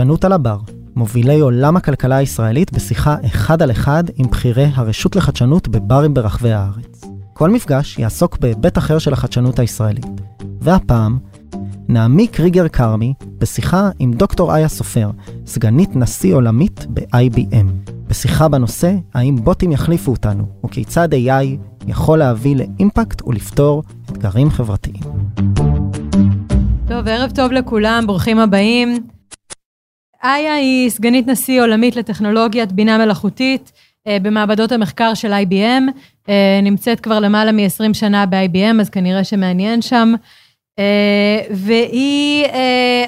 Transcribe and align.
חדשנות 0.00 0.24
על 0.24 0.32
הבר, 0.32 0.58
מובילי 0.96 1.40
עולם 1.40 1.76
הכלכלה 1.76 2.16
הישראלית 2.16 2.72
בשיחה 2.72 3.16
אחד 3.26 3.62
על 3.62 3.70
אחד 3.70 4.04
עם 4.16 4.26
בכירי 4.26 4.68
הרשות 4.74 5.16
לחדשנות 5.16 5.68
בברים 5.68 6.14
ברחבי 6.14 6.52
הארץ. 6.52 7.04
כל 7.32 7.50
מפגש 7.50 7.98
יעסוק 7.98 8.38
בהיבט 8.38 8.78
אחר 8.78 8.98
של 8.98 9.12
החדשנות 9.12 9.58
הישראלית. 9.58 10.06
והפעם, 10.60 11.18
נעמיק 11.88 12.40
ריגר 12.40 12.68
כרמי 12.68 13.14
בשיחה 13.38 13.90
עם 13.98 14.12
דוקטור 14.12 14.56
איה 14.56 14.68
סופר, 14.68 15.10
סגנית 15.46 15.96
נשיא 15.96 16.34
עולמית 16.34 16.86
ב-IBM. 16.88 17.90
בשיחה 18.08 18.48
בנושא 18.48 18.94
האם 19.14 19.36
בוטים 19.36 19.72
יחליפו 19.72 20.10
אותנו, 20.10 20.44
וכיצד 20.66 21.08
AI 21.14 21.46
יכול 21.86 22.18
להביא 22.18 22.56
לאימפקט 22.56 23.22
ולפתור 23.26 23.82
אתגרים 24.10 24.50
חברתיים. 24.50 25.02
טוב, 26.88 27.08
ערב 27.08 27.30
טוב 27.34 27.52
לכולם, 27.52 28.04
ברוכים 28.06 28.38
הבאים. 28.38 29.19
איה 30.24 30.54
היא 30.54 30.90
סגנית 30.90 31.26
נשיא 31.26 31.62
עולמית 31.62 31.96
לטכנולוגיית 31.96 32.72
בינה 32.72 32.98
מלאכותית 32.98 33.72
אה, 34.06 34.16
במעבדות 34.22 34.72
המחקר 34.72 35.14
של 35.14 35.32
IBM, 35.32 35.82
אה, 36.28 36.60
נמצאת 36.62 37.00
כבר 37.00 37.20
למעלה 37.20 37.52
מ-20 37.52 37.94
שנה 37.94 38.26
ב-IBM, 38.26 38.80
אז 38.80 38.90
כנראה 38.90 39.24
שמעניין 39.24 39.82
שם. 39.82 40.14
אה, 40.78 41.40
והיא 41.50 42.46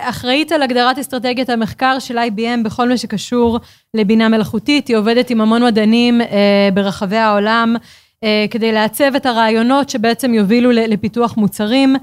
אחראית 0.01 0.53
על 0.53 0.63
הגדרת 0.63 0.99
אסטרטגיית 0.99 1.51
המחקר 1.51 1.99
של 1.99 2.19
IBM 2.19 2.65
בכל 2.65 2.89
מה 2.89 2.97
שקשור 2.97 3.61
לבינה 3.95 4.29
מלאכותית, 4.29 4.89
היא 4.89 4.97
עובדת 4.97 5.31
עם 5.31 5.41
המון 5.41 5.65
מדענים 5.65 6.21
ברחבי 6.75 7.17
העולם 7.17 7.77
כדי 8.51 8.73
לעצב 8.73 9.15
את 9.17 9.27
הרעיונות 9.27 9.91
שבעצם 9.91 10.35
יובילו 10.35 10.71
לפיתוח 10.73 11.37
מוצרים. 11.37 11.97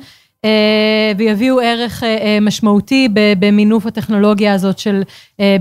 אה, 0.45 1.12
ויביאו 1.18 1.59
ערך 1.59 2.04
אה, 2.04 2.18
אה, 2.18 2.38
משמעותי 2.42 3.08
במינוף 3.40 3.86
הטכנולוגיה 3.86 4.54
הזאת 4.54 4.80
של 4.80 5.02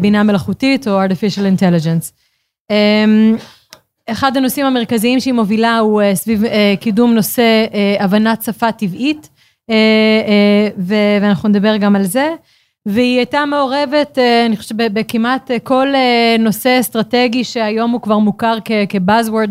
בינה 0.01 0.23
מלאכותית 0.23 0.89
או 0.89 1.05
artificial 1.05 1.59
intelligence. 1.59 2.13
אחד 4.07 4.37
הנושאים 4.37 4.67
המרכזיים 4.67 5.21
שהיא 5.21 5.35
מובילה 5.35 5.79
הוא 5.79 6.03
סביב 6.15 6.43
קידום 6.81 7.15
נושא 7.15 7.67
הבנת 8.01 8.43
שפה 8.43 8.73
טבעית, 8.73 9.29
ואנחנו 10.79 11.49
נדבר 11.49 11.77
גם 11.77 11.97
על 11.97 12.05
זה. 12.05 12.29
והיא 12.87 13.17
הייתה 13.17 13.45
מעורבת, 13.47 14.19
אני 14.47 14.57
חושבת, 14.57 14.91
בכמעט 14.93 15.51
כל 15.63 15.89
נושא 16.39 16.77
אסטרטגי 16.81 17.45
שהיום 17.45 17.91
הוא 17.91 18.01
כבר 18.01 18.19
מוכר 18.19 18.59
כבאזוורד 18.89 19.51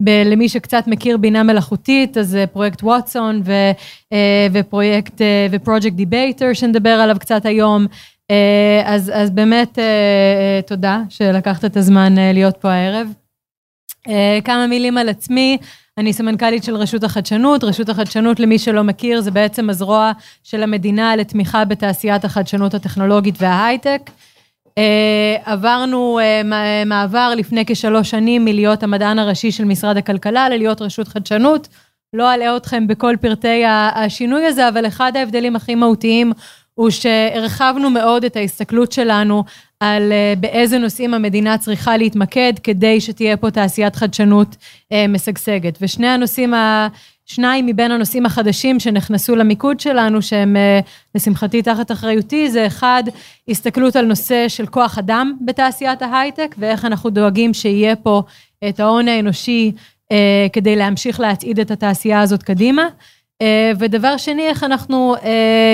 למי 0.00 0.48
שקצת 0.48 0.84
מכיר 0.86 1.16
בינה 1.16 1.42
מלאכותית, 1.42 2.16
אז 2.16 2.38
פרויקט 2.52 2.82
Watson 2.82 3.42
ופרויקט 4.52 5.20
ופרויקט 5.50 5.92
Debater 5.92 6.52
שנדבר 6.52 6.90
עליו 6.90 7.16
קצת 7.20 7.46
היום. 7.46 7.86
אז, 8.84 9.12
אז 9.14 9.30
באמת 9.30 9.78
תודה 10.66 11.00
שלקחת 11.08 11.64
את 11.64 11.76
הזמן 11.76 12.14
להיות 12.34 12.56
פה 12.56 12.70
הערב. 12.70 13.08
כמה 14.44 14.66
מילים 14.66 14.98
על 14.98 15.08
עצמי, 15.08 15.58
אני 15.98 16.12
סמנכ"לית 16.12 16.64
של 16.64 16.76
רשות 16.76 17.04
החדשנות. 17.04 17.64
רשות 17.64 17.88
החדשנות, 17.88 18.40
למי 18.40 18.58
שלא 18.58 18.84
מכיר, 18.84 19.20
זה 19.20 19.30
בעצם 19.30 19.70
הזרוע 19.70 20.12
של 20.44 20.62
המדינה 20.62 21.16
לתמיכה 21.16 21.64
בתעשיית 21.64 22.24
החדשנות 22.24 22.74
הטכנולוגית 22.74 23.34
וההייטק. 23.38 24.10
אה, 24.78 25.36
עברנו 25.44 26.18
אה, 26.18 26.84
מעבר 26.86 27.32
לפני 27.36 27.64
כשלוש 27.66 28.10
שנים 28.10 28.44
מלהיות 28.44 28.82
המדען 28.82 29.18
הראשי 29.18 29.52
של 29.52 29.64
משרד 29.64 29.96
הכלכלה 29.96 30.48
ללהיות 30.48 30.82
רשות 30.82 31.08
חדשנות. 31.08 31.68
לא 32.12 32.34
אלאה 32.34 32.56
אתכם 32.56 32.86
בכל 32.86 33.16
פרטי 33.20 33.62
השינוי 33.94 34.46
הזה, 34.46 34.68
אבל 34.68 34.86
אחד 34.86 35.16
ההבדלים 35.16 35.56
הכי 35.56 35.74
מהותיים 35.74 36.32
הוא 36.74 36.90
שהרחבנו 36.90 37.90
מאוד 37.90 38.24
את 38.24 38.36
ההסתכלות 38.36 38.92
שלנו 38.92 39.44
על 39.82 40.12
אה, 40.12 40.34
באיזה 40.40 40.78
נושאים 40.78 41.14
המדינה 41.14 41.58
צריכה 41.58 41.96
להתמקד 41.96 42.52
כדי 42.62 43.00
שתהיה 43.00 43.36
פה 43.36 43.50
תעשיית 43.50 43.96
חדשנות 43.96 44.56
משגשגת. 45.08 45.78
ושני 45.80 46.08
הנושאים 46.08 46.54
שניים 47.26 47.66
מבין 47.66 47.90
הנושאים 47.90 48.26
החדשים 48.26 48.80
שנכנסו 48.80 49.36
למיקוד 49.36 49.80
שלנו, 49.80 50.22
שהם 50.22 50.56
אה, 50.56 50.80
לשמחתי 51.14 51.62
תחת 51.62 51.90
אחריותי, 51.90 52.50
זה 52.50 52.66
אחד, 52.66 53.02
הסתכלות 53.48 53.96
על 53.96 54.06
נושא 54.06 54.48
של 54.48 54.66
כוח 54.66 54.98
אדם 54.98 55.36
בתעשיית 55.44 56.02
ההייטק, 56.02 56.54
ואיך 56.58 56.84
אנחנו 56.84 57.10
דואגים 57.10 57.54
שיהיה 57.54 57.96
פה 57.96 58.22
את 58.68 58.80
ההון 58.80 59.08
האנושי 59.08 59.72
אה, 60.12 60.46
כדי 60.52 60.76
להמשיך 60.76 61.20
להצעיד 61.20 61.60
את 61.60 61.70
התעשייה 61.70 62.20
הזאת 62.20 62.42
קדימה. 62.42 62.88
אה, 63.42 63.72
ודבר 63.78 64.16
שני, 64.16 64.42
איך 64.42 64.64
אנחנו 64.64 65.14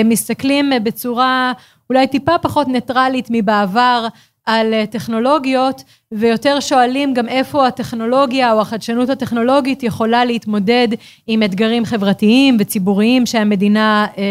מסתכלים 0.05 0.71
בצורה 0.83 1.53
אולי 1.89 2.07
טיפה 2.07 2.37
פחות 2.37 2.67
ניטרלית 2.67 3.27
מבעבר 3.29 4.07
על 4.45 4.73
אה, 4.73 4.85
טכנולוגיות, 4.85 5.83
ויותר 6.11 6.59
שואלים 6.59 7.13
גם 7.13 7.27
איפה 7.27 7.67
הטכנולוגיה 7.67 8.53
או 8.53 8.61
החדשנות 8.61 9.09
הטכנולוגית 9.09 9.83
יכולה 9.83 10.25
להתמודד 10.25 10.87
עם 11.27 11.43
אתגרים 11.43 11.85
חברתיים 11.85 12.57
וציבוריים 12.59 13.25
שהמדינה 13.25 14.07
אה, 14.17 14.23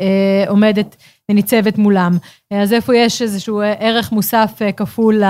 אה, 0.00 0.50
עומדת 0.50 0.96
וניצבת 1.30 1.78
מולם. 1.78 2.18
אז 2.50 2.72
איפה 2.72 2.96
יש 2.96 3.22
איזשהו 3.22 3.60
ערך 3.78 4.12
מוסף 4.12 4.52
אה, 4.62 4.72
כפול 4.72 5.22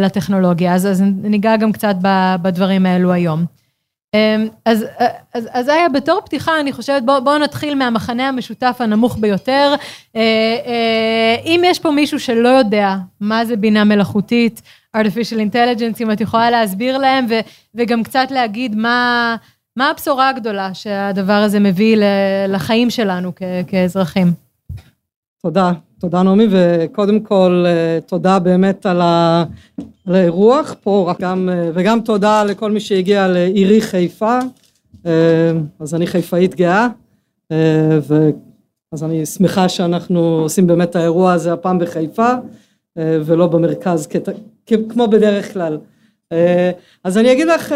לטכנולוגיה. 0.00 0.74
אז, 0.74 0.86
אז 0.86 1.02
ניגע 1.22 1.56
גם 1.56 1.72
קצת 1.72 1.94
בדברים 2.42 2.86
האלו 2.86 3.12
היום. 3.12 3.59
אמ, 4.14 4.48
אז, 4.64 4.84
אז, 5.34 5.48
אז 5.52 5.68
היה 5.68 5.88
בתור 5.88 6.20
פתיחה, 6.24 6.60
אני 6.60 6.72
חושבת, 6.72 7.02
בואו 7.02 7.24
בוא 7.24 7.38
נתחיל 7.38 7.74
מהמחנה 7.74 8.28
המשותף 8.28 8.76
הנמוך 8.80 9.18
ביותר. 9.20 9.74
אה, 10.16 10.20
אה, 10.66 11.36
אם 11.44 11.62
יש 11.64 11.78
פה 11.78 11.90
מישהו 11.90 12.20
שלא 12.20 12.48
יודע 12.48 12.96
מה 13.20 13.44
זה 13.44 13.56
בינה 13.56 13.84
מלאכותית, 13.84 14.62
artificial 14.96 15.52
intelligence, 15.52 16.02
אם 16.02 16.12
את 16.12 16.20
יכולה 16.20 16.50
להסביר 16.50 16.98
להם, 16.98 17.26
ו, 17.28 17.34
וגם 17.74 18.02
קצת 18.02 18.26
להגיד 18.30 18.76
מה, 18.76 19.36
הבשורה 19.78 20.28
הגדולה 20.28 20.74
שהדבר 20.74 21.32
הזה 21.32 21.60
מביא 21.60 21.96
לחיים 22.48 22.90
שלנו 22.90 23.32
כאזרחים. 23.66 24.32
תודה, 25.42 25.72
תודה 26.00 26.22
נעמי, 26.22 26.46
וקודם 26.50 27.20
כל 27.20 27.64
אה, 27.66 27.98
תודה 28.06 28.38
באמת 28.38 28.86
על, 28.86 29.00
האירוח 30.06 30.74
פה, 30.82 31.12
גם, 31.20 31.48
אה, 31.52 31.70
וגם 31.74 32.00
תודה 32.00 32.44
לכל 32.44 32.70
מי 32.70 32.80
שהגיע 32.80 33.28
לעירי 33.28 33.80
חיפה, 33.80 34.38
אה, 35.06 35.52
אז 35.80 35.94
אני 35.94 36.06
חיפאית 36.06 36.54
גאה, 36.54 36.88
אז 38.92 39.04
אני 39.04 39.26
שמחה 39.26 39.68
שאנחנו 39.68 40.20
עושים 40.20 40.66
באמת 40.66 40.90
את 40.90 40.96
האירוע 40.96 41.32
הזה 41.32 41.52
הפעם 41.52 41.78
בחיפה, 41.78 42.32
ולא 42.96 43.46
במרכז 43.46 44.08
כמו 44.88 45.08
בדרך 45.08 45.52
כלל. 45.52 45.78
אז 47.04 47.18
אני 47.18 47.32
אגיד 47.32 47.46
לך, 47.46 47.74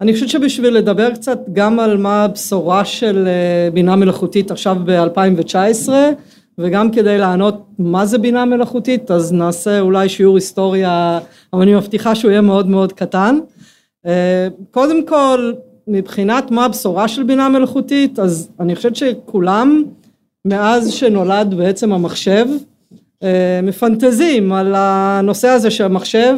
אני 0.00 0.12
חושבת 0.12 0.28
שבשביל 0.28 0.74
לדבר 0.74 1.14
קצת 1.14 1.38
גם 1.52 1.80
על 1.80 1.96
מה 1.96 2.24
הבשורה 2.24 2.84
של 2.84 3.28
בינה 3.72 3.96
מלאכותית 3.96 4.50
עכשיו 4.50 4.76
ב-2019, 4.84 5.88
וגם 6.60 6.90
כדי 6.90 7.18
לענות 7.18 7.66
מה 7.78 8.06
זה 8.06 8.18
בינה 8.18 8.44
מלאכותית 8.44 9.10
אז 9.10 9.32
נעשה 9.32 9.80
אולי 9.80 10.08
שיעור 10.08 10.36
היסטוריה 10.36 11.18
אבל 11.52 11.62
אני 11.62 11.74
מבטיחה 11.74 12.14
שהוא 12.14 12.30
יהיה 12.30 12.40
מאוד 12.40 12.66
מאוד 12.66 12.92
קטן. 12.92 13.38
אה, 14.06 14.48
קודם 14.70 15.06
כל 15.06 15.52
מבחינת 15.86 16.50
מה 16.50 16.64
הבשורה 16.64 17.08
של 17.08 17.22
בינה 17.22 17.48
מלאכותית 17.48 18.18
אז 18.18 18.48
אני 18.60 18.76
חושבת 18.76 18.96
שכולם 18.96 19.84
מאז 20.44 20.92
שנולד 20.92 21.54
בעצם 21.54 21.92
המחשב 21.92 22.46
אה, 23.22 23.60
מפנטזים 23.62 24.52
על 24.52 24.74
הנושא 24.76 25.48
הזה 25.48 25.70
של 25.70 25.84
המחשב 25.84 26.36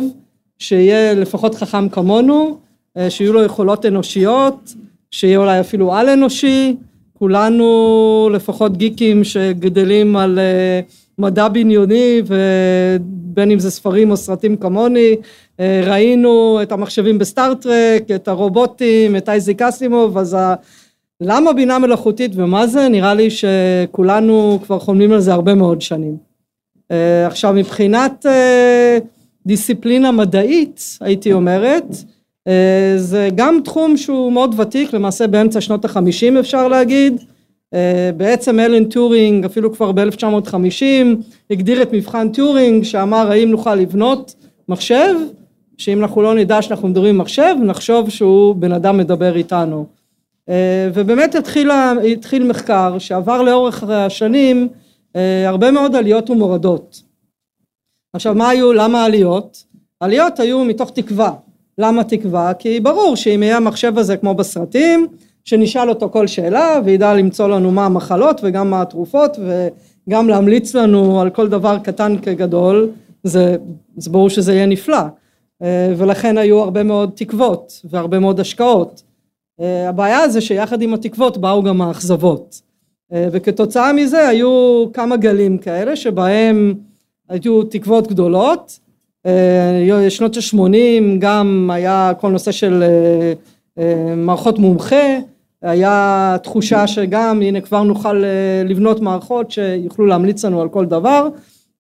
שיהיה 0.59 1.15
לפחות 1.15 1.55
חכם 1.55 1.89
כמונו 1.89 2.59
אה, 2.97 3.11
שיהיו 3.11 3.33
לו 3.33 3.43
יכולות 3.43 3.87
אנושיות 3.87 4.75
שיהיה 5.11 5.39
אולי 5.39 5.61
אפילו 5.61 5.95
על 5.95 6.09
אנושי 6.09 6.77
כולנו 7.23 8.31
לפחות 8.33 8.77
גיקים 8.77 9.25
שגדלים 9.25 10.17
על 10.17 10.39
אה, 10.39 10.81
מדע 11.19 11.49
בניוני 11.49 12.23
ובין 12.27 13.51
אם 13.51 13.59
זה 13.59 13.71
ספרים 13.71 14.11
או 14.11 14.17
סרטים 14.17 14.57
כמוני 14.57 15.17
אה, 15.61 15.83
ראינו 15.87 16.59
את 16.63 16.73
המחשבים 16.73 17.19
בסטארט-טרק 17.19 18.11
את 18.15 18.29
הרובוטים 18.29 19.17
את 19.17 19.29
אייזיק 19.29 19.63
אסימוב 19.63 20.19
אז 20.19 20.37
למה 21.21 21.53
בינה 21.53 21.79
מלאכותית 21.79 22.33
ומה 22.35 22.67
זה? 22.67 22.89
נראה 22.89 23.15
לי 23.15 23.29
שכולנו 23.31 24.59
כבר 24.65 24.79
חולמים 24.79 25.13
על 25.13 25.21
זה 25.21 25.33
הרבה 25.33 25.55
מאוד 25.55 25.81
שנים. 25.81 26.17
אה, 26.91 27.27
עכשיו 27.27 27.53
מבחינת 27.53 28.27
דיסציפלינה 29.47 30.13
מדעית, 30.13 30.99
הייתי 31.01 31.33
אומרת, 31.33 31.85
זה 32.97 33.29
גם 33.35 33.61
תחום 33.65 33.97
שהוא 33.97 34.33
מאוד 34.33 34.61
ותיק, 34.61 34.93
למעשה 34.93 35.27
באמצע 35.27 35.61
שנות 35.61 35.85
החמישים 35.85 36.37
אפשר 36.37 36.69
להגיד. 36.69 37.23
בעצם 38.17 38.61
אלן 38.61 38.85
טורינג, 38.85 39.45
אפילו 39.45 39.73
כבר 39.73 39.93
ב-1950, 39.93 40.85
הגדיר 41.51 41.83
את 41.83 41.93
מבחן 41.93 42.29
טורינג, 42.33 42.85
שאמר 42.85 43.31
האם 43.31 43.51
נוכל 43.51 43.75
לבנות 43.75 44.35
מחשב, 44.69 45.15
שאם 45.79 46.03
אנחנו 46.03 46.23
לא 46.23 46.35
נדע 46.35 46.63
שאנחנו 46.63 46.89
מדברים 46.89 47.19
מחשב, 47.19 47.55
נחשוב 47.63 48.11
שהוא 48.11 48.55
בן 48.55 48.73
אדם 48.73 48.99
מדבר 48.99 49.37
איתנו. 49.37 49.87
ובאמת 50.95 51.35
התחיל, 51.35 51.71
התחיל 52.13 52.47
מחקר 52.47 52.99
שעבר 52.99 53.43
לאורך 53.43 53.83
השנים 53.83 54.69
אה, 55.17 55.49
הרבה 55.49 55.71
מאוד 55.71 55.97
עליות 55.97 56.31
ומורדות. 56.31 57.03
עכשיו 58.13 58.35
מה 58.35 58.49
היו, 58.49 58.73
למה 58.73 59.05
עליות? 59.05 59.65
עליות 60.01 60.41
היו 60.41 60.65
מתוך 60.65 60.91
תקווה. 60.91 61.33
למה 61.79 62.05
תקווה? 62.05 62.55
כי 62.55 62.81
ברור 62.81 63.17
שאם 63.17 63.43
יהיה 63.43 63.57
המחשב 63.57 63.99
הזה 63.99 64.17
כמו 64.17 64.35
בסרטים, 64.35 65.07
שנשאל 65.45 65.89
אותו 65.89 66.11
כל 66.11 66.27
שאלה 66.27 66.81
וידע 66.85 67.15
למצוא 67.15 67.49
לנו 67.49 67.71
מה 67.71 67.87
המחלות 67.87 68.41
וגם 68.45 68.71
מה 68.71 68.83
התרופות 68.83 69.37
וגם 69.39 70.29
להמליץ 70.29 70.75
לנו 70.75 71.21
על 71.21 71.31
כל 71.31 71.49
דבר 71.49 71.79
קטן 71.79 72.17
כגדול, 72.19 72.91
זה, 73.23 73.57
זה 73.97 74.11
ברור 74.11 74.31
שזה 74.31 74.55
יהיה 74.55 74.67
נפלא. 74.67 75.03
אה, 75.63 75.93
ולכן 75.97 76.39
היו 76.39 76.59
הרבה 76.59 76.83
מאוד 76.83 77.11
תקוות 77.15 77.81
והרבה 77.85 78.19
מאוד 78.19 78.41
השקעות. 78.41 79.03
אה, 79.61 79.89
הבעיה 79.89 80.29
זה 80.29 80.41
שיחד 80.41 80.83
עם 80.83 80.95
התקוות 80.95 81.39
באו 81.39 81.63
גם 81.63 81.83
האכזבות. 81.83 82.63
אה, 83.13 83.29
וכתוצאה 83.33 83.93
מזה 83.93 84.29
היו 84.29 84.85
כמה 84.93 85.17
גלים 85.17 85.59
כאלה 85.59 85.97
שבהם 85.97 86.75
היו 87.29 87.63
תקוות 87.63 88.09
גדולות 88.09 88.79
שנות 90.09 90.37
ה-80 90.37 91.03
גם 91.19 91.71
היה 91.73 92.13
כל 92.21 92.31
נושא 92.31 92.53
של 92.53 92.85
אה, 93.79 94.15
מערכות 94.17 94.59
מומחה 94.59 95.19
היה 95.63 96.37
תחושה 96.43 96.87
שגם 96.87 97.43
הנה 97.43 97.61
כבר 97.61 97.83
נוכל 97.83 98.25
לבנות 98.65 99.01
מערכות 99.01 99.51
שיוכלו 99.51 100.07
להמליץ 100.07 100.45
לנו 100.45 100.63
על 100.63 100.69
כל 100.69 100.87
דבר 100.87 101.29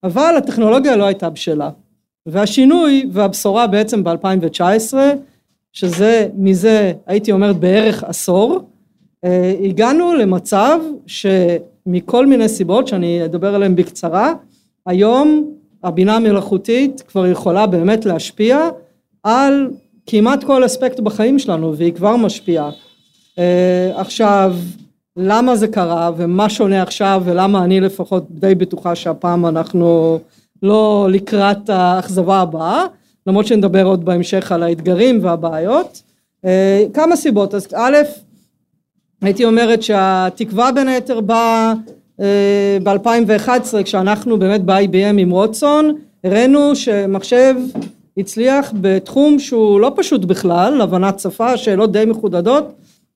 אבל 0.04 0.34
הטכנולוגיה 0.38 0.96
לא 0.96 1.04
הייתה 1.04 1.30
בשלה. 1.30 1.70
והשינוי 2.26 3.08
והבשורה 3.12 3.66
בעצם 3.66 4.04
ב-2019 4.04 4.94
שזה 5.72 6.28
מזה 6.34 6.92
הייתי 7.06 7.32
אומרת 7.32 7.56
בערך 7.56 8.04
עשור 8.04 8.60
אה, 9.24 9.54
הגענו 9.64 10.14
למצב 10.14 10.80
שמכל 11.06 12.26
מיני 12.26 12.48
סיבות 12.48 12.88
שאני 12.88 13.24
אדבר 13.24 13.54
עליהן 13.54 13.76
בקצרה 13.76 14.32
היום 14.86 15.54
הבינה 15.84 16.16
המלאכותית 16.16 17.00
כבר 17.00 17.26
יכולה 17.26 17.66
באמת 17.66 18.04
להשפיע 18.04 18.68
על 19.22 19.70
כמעט 20.06 20.44
כל 20.44 20.66
אספקט 20.66 21.00
בחיים 21.00 21.38
שלנו 21.38 21.76
והיא 21.76 21.92
כבר 21.92 22.16
משפיעה. 22.16 22.70
אה, 23.38 23.92
עכשיו 23.96 24.54
למה 25.16 25.56
זה 25.56 25.68
קרה 25.68 26.10
ומה 26.16 26.48
שונה 26.48 26.82
עכשיו 26.82 27.22
ולמה 27.24 27.64
אני 27.64 27.80
לפחות 27.80 28.26
די 28.30 28.54
בטוחה 28.54 28.94
שהפעם 28.94 29.46
אנחנו 29.46 30.18
לא 30.62 31.08
לקראת 31.10 31.70
האכזבה 31.70 32.40
הבאה 32.40 32.84
למרות 33.26 33.46
שנדבר 33.46 33.84
עוד 33.84 34.04
בהמשך 34.04 34.52
על 34.52 34.62
האתגרים 34.62 35.18
והבעיות. 35.22 36.02
אה, 36.44 36.84
כמה 36.94 37.16
סיבות. 37.16 37.54
אז 37.54 37.68
א' 37.74 37.96
הייתי 39.22 39.44
אומרת 39.44 39.82
שהתקווה 39.82 40.72
בין 40.72 40.88
היתר 40.88 41.20
באה 41.20 41.68
אה, 41.68 41.72
ב-2011 42.82 43.82
כשאנחנו 43.84 44.38
באמת 44.38 44.64
ב-IBM 44.64 45.18
עם 45.18 45.30
רוטסון 45.30 45.96
הראינו 46.24 46.76
שמחשב 46.76 47.54
הצליח 48.16 48.72
בתחום 48.80 49.38
שהוא 49.38 49.80
לא 49.80 49.92
פשוט 49.96 50.24
בכלל, 50.24 50.80
הבנת 50.80 51.20
שפה, 51.20 51.56
שאלות 51.56 51.92
די 51.92 52.04
מחודדות, 52.04 52.72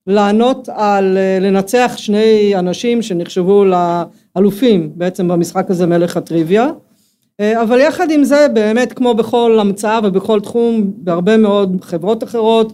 לענות 0.06 0.68
על, 0.72 1.16
אה, 1.18 1.38
לנצח 1.40 1.92
שני 1.96 2.52
אנשים 2.58 3.02
שנחשבו 3.02 3.64
לאלופים 3.64 4.90
בעצם 4.94 5.28
במשחק 5.28 5.70
הזה 5.70 5.86
מלך 5.86 6.16
הטריוויה, 6.16 6.70
אה, 7.40 7.62
אבל 7.62 7.80
יחד 7.80 8.10
עם 8.10 8.24
זה 8.24 8.46
באמת 8.54 8.92
כמו 8.92 9.14
בכל 9.14 9.58
המצאה 9.60 10.00
ובכל 10.04 10.40
תחום 10.40 10.92
בהרבה 10.96 11.36
מאוד 11.36 11.76
חברות 11.82 12.24
אחרות 12.24 12.72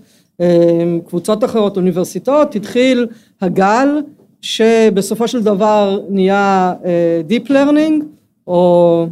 קבוצות 1.07 1.45
אחרות, 1.45 1.77
אוניברסיטאות, 1.77 2.55
התחיל 2.55 3.07
הגל 3.41 3.89
שבסופו 4.43 5.29
של 5.29 5.43
דבר 5.43 6.01
נהיה 6.09 6.75
אה, 6.85 7.21
Deep 7.29 7.49
Learning 7.49 8.05
או 8.47 9.07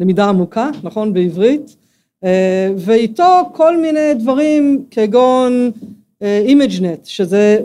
למידה 0.00 0.28
עמוקה, 0.28 0.70
נכון 0.82 1.12
בעברית, 1.12 1.76
אה, 2.24 2.70
ואיתו 2.76 3.50
כל 3.52 3.76
מיני 3.76 4.14
דברים 4.14 4.84
כגון 4.90 5.70
אה, 6.22 6.46
ImageNet, 6.46 7.04
שזה 7.04 7.58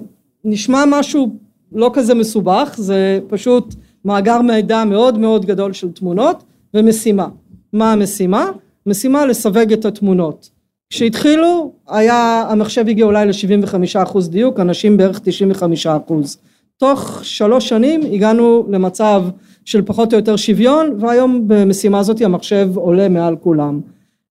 נשמע 0.46 0.84
משהו 0.88 1.36
לא 1.72 1.92
כזה 1.94 2.14
מסובך, 2.14 2.76
זה 2.78 3.20
פשוט 3.28 3.76
מאגר 4.06 4.42
מידע 4.42 4.84
מאוד 4.84 5.18
מאוד 5.18 5.46
גדול 5.46 5.74
של 5.74 5.92
תמונות 5.92 6.44
ומשימה. 6.74 7.28
מה 7.74 7.94
המשימה? 7.94 8.46
משימה 8.86 9.26
לסווג 9.26 9.74
את 9.74 9.86
התמונות. 9.86 10.50
כשהתחילו 10.90 11.72
היה 11.90 12.46
המחשב 12.50 12.86
הגיע 12.88 13.06
אולי 13.06 13.26
ל-75 13.26 13.76
אחוז 14.04 14.30
דיוק, 14.30 14.60
אנשים 14.60 14.98
בערך 14.98 15.20
95 15.24 15.88
אחוז. 15.88 16.38
תוך 16.82 17.20
שלוש 17.24 17.70
שנים 17.70 18.02
הגענו 18.12 18.66
למצב 18.70 19.24
של 19.66 19.82
פחות 19.82 20.14
או 20.14 20.18
יותר 20.18 20.36
שוויון 20.36 20.98
והיום 21.00 21.44
במשימה 21.48 22.00
הזאת 22.00 22.22
המחשב 22.22 22.70
עולה 22.76 23.10
מעל 23.10 23.36
כולם. 23.36 23.82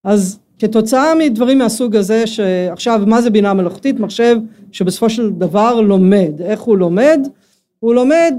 אז 0.04 0.38
כתוצאה 0.58 1.14
מדברים 1.14 1.58
מהסוג 1.58 1.96
הזה 1.96 2.26
שעכשיו 2.26 3.02
מה 3.06 3.22
זה 3.22 3.30
בינה 3.30 3.54
מלאכותית? 3.54 4.00
מחשב 4.00 4.36
שבסופו 4.72 5.10
של 5.10 5.30
דבר 5.30 5.80
לומד. 5.80 6.40
איך 6.40 6.60
הוא 6.60 6.76
לומד? 6.76 7.20
הוא 7.80 7.94
לומד 7.94 8.34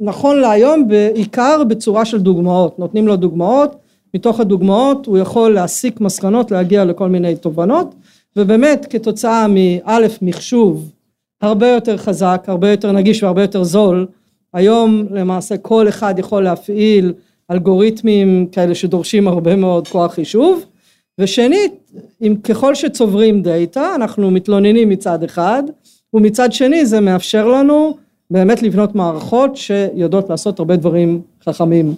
נכון 0.00 0.40
להיום 0.40 0.88
בעיקר 0.88 1.64
בצורה 1.64 2.04
של 2.04 2.18
דוגמאות. 2.18 2.78
נותנים 2.78 3.06
לו 3.06 3.16
דוגמאות 3.16 3.76
מתוך 4.14 4.40
הדוגמאות 4.40 5.06
הוא 5.06 5.18
יכול 5.18 5.54
להסיק 5.54 6.00
מסקנות 6.00 6.50
להגיע 6.50 6.84
לכל 6.84 7.08
מיני 7.08 7.36
תובנות 7.36 7.94
ובאמת 8.36 8.86
כתוצאה 8.90 9.46
מאלף 9.48 10.18
מחשוב 10.22 10.90
הרבה 11.40 11.68
יותר 11.68 11.96
חזק 11.96 12.44
הרבה 12.46 12.70
יותר 12.70 12.92
נגיש 12.92 13.22
והרבה 13.22 13.42
יותר 13.42 13.64
זול. 13.64 14.06
היום 14.54 15.06
למעשה 15.10 15.56
כל 15.56 15.88
אחד 15.88 16.18
יכול 16.18 16.42
להפעיל 16.42 17.12
אלגוריתמים 17.50 18.46
כאלה 18.52 18.74
שדורשים 18.74 19.28
הרבה 19.28 19.56
מאוד 19.56 19.88
כוח 19.88 20.14
חישוב. 20.14 20.64
ושנית 21.18 21.92
אם 22.22 22.34
ככל 22.44 22.74
שצוברים 22.74 23.42
דאטה 23.42 23.94
אנחנו 23.94 24.30
מתלוננים 24.30 24.88
מצד 24.88 25.22
אחד 25.22 25.62
ומצד 26.14 26.52
שני 26.52 26.86
זה 26.86 27.00
מאפשר 27.00 27.48
לנו 27.48 27.96
באמת 28.30 28.62
לבנות 28.62 28.94
מערכות 28.94 29.56
שיודעות 29.56 30.30
לעשות 30.30 30.58
הרבה 30.58 30.76
דברים 30.76 31.22
חכמים. 31.44 31.94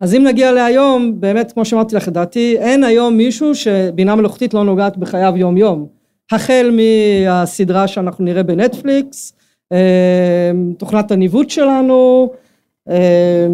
אז 0.00 0.14
אם 0.14 0.24
נגיע 0.24 0.52
להיום, 0.52 1.20
באמת 1.20 1.52
כמו 1.52 1.64
שאמרתי 1.64 1.96
לך, 1.96 2.08
לדעתי 2.08 2.56
אין 2.58 2.84
היום 2.84 3.16
מישהו 3.16 3.54
שבינה 3.54 4.16
מלאכותית 4.16 4.54
לא 4.54 4.64
נוגעת 4.64 4.96
בחייו 4.96 5.32
יום 5.36 5.56
יום. 5.56 5.86
החל 6.32 6.70
מהסדרה 6.72 7.88
שאנחנו 7.88 8.24
נראה 8.24 8.42
בנטפליקס, 8.42 9.32
אה, 9.72 10.50
תוכנת 10.78 11.10
הניווט 11.10 11.50
שלנו, 11.50 12.30
אה, 12.90 13.46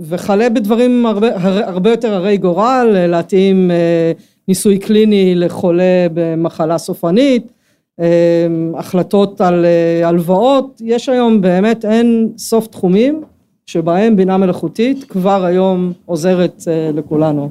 וכלה 0.00 0.48
בדברים 0.48 1.06
הרבה, 1.06 1.28
הרבה 1.66 1.90
יותר 1.90 2.14
הרי 2.14 2.36
גורל, 2.36 3.06
להתאים 3.08 3.70
אה, 3.70 4.12
ניסוי 4.48 4.78
קליני 4.78 5.34
לחולה 5.34 6.06
במחלה 6.14 6.78
סופנית, 6.78 7.52
החלטות 8.74 9.40
על 9.40 9.66
הלוואות, 10.04 10.80
יש 10.84 11.08
היום 11.08 11.40
באמת 11.40 11.84
אין 11.84 12.28
סוף 12.36 12.66
תחומים 12.66 13.22
שבהם 13.70 14.16
בינה 14.16 14.36
מלאכותית 14.36 15.04
כבר 15.04 15.44
היום 15.44 15.92
עוזרת 16.06 16.56
אה, 16.58 16.96
לכולנו. 16.96 17.50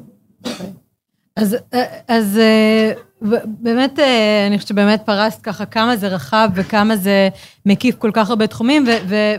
אז, 1.36 1.58
אה, 1.74 1.84
אז 2.08 2.40
אה, 2.40 3.00
באמת, 3.46 4.00
אה, 4.00 4.02
אני 4.48 4.58
חושבת 4.58 4.68
שבאמת 4.70 5.02
פרסת 5.06 5.42
ככה 5.42 5.66
כמה 5.66 5.98
זה 5.98 6.08
רחב 6.08 6.50
וכמה 6.56 6.96
זה 6.96 7.30
מקיף 7.66 7.96
כל 7.96 8.12
כך 8.14 8.30
הרבה 8.30 8.48
תחומים, 8.48 8.86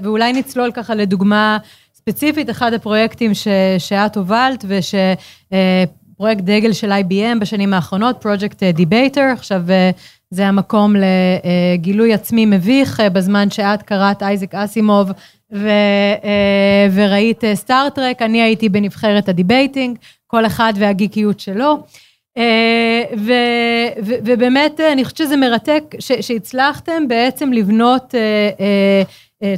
ואולי 0.02 0.32
נצלול 0.32 0.72
ככה 0.72 0.94
לדוגמה 0.94 1.58
ספציפית, 1.94 2.50
אחד 2.50 2.72
הפרויקטים 2.72 3.32
שאת 3.78 4.16
הובלת 4.16 4.64
ושפרויקט 4.68 6.42
דגל 6.42 6.72
של 6.72 6.92
IBM 6.92 7.38
בשנים 7.40 7.74
האחרונות, 7.74 8.16
פרויקט 8.20 8.62
Debater, 8.62 9.24
עכשיו 9.32 9.62
זה 10.30 10.46
המקום 10.46 10.94
לגילוי 10.96 12.14
עצמי 12.14 12.46
מביך 12.46 13.02
בזמן 13.12 13.50
שאת 13.50 13.82
קראת 13.82 14.22
אייזק 14.22 14.54
אסימוב 14.54 15.10
ו, 15.52 15.68
אה, 16.24 16.88
וראית 16.94 17.44
Star 17.54 17.84
Trek, 17.84 18.22
אני 18.22 18.42
הייתי 18.42 18.68
בנבחרת 18.68 19.28
ה 19.28 19.35
debating, 19.35 19.98
כל 20.26 20.46
אחד 20.46 20.72
והגיקיות 20.76 21.40
שלו. 21.40 21.78
אה, 22.38 23.02
ו- 23.18 24.02
ו- 24.06 24.14
ובאמת 24.24 24.80
אני 24.80 25.04
חושבת 25.04 25.16
שזה 25.18 25.36
מרתק 25.36 25.82
ש- 25.98 26.12
שהצלחתם 26.20 27.08
בעצם 27.08 27.52
לבנות 27.52 28.14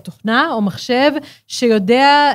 תוכנה 0.02 0.49
או 0.52 0.61
מחשב 0.62 1.12
שיודע 1.49 2.33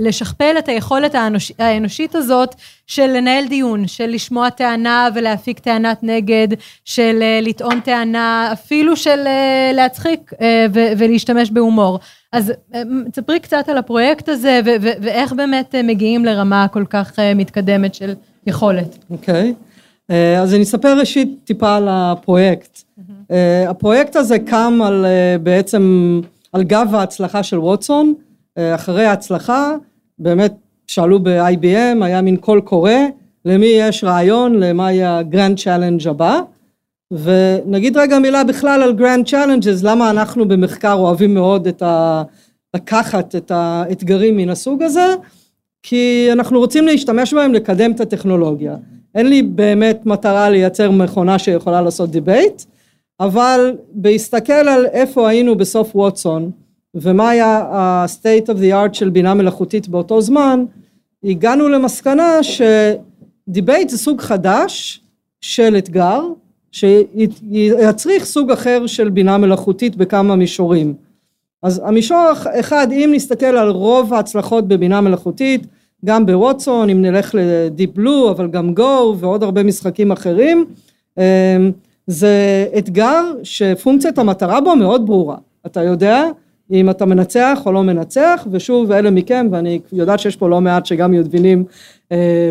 לשכפל 0.00 0.54
את 0.58 0.68
היכולת 0.68 1.14
האנוש, 1.14 1.52
האנושית 1.58 2.14
הזאת 2.14 2.54
של 2.86 3.06
לנהל 3.06 3.46
דיון, 3.48 3.86
של 3.88 4.06
לשמוע 4.06 4.50
טענה 4.50 5.08
ולהפיק 5.14 5.58
טענת 5.58 5.98
נגד, 6.02 6.48
של 6.84 7.22
לטעון 7.42 7.80
טענה, 7.80 8.48
אפילו 8.52 8.96
של 8.96 9.24
להצחיק 9.74 10.32
ו- 10.74 10.92
ולהשתמש 10.98 11.50
בהומור. 11.50 11.98
אז 12.32 12.52
תספרי 13.12 13.40
קצת 13.40 13.68
על 13.68 13.78
הפרויקט 13.78 14.28
הזה 14.28 14.60
ו- 14.64 14.70
ו- 14.82 15.02
ואיך 15.02 15.32
באמת 15.32 15.74
מגיעים 15.84 16.24
לרמה 16.24 16.68
כל 16.68 16.84
כך 16.90 17.18
מתקדמת 17.34 17.94
של 17.94 18.14
יכולת. 18.46 18.98
אוקיי, 19.10 19.54
okay. 20.10 20.14
אז 20.14 20.54
אני 20.54 20.62
אספר 20.62 20.98
ראשית 20.98 21.38
טיפה 21.44 21.76
על 21.76 21.88
הפרויקט. 21.90 22.78
Mm-hmm. 22.78 23.34
הפרויקט 23.68 24.16
הזה 24.16 24.38
קם 24.38 24.78
על 24.84 25.06
בעצם 25.42 26.20
על 26.52 26.62
גב 26.62 26.88
ההצלחה 26.92 27.42
של 27.42 27.58
ווטסון, 27.58 28.14
אחרי 28.58 29.04
ההצלחה 29.04 29.72
באמת 30.18 30.54
שאלו 30.86 31.22
ב-IBM, 31.22 32.04
היה 32.04 32.22
מין 32.22 32.36
קול 32.36 32.60
קורא 32.60 32.92
למי 33.44 33.66
יש 33.66 34.04
רעיון 34.04 34.54
למה 34.54 34.92
יהיה 34.92 35.18
ה 35.18 35.25
grand 35.25 35.58
challenge 35.58 36.08
הבא, 36.08 36.40
ונגיד 37.10 37.96
רגע 37.96 38.18
מילה 38.18 38.44
בכלל 38.44 38.82
על 38.82 38.92
grand 38.92 39.26
challenges, 39.26 39.82
למה 39.82 40.10
אנחנו 40.10 40.48
במחקר 40.48 40.92
אוהבים 40.92 41.34
מאוד 41.34 41.66
את 41.66 41.82
ה... 41.82 42.22
לקחת 42.76 43.34
את 43.34 43.50
האתגרים 43.50 44.36
מן 44.36 44.48
הסוג 44.48 44.82
הזה, 44.82 45.14
כי 45.86 46.28
אנחנו 46.32 46.58
רוצים 46.58 46.86
להשתמש 46.86 47.34
בהם 47.34 47.54
לקדם 47.54 47.92
את 47.92 48.00
הטכנולוגיה. 48.00 48.76
אין 49.14 49.28
לי 49.28 49.42
באמת 49.42 50.06
מטרה 50.06 50.50
לייצר 50.50 50.90
מכונה 50.90 51.38
שיכולה 51.38 51.82
לעשות 51.82 52.10
debate, 52.10 52.62
אבל 53.20 53.76
בהסתכל 53.92 54.52
על 54.52 54.86
איפה 54.86 55.28
היינו 55.28 55.54
בסוף 55.54 55.96
ווטסון, 55.96 56.50
ומה 56.94 57.30
היה 57.30 57.58
ה-state 57.58 58.46
of 58.46 58.52
the 58.52 58.72
art 58.72 58.94
של 58.94 59.10
בינה 59.10 59.34
מלאכותית 59.34 59.88
באותו 59.88 60.20
זמן, 60.20 60.64
הגענו 61.24 61.68
למסקנה 61.68 62.38
ש 62.42 62.78
debate 62.78 63.88
זה 63.88 63.98
סוג 63.98 64.20
חדש 64.20 65.00
של 65.40 65.76
אתגר, 65.78 66.20
שיצריך 66.72 68.24
סוג 68.24 68.50
אחר 68.50 68.86
של 68.86 69.10
בינה 69.10 69.38
מלאכותית 69.38 69.96
בכמה 69.96 70.36
מישורים. 70.36 70.94
אז 71.64 71.82
המישור 71.84 72.32
אחד, 72.60 72.86
אם 72.92 73.10
נסתכל 73.14 73.46
על 73.46 73.68
רוב 73.68 74.14
ההצלחות 74.14 74.68
בבינה 74.68 75.00
מלאכותית, 75.00 75.66
גם 76.04 76.26
בווטסון, 76.26 76.90
אם 76.90 77.02
נלך 77.02 77.34
לדיפ 77.38 77.90
בלו, 77.94 78.30
אבל 78.30 78.48
גם 78.48 78.74
גו 78.74 79.14
ועוד 79.18 79.42
הרבה 79.42 79.62
משחקים 79.62 80.12
אחרים, 80.12 80.64
זה 82.06 82.66
אתגר 82.78 83.22
שפונקציית 83.42 84.18
המטרה 84.18 84.60
בו 84.60 84.76
מאוד 84.76 85.06
ברורה. 85.06 85.36
אתה 85.66 85.82
יודע 85.82 86.24
אם 86.70 86.90
אתה 86.90 87.06
מנצח 87.06 87.62
או 87.66 87.72
לא 87.72 87.82
מנצח, 87.82 88.46
ושוב, 88.50 88.92
אלה 88.92 89.10
מכם, 89.10 89.46
ואני 89.50 89.80
יודעת 89.92 90.20
שיש 90.20 90.36
פה 90.36 90.48
לא 90.48 90.60
מעט 90.60 90.86
שגם 90.86 91.10
מבינים 91.10 91.64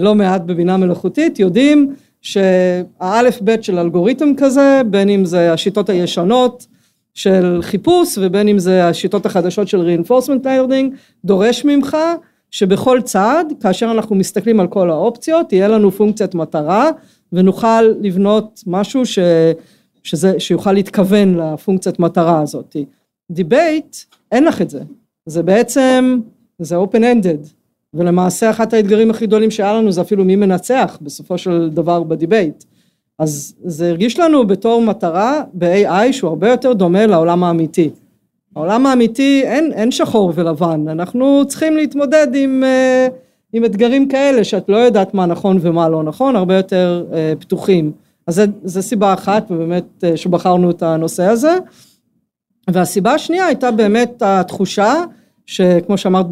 לא 0.02 0.16
מעט 0.16 0.42
בבינה 0.42 0.78
מלאכותית, 0.78 1.40
יודעים 1.40 1.96
שהאלף 2.22 3.42
בית 3.42 3.64
של 3.64 3.80
אלגוריתם 3.80 4.36
כזה, 4.38 4.82
בין 4.86 5.10
אם 5.10 5.26
זה 5.26 5.54
השיטות 5.54 5.90
הישנות 5.90 6.68
של 7.14 7.60
חיפוש 7.62 8.18
ובין 8.22 8.48
אם 8.48 8.60
זה 8.60 8.88
השיטות 8.88 9.26
החדשות 9.26 9.68
של 9.68 9.88
reinforcement 9.88 10.46
learning, 10.46 10.96
דורש 11.26 11.66
ממך 11.66 11.98
שבכל 12.52 13.02
צעד, 13.02 13.54
כאשר 13.62 13.92
אנחנו 13.92 14.16
מסתכלים 14.16 14.60
על 14.60 14.68
כל 14.68 14.90
האופציות, 14.90 15.50
תהיה 15.50 15.68
לנו 15.68 15.92
פונקציית 15.92 16.36
מטרה 16.36 16.90
ונוכל 17.34 17.82
לבנות 17.82 18.64
משהו 18.68 19.06
ש, 19.06 19.20
שזה, 20.04 20.40
שיוכל 20.40 20.72
להתכוון 20.72 21.38
לפונקציית 21.38 22.00
מטרה 22.00 22.42
הזאת. 22.42 22.76
Debate, 23.32 23.96
אין 24.32 24.44
לך 24.44 24.62
את 24.62 24.70
זה. 24.70 24.82
זה 25.26 25.44
בעצם, 25.44 26.20
זה 26.60 26.78
open 26.78 27.00
ended. 27.00 27.54
ולמעשה 27.94 28.50
אחת 28.50 28.74
האתגרים 28.74 29.12
הכי 29.12 29.28
גדולים 29.28 29.52
שהיה 29.52 29.74
לנו 29.74 29.92
זה 29.92 30.02
אפילו 30.02 30.26
מי 30.26 30.36
מנצח 30.36 30.98
בסופו 31.02 31.38
של 31.38 31.70
דבר 31.70 32.04
בדיבייט. 32.04 32.64
אז 33.20 33.56
זה 33.64 33.90
הרגיש 33.90 34.20
לנו 34.20 34.48
בתור 34.48 34.82
מטרה 34.82 35.44
ב-AI 35.54 36.12
שהוא 36.12 36.30
הרבה 36.30 36.50
יותר 36.50 36.74
דומה 36.74 37.06
לעולם 37.06 37.44
האמיתי. 37.44 37.90
העולם 38.56 38.86
האמיתי 38.86 39.42
אין, 39.46 39.72
אין 39.74 39.92
שחור 39.92 40.32
ולבן, 40.36 40.88
אנחנו 40.88 41.44
צריכים 41.48 41.78
להתמודד 41.78 42.28
עם, 42.36 42.64
אה, 42.64 43.08
עם 43.54 43.66
אתגרים 43.66 44.08
כאלה 44.08 44.44
שאת 44.44 44.70
לא 44.70 44.78
יודעת 44.78 45.14
מה 45.14 45.26
נכון 45.26 45.58
ומה 45.62 45.90
לא 45.90 46.04
נכון, 46.04 46.36
הרבה 46.36 46.56
יותר 46.56 47.06
אה, 47.14 47.34
פתוחים. 47.40 47.92
אז 48.28 48.42
זו 48.64 48.82
סיבה 48.82 49.14
אחת 49.14 49.46
ובאמת 49.50 50.04
אה, 50.04 50.18
שבחרנו 50.18 50.70
את 50.70 50.84
הנושא 50.84 51.24
הזה. 51.24 51.58
והסיבה 52.70 53.14
השנייה 53.14 53.46
הייתה 53.46 53.72
באמת 53.72 54.22
התחושה 54.26 54.94
שכמו 55.46 55.98
שאמרת 55.98 56.26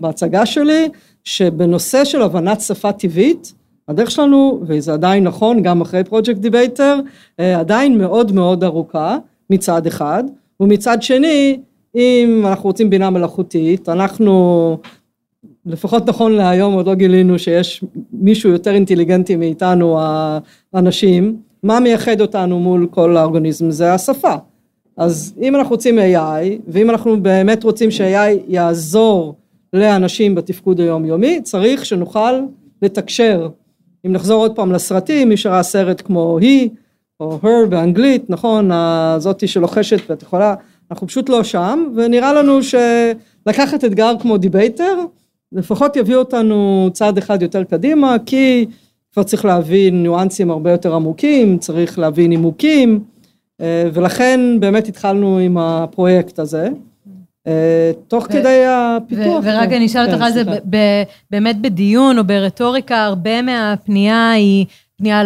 בהצגה 0.00 0.46
שלי, 0.46 0.88
שבנושא 1.24 2.04
של 2.04 2.22
הבנת 2.22 2.60
שפה 2.60 2.92
טבעית, 2.92 3.52
הדרך 3.92 4.10
שלנו, 4.10 4.60
וזה 4.66 4.92
עדיין 4.92 5.24
נכון 5.24 5.62
גם 5.62 5.80
אחרי 5.80 6.04
פרויקט 6.04 6.30
דיבייטר, 6.40 7.00
עדיין 7.38 7.98
מאוד 7.98 8.32
מאוד 8.32 8.64
ארוכה 8.64 9.18
מצד 9.50 9.86
אחד, 9.86 10.24
ומצד 10.60 11.02
שני, 11.02 11.60
אם 11.96 12.42
אנחנו 12.46 12.68
רוצים 12.68 12.90
בינה 12.90 13.10
מלאכותית, 13.10 13.88
אנחנו, 13.88 14.76
לפחות 15.66 16.08
נכון 16.08 16.32
להיום 16.32 16.74
עוד 16.74 16.86
לא 16.86 16.94
גילינו 16.94 17.38
שיש 17.38 17.84
מישהו 18.12 18.50
יותר 18.50 18.74
אינטליגנטי 18.74 19.36
מאיתנו 19.36 19.98
כאנשים, 20.72 21.36
מה 21.62 21.80
מייחד 21.80 22.20
אותנו 22.20 22.60
מול 22.60 22.86
כל 22.90 23.16
האורגניזמים? 23.16 23.70
זה 23.70 23.94
השפה. 23.94 24.34
אז 24.96 25.34
אם 25.42 25.56
אנחנו 25.56 25.70
רוצים 25.70 25.98
AI, 25.98 26.60
ואם 26.68 26.90
אנחנו 26.90 27.22
באמת 27.22 27.64
רוצים 27.64 27.90
ש-AI 27.90 28.38
יעזור 28.48 29.34
לאנשים 29.72 30.34
בתפקוד 30.34 30.80
היומיומי, 30.80 31.40
צריך 31.42 31.84
שנוכל 31.84 32.32
לתקשר. 32.82 33.48
אם 34.06 34.12
נחזור 34.12 34.42
עוד 34.42 34.56
פעם 34.56 34.72
לסרטים, 34.72 35.28
מי 35.28 35.36
שראה 35.36 35.62
סרט 35.62 36.02
כמו 36.04 36.38
היא, 36.38 36.68
או 37.20 37.38
her 37.42 37.66
באנגלית, 37.68 38.30
נכון, 38.30 38.70
הזאתי 38.72 39.48
שלוחשת 39.48 40.10
ואת 40.10 40.22
יכולה, 40.22 40.54
אנחנו 40.90 41.06
פשוט 41.06 41.28
לא 41.28 41.44
שם, 41.44 41.84
ונראה 41.96 42.32
לנו 42.32 42.58
שלקחת 42.62 43.84
אתגר 43.84 44.12
כמו 44.20 44.38
דיבייטר, 44.38 44.98
לפחות 45.52 45.96
יביא 45.96 46.16
אותנו 46.16 46.88
צעד 46.92 47.18
אחד 47.18 47.42
יותר 47.42 47.64
קדימה, 47.64 48.16
כי 48.26 48.66
כבר 49.12 49.22
צריך 49.22 49.44
להבין 49.44 50.02
ניואנסים 50.02 50.50
הרבה 50.50 50.70
יותר 50.70 50.94
עמוקים, 50.94 51.58
צריך 51.58 51.98
להבין 51.98 52.30
נימוקים, 52.30 53.04
אה, 53.60 53.88
ולכן 53.92 54.40
באמת 54.60 54.88
התחלנו 54.88 55.38
עם 55.38 55.58
הפרויקט 55.58 56.38
הזה. 56.38 56.68
אה, 57.46 57.92
תוך 58.08 58.26
כדי 58.26 58.64
הפיתוח. 58.68 59.44
ורק 59.44 59.72
אני 59.72 59.86
אשאל 59.86 60.06
אותך 60.06 60.14
כן, 60.14 60.22
על 60.22 60.32
זה, 60.32 60.42
באמת 61.30 61.60
בדיון 61.60 62.18
או 62.18 62.24
ברטוריקה, 62.24 63.04
הרבה 63.04 63.42
מהפנייה 63.42 64.30
היא 64.30 64.66
פנייה 64.96 65.22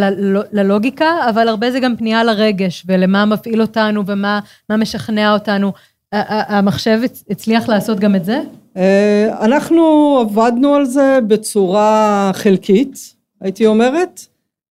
ללוגיקה, 0.53 1.11
אבל 1.31 1.49
הרבה 1.49 1.71
זה 1.71 1.81
גם 1.81 1.97
פנייה 1.97 2.25
לרגש 2.25 2.85
ולמה 2.87 3.25
מפעיל 3.25 3.61
אותנו 3.61 4.07
ומה 4.07 4.41
משכנע 4.71 5.33
אותנו. 5.33 5.73
המחשב 6.13 7.01
הצליח 7.31 7.69
לעשות 7.69 8.01
גם 8.01 8.15
את 8.15 8.25
זה? 8.25 8.41
אה, 8.77 9.45
אנחנו 9.45 10.17
עבדנו 10.21 10.75
על 10.75 10.85
זה 10.85 11.19
בצורה 11.27 12.31
חלקית, 12.35 13.15
הייתי 13.41 13.67
אומרת. 13.67 14.21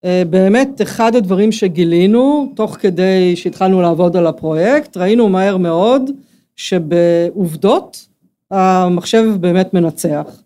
אה, 0.04 0.22
באמת 0.30 0.82
אחד 0.82 1.16
הדברים 1.16 1.52
שגילינו 1.52 2.52
תוך 2.54 2.76
כדי 2.80 3.36
שהתחלנו 3.36 3.82
לעבוד 3.82 4.16
על 4.16 4.26
הפרויקט, 4.26 4.96
ראינו 4.96 5.28
מהר 5.28 5.56
מאוד 5.56 6.10
שבעובדות 6.56 8.06
המחשב 8.50 9.36
באמת 9.40 9.74
מנצח. 9.74 10.42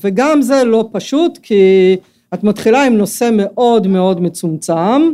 וגם 0.00 0.42
זה 0.42 0.64
לא 0.64 0.88
פשוט 0.92 1.38
כי 1.42 1.96
את 2.34 2.44
מתחילה 2.44 2.84
עם 2.84 2.96
נושא 2.96 3.30
מאוד 3.32 3.86
מאוד 3.86 4.20
מצומצם, 4.20 5.12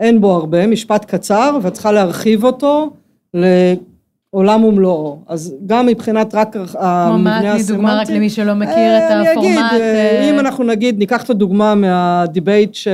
אין 0.00 0.20
בו 0.20 0.32
הרבה, 0.32 0.66
משפט 0.66 1.04
קצר 1.04 1.58
ואת 1.62 1.72
צריכה 1.72 1.92
להרחיב 1.92 2.44
אותו 2.44 2.90
לעולם 3.34 4.64
ומלואו. 4.64 5.18
אז 5.26 5.54
גם 5.66 5.86
מבחינת 5.86 6.34
רק 6.34 6.56
המבנה 6.78 7.52
הסמנטי. 7.52 7.64
כמו 7.66 7.76
מה 7.76 7.76
דוגמה 7.76 8.00
רק 8.00 8.10
למי 8.10 8.30
שלא 8.30 8.54
מכיר 8.54 8.98
את 8.98 9.02
הפורמט. 9.10 9.46
אני 9.46 9.68
אגיד, 9.68 9.80
אה, 9.80 10.30
אם 10.30 10.38
אנחנו 10.38 10.64
נגיד, 10.64 10.98
ניקח 10.98 11.24
את 11.24 11.30
הדוגמה 11.30 11.74
מהדיבייט 11.74 12.74
ש... 12.74 12.88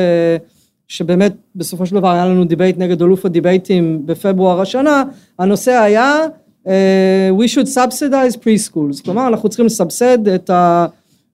שבאמת 0.89 1.33
בסופו 1.55 1.87
של 1.87 1.95
דבר 1.95 2.11
היה 2.11 2.27
לנו 2.27 2.45
debate 2.45 2.79
נגד 2.79 3.03
אלוף 3.03 3.25
ה 3.25 3.34
debateים 3.34 4.07
בפברואר 4.07 4.61
השנה, 4.61 5.05
הנושא 5.39 5.73
היה 5.73 6.15
we 6.67 7.49
should 7.49 7.69
subsidize 7.75 8.37
preschools, 8.37 9.05
כלומר 9.05 9.29
אנחנו 9.29 9.49
צריכים 9.49 9.67
לסבסד 9.67 10.29
את 10.29 10.51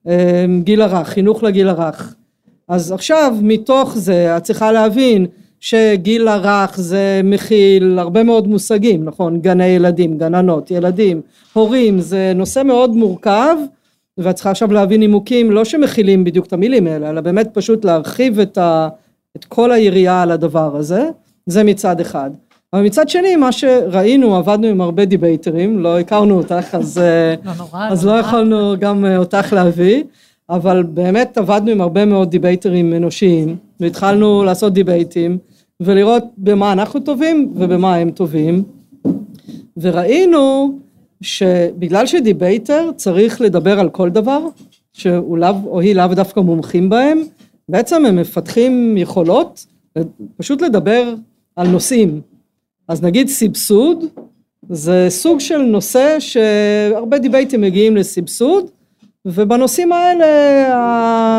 הגיל 0.05 0.81
הרך, 0.81 1.07
חינוך 1.07 1.43
לגיל 1.43 1.69
הרך. 1.69 2.15
אז 2.67 2.91
עכשיו 2.91 3.35
מתוך 3.41 3.97
זה 3.97 4.37
את 4.37 4.43
צריכה 4.43 4.71
להבין 4.71 5.25
שגיל 5.59 6.27
הרך 6.27 6.79
זה 6.79 7.21
מכיל 7.23 7.99
הרבה 7.99 8.23
מאוד 8.23 8.47
מושגים, 8.47 9.05
נכון? 9.05 9.41
גני 9.41 9.65
ילדים, 9.65 10.17
גננות, 10.17 10.71
ילדים, 10.71 11.21
הורים, 11.53 11.99
זה 11.99 12.31
נושא 12.35 12.63
מאוד 12.65 12.95
מורכב 12.95 13.55
ואת 14.17 14.35
צריכה 14.35 14.51
עכשיו 14.51 14.73
להביא 14.73 14.97
נימוקים 14.99 15.51
לא 15.51 15.65
שמכילים 15.65 16.23
בדיוק 16.23 16.45
את 16.45 16.53
המילים 16.53 16.87
האלה, 16.87 17.09
אלא 17.09 17.21
באמת 17.21 17.49
פשוט 17.53 17.85
להרחיב 17.85 18.39
את, 18.39 18.57
ה, 18.57 18.89
את 19.35 19.45
כל 19.45 19.71
היריעה 19.71 20.21
על 20.21 20.31
הדבר 20.31 20.75
הזה, 20.75 21.09
זה 21.45 21.63
מצד 21.63 21.99
אחד. 21.99 22.31
אבל 22.73 22.83
מצד 22.83 23.09
שני, 23.09 23.35
מה 23.35 23.51
שראינו, 23.51 24.35
עבדנו 24.35 24.67
עם 24.67 24.81
הרבה 24.81 25.05
debaters, 25.05 25.79
לא 25.79 25.99
הכרנו 25.99 26.37
אותך, 26.37 26.75
אז 26.75 26.97
לא 27.43 27.53
נורא, 27.57 27.87
אז 27.89 28.05
לא 28.05 28.11
לא 28.11 28.17
נורא. 28.17 28.27
יכולנו 28.27 28.75
גם 28.79 29.05
אה, 29.05 29.17
אותך 29.17 29.53
להביא, 29.53 30.03
אבל 30.49 30.83
באמת 30.83 31.37
עבדנו 31.37 31.71
עם 31.71 31.81
הרבה 31.81 32.05
מאוד 32.05 32.29
debaters 32.29 32.93
אנושיים, 32.93 33.55
והתחלנו 33.79 34.43
לעשות 34.43 34.73
debateים, 34.73 35.37
ולראות 35.79 36.23
במה 36.37 36.71
אנחנו 36.71 36.99
טובים 36.99 37.53
ובמה 37.55 37.95
הם 37.95 38.11
טובים, 38.11 38.63
וראינו 39.77 40.77
שבגלל 41.21 42.05
שדיבייטר 42.05 42.89
צריך 42.95 43.41
לדבר 43.41 43.79
על 43.79 43.89
כל 43.89 44.09
דבר, 44.09 44.39
שהוא 44.93 45.37
לאו 45.37 45.55
או 45.65 45.79
היא 45.79 45.95
לאו 45.95 46.07
דווקא 46.07 46.39
מומחים 46.39 46.89
בהם, 46.89 47.21
בעצם 47.69 48.05
הם 48.05 48.15
מפתחים 48.15 48.97
יכולות 48.97 49.65
פשוט 50.37 50.61
לדבר 50.61 51.13
על 51.55 51.67
נושאים. 51.67 52.21
אז 52.87 53.03
נגיד 53.03 53.27
סבסוד, 53.27 54.05
זה 54.69 55.05
סוג 55.09 55.39
של 55.39 55.57
נושא 55.57 56.17
שהרבה 56.19 57.19
דיבייטים 57.19 57.61
מגיעים 57.61 57.95
לסבסוד, 57.95 58.65
ובנושאים 59.25 59.91
האלה 59.91 60.25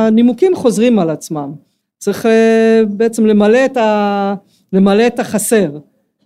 הנימוקים 0.06 0.56
חוזרים 0.56 0.98
על 0.98 1.10
עצמם. 1.10 1.52
צריך 1.98 2.26
אה, 2.26 2.82
בעצם 2.88 3.26
למלא 3.26 3.64
את, 3.64 3.76
ה... 3.76 4.34
למלא 4.72 5.06
את 5.06 5.18
החסר. 5.18 5.70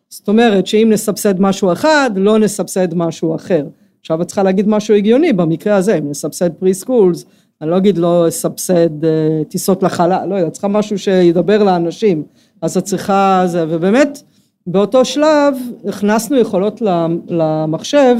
זאת 0.08 0.28
אומרת 0.28 0.66
שאם 0.66 0.88
נסבסד 0.92 1.40
משהו 1.40 1.72
אחד, 1.72 2.10
לא 2.16 2.38
נסבסד 2.38 2.94
משהו 2.94 3.34
אחר. 3.34 3.66
עכשיו 4.00 4.22
את 4.22 4.26
צריכה 4.26 4.42
להגיד 4.42 4.68
משהו 4.68 4.94
הגיוני 4.94 5.32
במקרה 5.32 5.76
הזה, 5.76 5.98
אם 5.98 6.10
נסבסד 6.10 6.50
פרי 6.52 6.74
סקולס, 6.74 7.24
אני 7.60 7.70
לא 7.70 7.76
אגיד 7.76 7.98
לא 7.98 8.28
אסבסד 8.28 9.04
אה, 9.04 9.44
טיסות 9.48 9.82
לחלל, 9.82 10.28
לא 10.28 10.34
יודע, 10.34 10.50
צריכה 10.50 10.68
משהו 10.68 10.98
שידבר 10.98 11.62
לאנשים, 11.62 12.22
אז 12.62 12.76
את 12.76 12.84
צריכה 12.84 13.42
זה, 13.46 13.64
ובאמת 13.68 14.22
באותו 14.66 15.04
שלב 15.04 15.56
הכנסנו 15.88 16.38
יכולות 16.38 16.82
למחשב, 17.28 18.16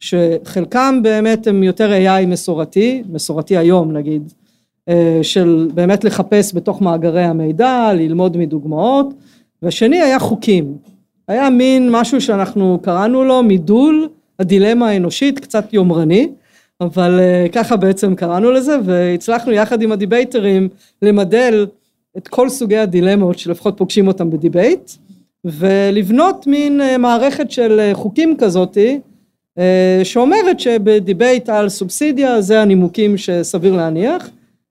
שחלקם 0.00 1.00
באמת 1.02 1.46
הם 1.46 1.62
יותר 1.62 1.92
AI 1.92 2.26
מסורתי, 2.26 3.02
מסורתי 3.08 3.56
היום 3.56 3.92
נגיד, 3.92 4.32
אה, 4.88 5.18
של 5.22 5.68
באמת 5.74 6.04
לחפש 6.04 6.54
בתוך 6.54 6.82
מאגרי 6.82 7.22
המידע, 7.22 7.92
ללמוד 7.94 8.36
מדוגמאות, 8.36 9.14
והשני 9.62 10.00
היה 10.00 10.18
חוקים. 10.18 10.76
היה 11.28 11.50
מין 11.50 11.88
משהו 11.90 12.20
שאנחנו 12.20 12.78
קראנו 12.82 13.24
לו 13.24 13.42
מידול 13.42 14.08
הדילמה 14.38 14.88
האנושית, 14.88 15.38
קצת 15.38 15.72
יומרני, 15.72 16.28
אבל 16.80 17.20
אה, 17.20 17.46
ככה 17.52 17.76
בעצם 17.76 18.14
קראנו 18.14 18.50
לזה, 18.50 18.76
והצלחנו 18.84 19.52
יחד 19.52 19.82
עם 19.82 19.92
ה 19.92 20.00
debaters 20.00 20.68
למדל 21.02 21.66
את 22.16 22.28
כל 22.28 22.48
סוגי 22.48 22.78
הדילמות 22.78 23.38
שלפחות 23.38 23.76
פוגשים 23.76 24.08
אותם 24.08 24.30
ב 24.30 24.38
debate, 24.38 24.90
ולבנות 25.44 26.46
מין 26.46 26.80
אה, 26.80 26.98
מערכת 26.98 27.50
של 27.50 27.80
אה, 27.80 27.94
חוקים 27.94 28.36
כזאתי, 28.38 29.00
שאומרת 30.04 30.60
שב 30.60 30.89
debate 30.89 31.48
על 31.48 31.68
סובסידיה 31.68 32.40
זה 32.40 32.62
הנימוקים 32.62 33.16
שסביר 33.16 33.76
להניח, 33.76 34.30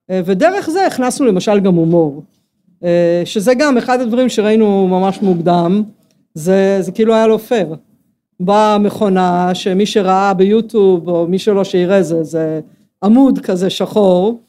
ודרך 0.10 0.70
זה 0.70 0.88
הכנסנו 0.88 1.26
למשל 1.26 1.60
גם 1.60 1.76
הומור, 1.76 2.24
שזה 3.26 3.54
גם 3.54 3.78
אחד 3.78 4.00
הדברים 4.00 4.30
שראינו 4.30 4.88
ממש 4.88 5.22
מוקדם, 5.22 5.84
זה, 6.34 6.78
זה 6.82 6.92
כאילו 6.92 7.14
היה 7.14 7.28
לא 7.28 7.38
פייר. 7.38 7.76
באה 8.40 8.78
מכונה 8.78 9.56
שמי 9.56 9.86
שראה 9.86 10.34
ביוטיוב 10.34 11.08
או 11.08 11.28
מי 11.28 11.40
שלא 11.40 11.64
שיראה 11.64 12.04
זה, 12.04 12.24
זה 12.24 12.60
עמוד 13.04 13.40
כזה 13.40 13.70
שחור 13.70 14.40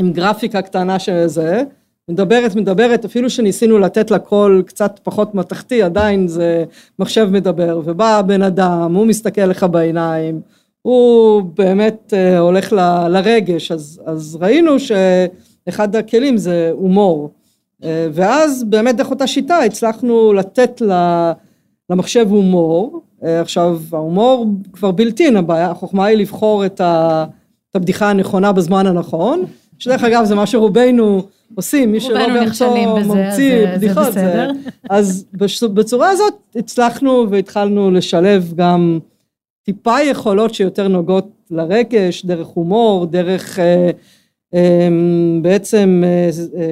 עם 0.00 0.12
גרפיקה 0.12 0.62
קטנה 0.62 0.98
של 0.98 1.26
זה, 1.26 1.62
מדברת 2.08 2.54
מדברת 2.54 3.04
אפילו 3.04 3.30
שניסינו 3.30 3.78
לתת 3.78 4.10
לה 4.10 4.18
קול 4.18 4.62
קצת 4.66 5.00
פחות 5.02 5.34
מתכתי 5.34 5.82
עדיין 5.82 6.28
זה 6.28 6.64
מחשב 6.98 7.28
מדבר 7.30 7.80
ובא 7.84 8.18
הבן 8.18 8.42
אדם 8.42 8.94
הוא 8.94 9.06
מסתכל 9.06 9.46
לך 9.46 9.66
בעיניים 9.70 10.40
הוא 10.82 11.42
באמת 11.42 12.12
uh, 12.12 12.38
הולך 12.38 12.72
ל, 12.72 13.08
לרגש 13.08 13.72
אז, 13.72 14.00
אז 14.06 14.38
ראינו 14.40 14.76
שאחד 14.78 15.96
הכלים 15.96 16.36
זה 16.36 16.70
הומור. 16.72 17.30
uh, 17.82 17.84
ואז 18.12 18.64
באמת 18.64 18.96
דרך 18.96 19.10
אותה 19.10 19.26
שיטה 19.26 19.58
הצלחנו 19.58 20.32
לתת 20.32 20.82
למחשב 21.90 22.26
הומור. 22.30 23.00
עכשיו 23.22 23.80
ההומור 23.92 24.46
כבר 24.72 24.90
בלתי 24.90 25.36
הבעיה 25.36 25.70
החוכמה 25.70 26.06
היא 26.06 26.18
לבחור 26.18 26.66
את, 26.66 26.80
ה, 26.80 27.24
את 27.70 27.76
הבדיחה 27.76 28.10
הנכונה 28.10 28.52
בזמן 28.52 28.86
הנכון 28.86 29.44
שדרך 29.78 30.04
אגב 30.04 30.24
זה 30.24 30.34
מה 30.34 30.46
שרובנו 30.46 31.22
עושים, 31.54 31.92
מי 31.92 32.00
שלא 32.00 32.26
בארצו 32.26 32.74
ממציא 32.76 33.66
בדיחות, 33.76 34.12
זה 34.12 34.46
אז 34.90 35.26
בצורה 35.74 36.10
הזאת 36.10 36.34
הצלחנו 36.56 37.26
והתחלנו 37.30 37.90
לשלב 37.90 38.52
גם 38.56 38.98
טיפה 39.64 40.02
יכולות 40.02 40.54
שיותר 40.54 40.88
נוגעות 40.88 41.28
לרגש, 41.50 42.24
דרך 42.24 42.46
הומור, 42.46 43.06
דרך 43.06 43.58
אה, 43.58 43.90
אה, 44.54 44.88
בעצם 45.42 46.02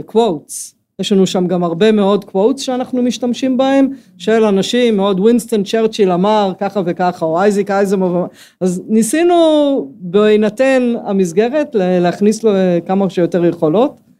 quotes, 0.07 0.75
אה, 0.75 0.79
יש 1.01 1.13
לנו 1.13 1.27
שם 1.27 1.47
גם 1.47 1.65
הרבה 1.65 1.93
מאוד 1.93 2.25
quotes 2.25 2.63
שאנחנו 2.63 3.03
משתמשים 3.03 3.57
בהם, 3.57 3.89
של 4.19 4.45
אנשים, 4.45 4.97
מאוד 4.97 5.21
ווינסטון 5.21 5.65
צ'רצ'יל 5.65 6.11
אמר 6.13 6.53
ככה 6.59 6.81
וככה, 6.87 7.27
או 7.27 7.41
אייזיק 7.41 7.71
אסימוב, 7.71 8.17
אז 8.61 8.83
ניסינו 8.89 9.35
בהינתן 10.01 10.95
המסגרת 11.05 11.69
להכניס 11.75 12.43
לו 12.43 12.51
כמה 12.87 13.11
שיותר 13.11 13.45
יכולות. 13.45 14.12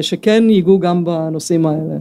שכן 0.00 0.44
ייגעו 0.50 0.78
גם 0.78 1.04
בנושאים 1.04 1.66
האלה. 1.66 1.98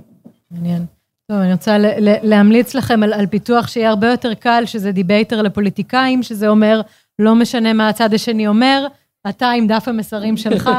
מעניין. 0.52 0.86
טוב, 1.32 1.40
אני 1.40 1.52
רוצה 1.52 1.78
להמליץ 2.24 2.76
לכם 2.76 3.04
על, 3.04 3.14
על 3.14 3.28
פיתוח 3.28 3.68
שיהיה 3.68 3.90
הרבה 3.90 4.08
יותר 4.08 4.34
קל, 4.34 4.64
שזה 4.66 4.92
דיבייטר 4.92 5.42
לפוליטיקאים, 5.42 6.24
שזה 6.24 6.48
אומר, 6.48 6.82
לא 7.20 7.36
משנה 7.36 7.74
מה 7.74 7.90
הצד 7.90 8.14
השני 8.14 8.48
אומר, 8.48 8.88
אתה 9.30 9.50
עם 9.50 9.68
דף 9.68 9.88
המסרים 9.88 10.38
שלך 10.38 10.70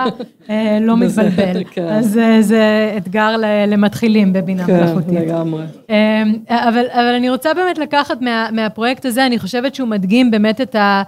לא 0.80 0.96
מתבלבל. 0.96 1.64
כן. 1.70 1.88
אז 1.88 2.20
זה 2.40 2.94
אתגר 2.96 3.36
למתחילים 3.68 4.32
בבינה 4.32 4.66
כן, 4.66 4.76
מלאכותית. 4.76 5.08
כן, 5.08 5.14
לגמרי. 5.14 5.64
אבל, 6.48 6.84
אבל 6.90 7.14
אני 7.16 7.30
רוצה 7.30 7.54
באמת 7.54 7.78
לקחת 7.78 8.20
מה, 8.20 8.48
מהפרויקט 8.52 9.04
הזה, 9.04 9.26
אני 9.26 9.38
חושבת 9.38 9.74
שהוא 9.74 9.88
מדגים 9.88 10.30
באמת 10.30 10.60
את, 10.60 10.74
ה, 10.74 11.02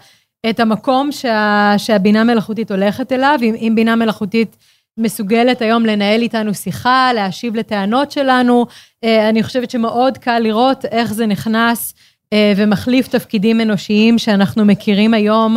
את 0.51 0.61
המקום 0.61 1.13
שה, 1.13 1.75
שהבינה 1.79 2.25
מלאכותית 2.25 2.71
הולכת 2.71 3.13
אליו, 3.13 3.39
אם, 3.43 3.55
אם 3.55 3.73
בינה 3.75 3.97
מלאכותית 3.97 4.57
מסוגלת 4.99 5.63
היום 5.63 5.87
לנהל 5.87 6.23
איתנו 6.23 6.55
שיחה, 6.55 7.11
להשיב 7.15 7.57
לטענות 7.57 8.11
שלנו. 8.11 8.67
אני 9.05 9.43
חושבת 9.43 9.71
שמאוד 9.71 10.19
קל 10.19 10.39
לראות 10.39 10.85
איך 10.85 11.13
זה 11.13 11.27
נכנס 11.27 11.95
ומחליף 12.57 13.09
תפקידים 13.09 13.61
אנושיים 13.61 14.19
שאנחנו 14.19 14.65
מכירים 14.65 15.15
היום 15.15 15.57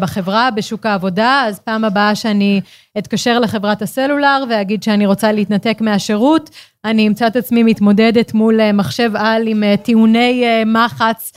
בחברה, 0.00 0.50
בשוק 0.50 0.86
העבודה. 0.86 1.44
אז 1.46 1.58
פעם 1.58 1.84
הבאה 1.84 2.14
שאני 2.14 2.60
אתקשר 2.98 3.38
לחברת 3.38 3.82
הסלולר 3.82 4.44
ואגיד 4.48 4.82
שאני 4.82 5.06
רוצה 5.06 5.32
להתנתק 5.32 5.78
מהשירות, 5.80 6.50
אני 6.84 7.08
אמצא 7.08 7.26
את 7.26 7.36
עצמי 7.36 7.62
מתמודדת 7.62 8.34
מול 8.34 8.72
מחשב 8.72 9.10
על 9.14 9.46
עם 9.46 9.62
טיעוני 9.82 10.44
מחץ 10.66 11.32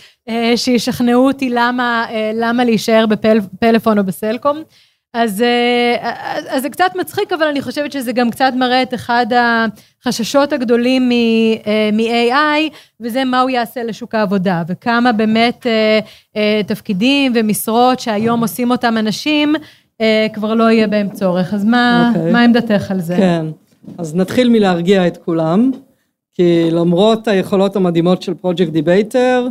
שישכנעו 0.56 1.28
אותי 1.28 1.50
למה, 1.50 2.06
למה 2.34 2.64
להישאר 2.64 3.06
בפלאפון 3.06 4.00
או 4.00 4.04
בסלקום. 4.04 4.64
אז, 5.14 5.44
אז 6.50 6.62
זה 6.62 6.70
קצת 6.70 6.92
מצחיק, 7.00 7.34
אבל 7.34 7.48
אני 7.48 7.62
חושבת 7.62 7.92
שזה 7.92 8.12
גם 8.12 8.30
קצת 8.30 8.54
מראה 8.56 8.82
את 8.82 8.94
אחד 8.94 9.26
החששות 10.02 10.54
הגדולים 10.54 11.10
מ-AI, 11.10 12.74
וזה 13.00 13.26
מה 13.26 13.42
הוא 13.42 13.50
יעשה 13.50 13.84
לשוק 13.84 14.16
העבודה, 14.16 14.64
וכמה 14.68 15.12
באמת 15.12 15.66
תפקידים 16.68 17.32
ומשרות 17.36 18.00
שהיום 18.00 18.42
עושים 18.42 18.72
אותם 18.72 18.98
אנשים, 18.98 19.56
כבר 20.34 20.54
לא 20.54 20.72
יהיה 20.72 20.88
בהם 20.88 21.10
צורך. 21.10 21.54
אז 21.54 21.66
מה, 21.66 22.12
okay. 22.16 22.32
מה 22.32 22.44
עמדתך 22.44 22.92
על 22.92 23.00
זה? 23.00 23.16
כן, 23.18 23.46
אז 23.98 24.16
נתחיל 24.16 24.50
מלהרגיע 24.50 25.08
את 25.08 25.18
כולם, 25.18 25.72
כי 26.34 26.70
למרות 26.72 27.28
היכולות 27.28 27.76
המדהימות 27.76 28.22
של 28.22 28.34
פרויקט 28.34 28.72
דיבייטר, 28.72 29.48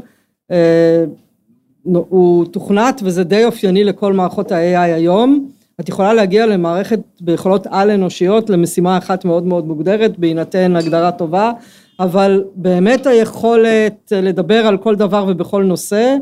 הוא 1.87 2.45
תוכנת 2.45 3.01
וזה 3.05 3.25
די 3.25 3.45
אופייני 3.45 3.85
לכל 3.85 4.13
מערכות 4.13 4.53
ה-AI 4.53 4.79
היום. 4.79 5.49
את 5.81 5.89
יכולה 5.89 6.15
להגיע 6.15 6.47
למערכת 6.47 7.01
ביכולות 7.21 7.67
על 7.71 7.91
אנושיות 7.91 8.51
למשימה 8.51 8.99
אחת 8.99 9.25
מאוד 9.25 9.47
מאוד 9.47 9.67
מוגדרת 9.67 10.19
בהינתן 10.19 10.77
הגדרה 10.77 11.13
טובה, 11.13 11.53
אבל 12.01 12.45
באמת 12.55 13.07
היכולת 13.07 14.13
לדבר 14.13 14.67
על 14.67 14.77
כל 14.77 14.97
דבר 14.97 15.25
ובכל 15.29 15.65
נושא, 15.65 16.17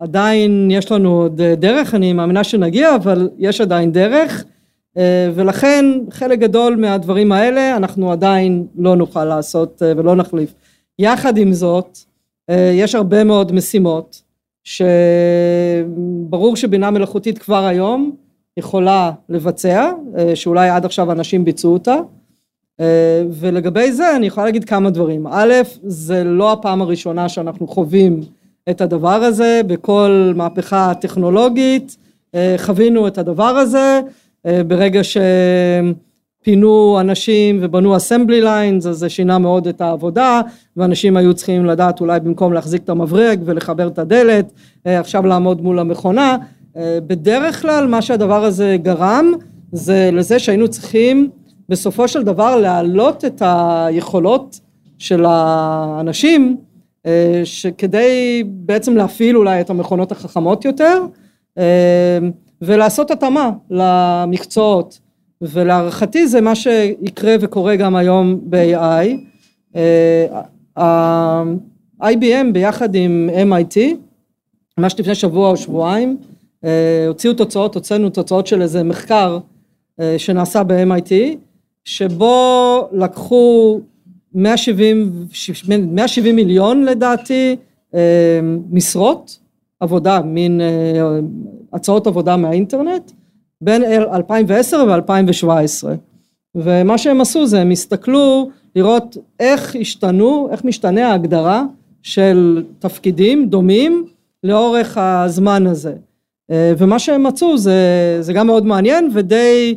עדיין 0.00 0.70
יש 0.70 0.92
לנו 0.92 1.22
עוד 1.22 1.42
דרך, 1.42 1.94
אני 1.94 2.12
מאמינה 2.12 2.44
שנגיע, 2.44 2.94
אבל 2.94 3.28
יש 3.38 3.60
עדיין 3.60 3.92
דרך, 3.92 4.44
ולכן 5.34 5.84
חלק 6.10 6.38
גדול 6.38 6.76
מהדברים 6.76 7.32
האלה 7.32 7.76
אנחנו 7.76 8.12
עדיין 8.12 8.66
לא 8.78 8.96
נוכל 8.96 9.24
לעשות 9.24 9.82
ולא 9.96 10.16
נחליף. 10.16 10.54
יחד 10.98 11.38
עם 11.38 11.52
זאת, 11.52 11.98
יש 12.50 12.94
הרבה 12.94 13.24
מאוד 13.24 13.52
משימות, 13.52 14.22
שברור 14.68 16.56
שבינה 16.56 16.90
מלאכותית 16.90 17.38
כבר 17.38 17.64
היום 17.64 18.12
יכולה 18.56 19.12
לבצע, 19.28 19.90
אה, 20.18 20.36
שאולי 20.36 20.68
עד 20.68 20.84
עכשיו 20.84 21.12
אנשים 21.12 21.44
ביצעו 21.44 21.72
אותה. 21.72 21.96
אה, 22.80 23.22
ולגבי 23.30 23.92
זה 23.92 24.16
אני 24.16 24.26
יכולה 24.26 24.46
להגיד 24.46 24.64
כמה 24.64 24.90
דברים. 24.90 25.26
א', 25.26 25.52
זה 25.82 26.24
לא 26.24 26.52
הפעם 26.52 26.82
הראשונה 26.82 27.28
שאנחנו 27.28 27.68
חווים 27.68 28.20
את 28.70 28.80
הדבר 28.80 29.08
הזה, 29.08 29.60
בכל 29.66 30.32
מהפכה 30.36 30.92
טכנולוגית 31.00 31.96
אה, 32.34 32.54
חווינו 32.58 33.08
את 33.08 33.18
הדבר 33.18 33.44
הזה, 33.44 34.00
ברגע 34.66 35.00
שפינו 36.42 37.00
אנשים 37.00 37.58
ובנו 37.62 37.96
assembly 37.96 38.42
lines, 38.44 38.88
אז 38.88 38.96
זה 38.96 39.08
שינה 39.08 39.38
מאוד 39.38 39.66
את 39.66 39.80
העבודה, 39.80 40.40
ואנשים 40.76 41.16
היו 41.16 41.34
צריכים 41.34 41.66
לדעת 41.66 42.00
אולי 42.00 42.20
במקום 42.20 42.52
להחזיק 42.52 42.84
את 42.84 42.88
המברג 42.88 43.40
ולחבר 43.44 43.88
את 43.88 43.98
הדלת, 43.98 44.52
עכשיו 44.84 45.26
לעמוד 45.26 45.62
מול 45.62 45.78
המכונה. 45.78 46.36
בדרך 46.76 47.62
כלל 47.62 47.86
מה 47.86 48.02
שהדבר 48.02 48.44
הזה 48.44 48.76
גרם 48.82 49.32
זה 49.72 50.10
לזה 50.12 50.38
שהיינו 50.38 50.68
צריכים 50.68 51.30
בסופו 51.68 52.08
של 52.08 52.22
דבר 52.22 52.56
להעלות 52.56 53.24
את 53.24 53.42
היכולות 53.44 54.60
של 54.98 55.24
האנשים 55.28 56.56
אה, 57.06 57.40
שכדי 57.44 58.42
בעצם 58.46 58.96
להפעיל 58.96 59.36
אולי 59.36 59.60
את 59.60 59.70
המכונות 59.70 60.12
החכמות 60.12 60.64
יותר 60.64 61.02
אה, 61.58 62.18
ולעשות 62.62 63.10
התאמה 63.10 63.50
למקצועות 63.70 64.98
ולהערכתי 65.42 66.26
זה 66.28 66.40
מה 66.40 66.54
שיקרה 66.54 67.36
וקורה 67.40 67.76
גם 67.76 67.96
היום 67.96 68.40
ב-AI. 68.42 69.06
ה-IBM 70.76 72.52
ביחד 72.52 72.94
עם 72.94 73.30
MIT 73.50 73.78
ממש 74.78 75.00
לפני 75.00 75.14
שבוע 75.14 75.50
או 75.50 75.56
שבועיים 75.56 76.16
אה, 76.64 77.04
הוציאו 77.08 77.34
תוצאות, 77.34 77.74
הוצאנו 77.74 78.10
תוצאות 78.10 78.46
של 78.46 78.62
איזה 78.62 78.82
מחקר 78.82 79.38
שנעשה 80.18 80.62
ב-MIT 80.62 81.12
שבו 81.84 82.88
לקחו 82.92 83.80
170, 84.34 85.26
170 85.88 86.36
מיליון 86.36 86.84
לדעתי 86.84 87.56
אה, 87.94 88.40
משרות 88.70 89.38
עבודה, 89.80 90.20
מין 90.22 90.60
אה, 90.60 91.18
הצעות 91.72 92.06
עבודה 92.06 92.36
מהאינטרנט 92.36 93.10
בין 93.60 93.84
2010 93.84 94.84
ו-2017 94.88 95.88
ומה 96.54 96.98
שהם 96.98 97.20
עשו 97.20 97.46
זה 97.46 97.60
הם 97.60 97.70
הסתכלו 97.70 98.50
לראות 98.76 99.16
איך 99.40 99.76
השתנו, 99.80 100.48
איך 100.52 100.64
משתנה 100.64 101.08
ההגדרה 101.08 101.64
של 102.02 102.64
תפקידים 102.78 103.48
דומים 103.48 104.06
לאורך 104.44 104.98
הזמן 104.98 105.66
הזה. 105.66 105.94
אה, 106.50 106.72
ומה 106.78 106.98
שהם 106.98 107.22
מצאו 107.22 107.58
זה, 107.58 108.18
זה 108.20 108.32
גם 108.32 108.46
מאוד 108.46 108.66
מעניין 108.66 109.10
ודי 109.14 109.74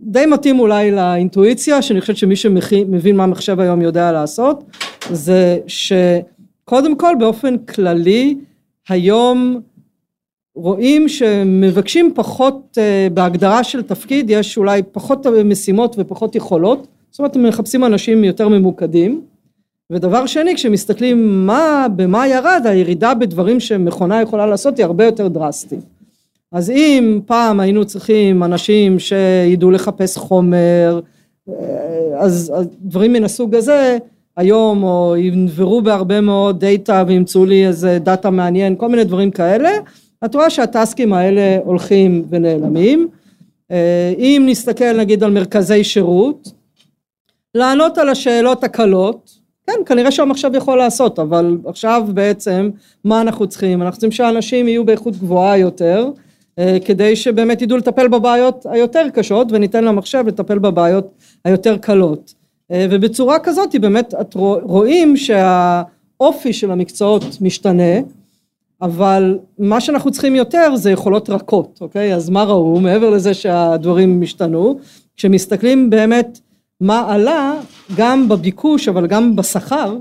די 0.00 0.26
מתאים 0.26 0.60
אולי 0.60 0.90
לאינטואיציה, 0.90 1.82
שאני 1.82 2.00
חושבת 2.00 2.16
שמי 2.16 2.36
שמבין 2.36 3.16
מה 3.16 3.26
מחשב 3.26 3.60
היום 3.60 3.82
יודע 3.82 4.12
לעשות, 4.12 4.64
זה 5.10 5.58
שקודם 5.66 6.96
כל 6.96 7.14
באופן 7.18 7.58
כללי, 7.58 8.36
היום 8.88 9.60
רואים 10.58 11.08
שמבקשים 11.08 12.12
פחות, 12.14 12.78
אה, 12.78 13.08
בהגדרה 13.14 13.64
של 13.64 13.82
תפקיד 13.82 14.30
יש 14.30 14.56
אולי 14.58 14.82
פחות 14.92 15.26
משימות 15.26 15.96
ופחות 15.98 16.34
יכולות, 16.34 16.86
זאת 17.10 17.18
אומרת 17.18 17.36
מחפשים 17.36 17.84
אנשים 17.84 18.24
יותר 18.24 18.48
ממוקדים, 18.48 19.20
ודבר 19.92 20.26
שני 20.26 20.54
כשמסתכלים 20.54 21.46
מה, 21.46 21.86
במה 21.96 22.28
ירד, 22.28 22.62
הירידה 22.64 23.14
בדברים 23.14 23.60
שמכונה 23.60 24.22
יכולה 24.22 24.46
לעשות 24.46 24.78
היא 24.78 24.84
הרבה 24.84 25.04
יותר 25.04 25.28
דרסטית. 25.28 25.80
אז 26.52 26.70
אם 26.70 27.20
פעם 27.26 27.60
היינו 27.60 27.84
צריכים 27.84 28.42
אנשים 28.42 28.98
שידעו 28.98 29.70
לחפש 29.70 30.16
חומר, 30.16 31.00
אה, 31.48 31.54
אז, 32.18 32.52
אז 32.56 32.66
דברים 32.82 33.12
מן 33.12 33.24
הסוג 33.24 33.54
הזה, 33.54 33.98
היום 34.36 34.82
או 34.82 35.14
ינברו 35.16 35.82
בהרבה 35.82 36.20
מאוד 36.20 36.64
דאטה 36.64 37.04
וימצאו 37.06 37.44
לי 37.44 37.66
איזה 37.66 37.98
דאטה 37.98 38.30
מעניין, 38.30 38.76
כל 38.76 38.88
מיני 38.88 39.04
דברים 39.04 39.30
כאלה, 39.30 39.70
את 40.24 40.34
רואה 40.34 40.50
שהטסקים 40.50 41.12
האלה 41.12 41.58
הולכים 41.64 42.24
ונעלמים. 42.30 43.08
אה, 43.70 44.12
אם 44.18 44.42
נסתכל 44.46 44.92
נגיד 44.98 45.24
על 45.24 45.30
מרכזי 45.30 45.84
שירות, 45.84 46.52
לענות 47.54 47.98
על 47.98 48.08
השאלות 48.08 48.64
הקלות, 48.64 49.38
כן, 49.66 49.80
כנראה 49.86 50.10
שהמחשב 50.10 50.50
יכול 50.54 50.78
לעשות, 50.78 51.18
אבל 51.18 51.58
עכשיו 51.66 52.06
בעצם 52.14 52.70
מה 53.04 53.20
אנחנו 53.20 53.46
צריכים? 53.46 53.82
אנחנו 53.82 54.00
צריכים 54.00 54.10
שאנשים 54.10 54.68
יהיו 54.68 54.84
באיכות 54.84 55.16
גבוהה 55.16 55.58
יותר, 55.58 56.10
אה, 56.58 56.76
כדי 56.84 57.16
שבאמת 57.16 57.62
ידעו 57.62 57.78
לטפל 57.78 58.08
בבעיות 58.08 58.66
היותר 58.70 59.06
קשות 59.14 59.46
וניתן 59.50 59.84
למחשב 59.84 60.24
לטפל 60.26 60.58
בבעיות 60.58 61.14
היותר 61.44 61.78
קלות. 61.78 62.34
אה, 62.70 62.86
ובצורה 62.90 63.38
כזאת 63.38 63.74
באמת 63.80 64.14
את 64.20 64.34
רואים 64.62 65.16
שהאופי 65.16 66.52
של 66.52 66.70
המקצועות 66.70 67.24
משתנה, 67.40 68.00
אבל 68.82 69.38
מה 69.58 69.80
שאנחנו 69.80 70.10
צריכים 70.10 70.34
יותר 70.34 70.76
זה 70.76 70.90
יכולות 70.90 71.30
רכות, 71.30 71.78
אוקיי? 71.80 72.14
אז 72.14 72.30
מה 72.30 72.44
ראו? 72.44 72.80
מעבר 72.80 73.10
לזה 73.10 73.34
שהדברים 73.34 74.22
השתנו, 74.22 74.78
כשמסתכלים 75.16 75.90
באמת 75.90 76.38
מה 76.80 77.14
עלה, 77.14 77.54
גם 77.96 78.28
בביקוש 78.28 78.88
אבל 78.88 79.06
גם 79.06 79.36
בשכר, 79.36 79.96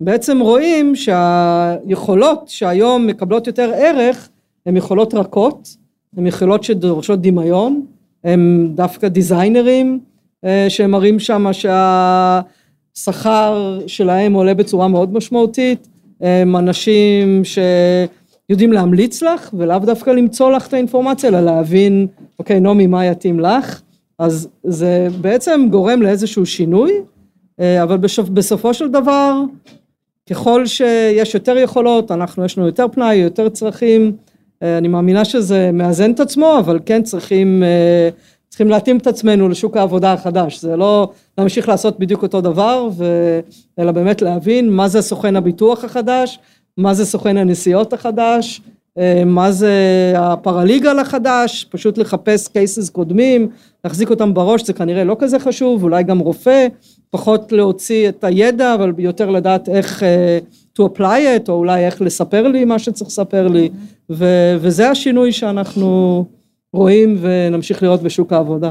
בעצם 0.00 0.40
רואים 0.40 0.96
שהיכולות 0.96 2.48
שהיום 2.48 3.06
מקבלות 3.06 3.46
יותר 3.46 3.72
ערך 3.74 4.28
הן 4.66 4.76
יכולות 4.76 5.14
רכות 5.14 5.76
הן 6.16 6.26
יכולות 6.26 6.64
שדורשות 6.64 7.20
דמיון, 7.20 7.86
הם 8.24 8.70
דווקא 8.74 9.08
דיזיינרים 9.08 10.00
אה, 10.44 10.66
שהם 10.68 10.90
מראים 10.90 11.18
שם 11.18 11.46
שהשכר 12.96 13.80
שלהם 13.86 14.32
עולה 14.32 14.54
בצורה 14.54 14.88
מאוד 14.88 15.14
משמעותית, 15.14 15.88
הם 16.20 16.56
אנשים 16.56 17.42
שיודעים 17.44 18.72
להמליץ 18.72 19.22
לך 19.22 19.50
ולאו 19.58 19.78
דווקא 19.78 20.10
למצוא 20.10 20.50
לך 20.50 20.66
את 20.66 20.74
האינפורמציה 20.74 21.30
אלא 21.30 21.40
להבין 21.40 22.06
אוקיי 22.38 22.60
נעמי 22.60 22.86
מה 22.86 23.06
יתאים 23.06 23.40
לך? 23.40 23.82
אז 24.18 24.48
זה 24.64 25.08
בעצם 25.20 25.66
גורם 25.70 26.02
לאיזשהו 26.02 26.46
שינוי 26.46 26.92
אה, 27.60 27.82
אבל 27.82 27.96
בסופו 28.32 28.74
של 28.74 28.88
דבר 28.88 29.40
ככל 30.30 30.66
שיש 30.66 31.34
יותר 31.34 31.56
יכולות 31.56 32.10
אנחנו 32.10 32.44
יש 32.44 32.58
לנו 32.58 32.66
יותר 32.66 32.86
פנאי 32.92 33.16
יותר 33.16 33.48
צרכים 33.48 34.16
אה, 34.62 34.78
אני 34.78 34.88
מאמינה 34.88 35.24
שזה 35.24 35.70
מאזן 35.72 36.10
את 36.10 36.20
עצמו, 36.20 36.58
אבל 36.58 36.78
כן 36.86 37.02
צריכים, 37.02 37.62
אה, 37.62 38.08
צריכים 38.48 38.68
להתאים 38.68 38.96
את 38.96 39.06
עצמנו 39.06 39.48
לשוק 39.48 39.76
העבודה 39.76 40.12
החדש. 40.12 40.60
זה 40.60 40.76
לא 40.76 41.10
להמשיך 41.38 41.68
לעשות 41.68 41.98
בדיוק 41.98 42.22
אותו 42.22 42.40
דבר, 42.40 42.88
ו... 42.96 43.04
אלא 43.78 43.92
באמת 43.92 44.22
להבין 44.22 44.70
מה 44.70 44.88
זה 44.88 45.02
סוכן 45.02 45.36
הביטוח 45.36 45.84
החדש, 45.84 46.38
מה 46.76 46.94
זה 46.94 47.06
סוכן 47.06 47.36
הנסיעות 47.36 47.92
החדש, 47.92 48.60
אה, 48.98 49.22
מה 49.26 49.52
זה 49.52 49.72
הפרליגל 50.16 50.98
החדש, 50.98 51.66
פשוט 51.70 51.98
לחפש 51.98 52.48
קייסס 52.48 52.90
קודמים, 52.90 53.48
להחזיק 53.84 54.10
אותם 54.10 54.34
בראש 54.34 54.64
זה 54.64 54.72
כנראה 54.72 55.04
לא 55.04 55.16
כזה 55.18 55.38
חשוב, 55.38 55.82
אולי 55.82 56.02
גם 56.02 56.18
רופא, 56.18 56.66
פחות 57.10 57.52
להוציא 57.52 58.08
את 58.08 58.24
הידע, 58.24 58.74
אבל 58.74 58.92
יותר 58.98 59.30
לדעת 59.30 59.68
איך 59.68 60.02
to 60.78 60.82
apply 60.82 61.00
it, 61.00 61.48
או 61.48 61.54
אולי 61.54 61.86
איך 61.86 62.02
לספר 62.02 62.48
לי 62.48 62.64
מה 62.64 62.78
שצריך 62.78 63.10
לספר 63.10 63.48
לי, 63.48 63.68
ו- 64.10 64.56
וזה 64.60 64.90
השינוי 64.90 65.32
שאנחנו 65.32 66.24
רואים 66.72 67.18
ונמשיך 67.20 67.82
לראות 67.82 68.02
בשוק 68.02 68.32
העבודה. 68.32 68.70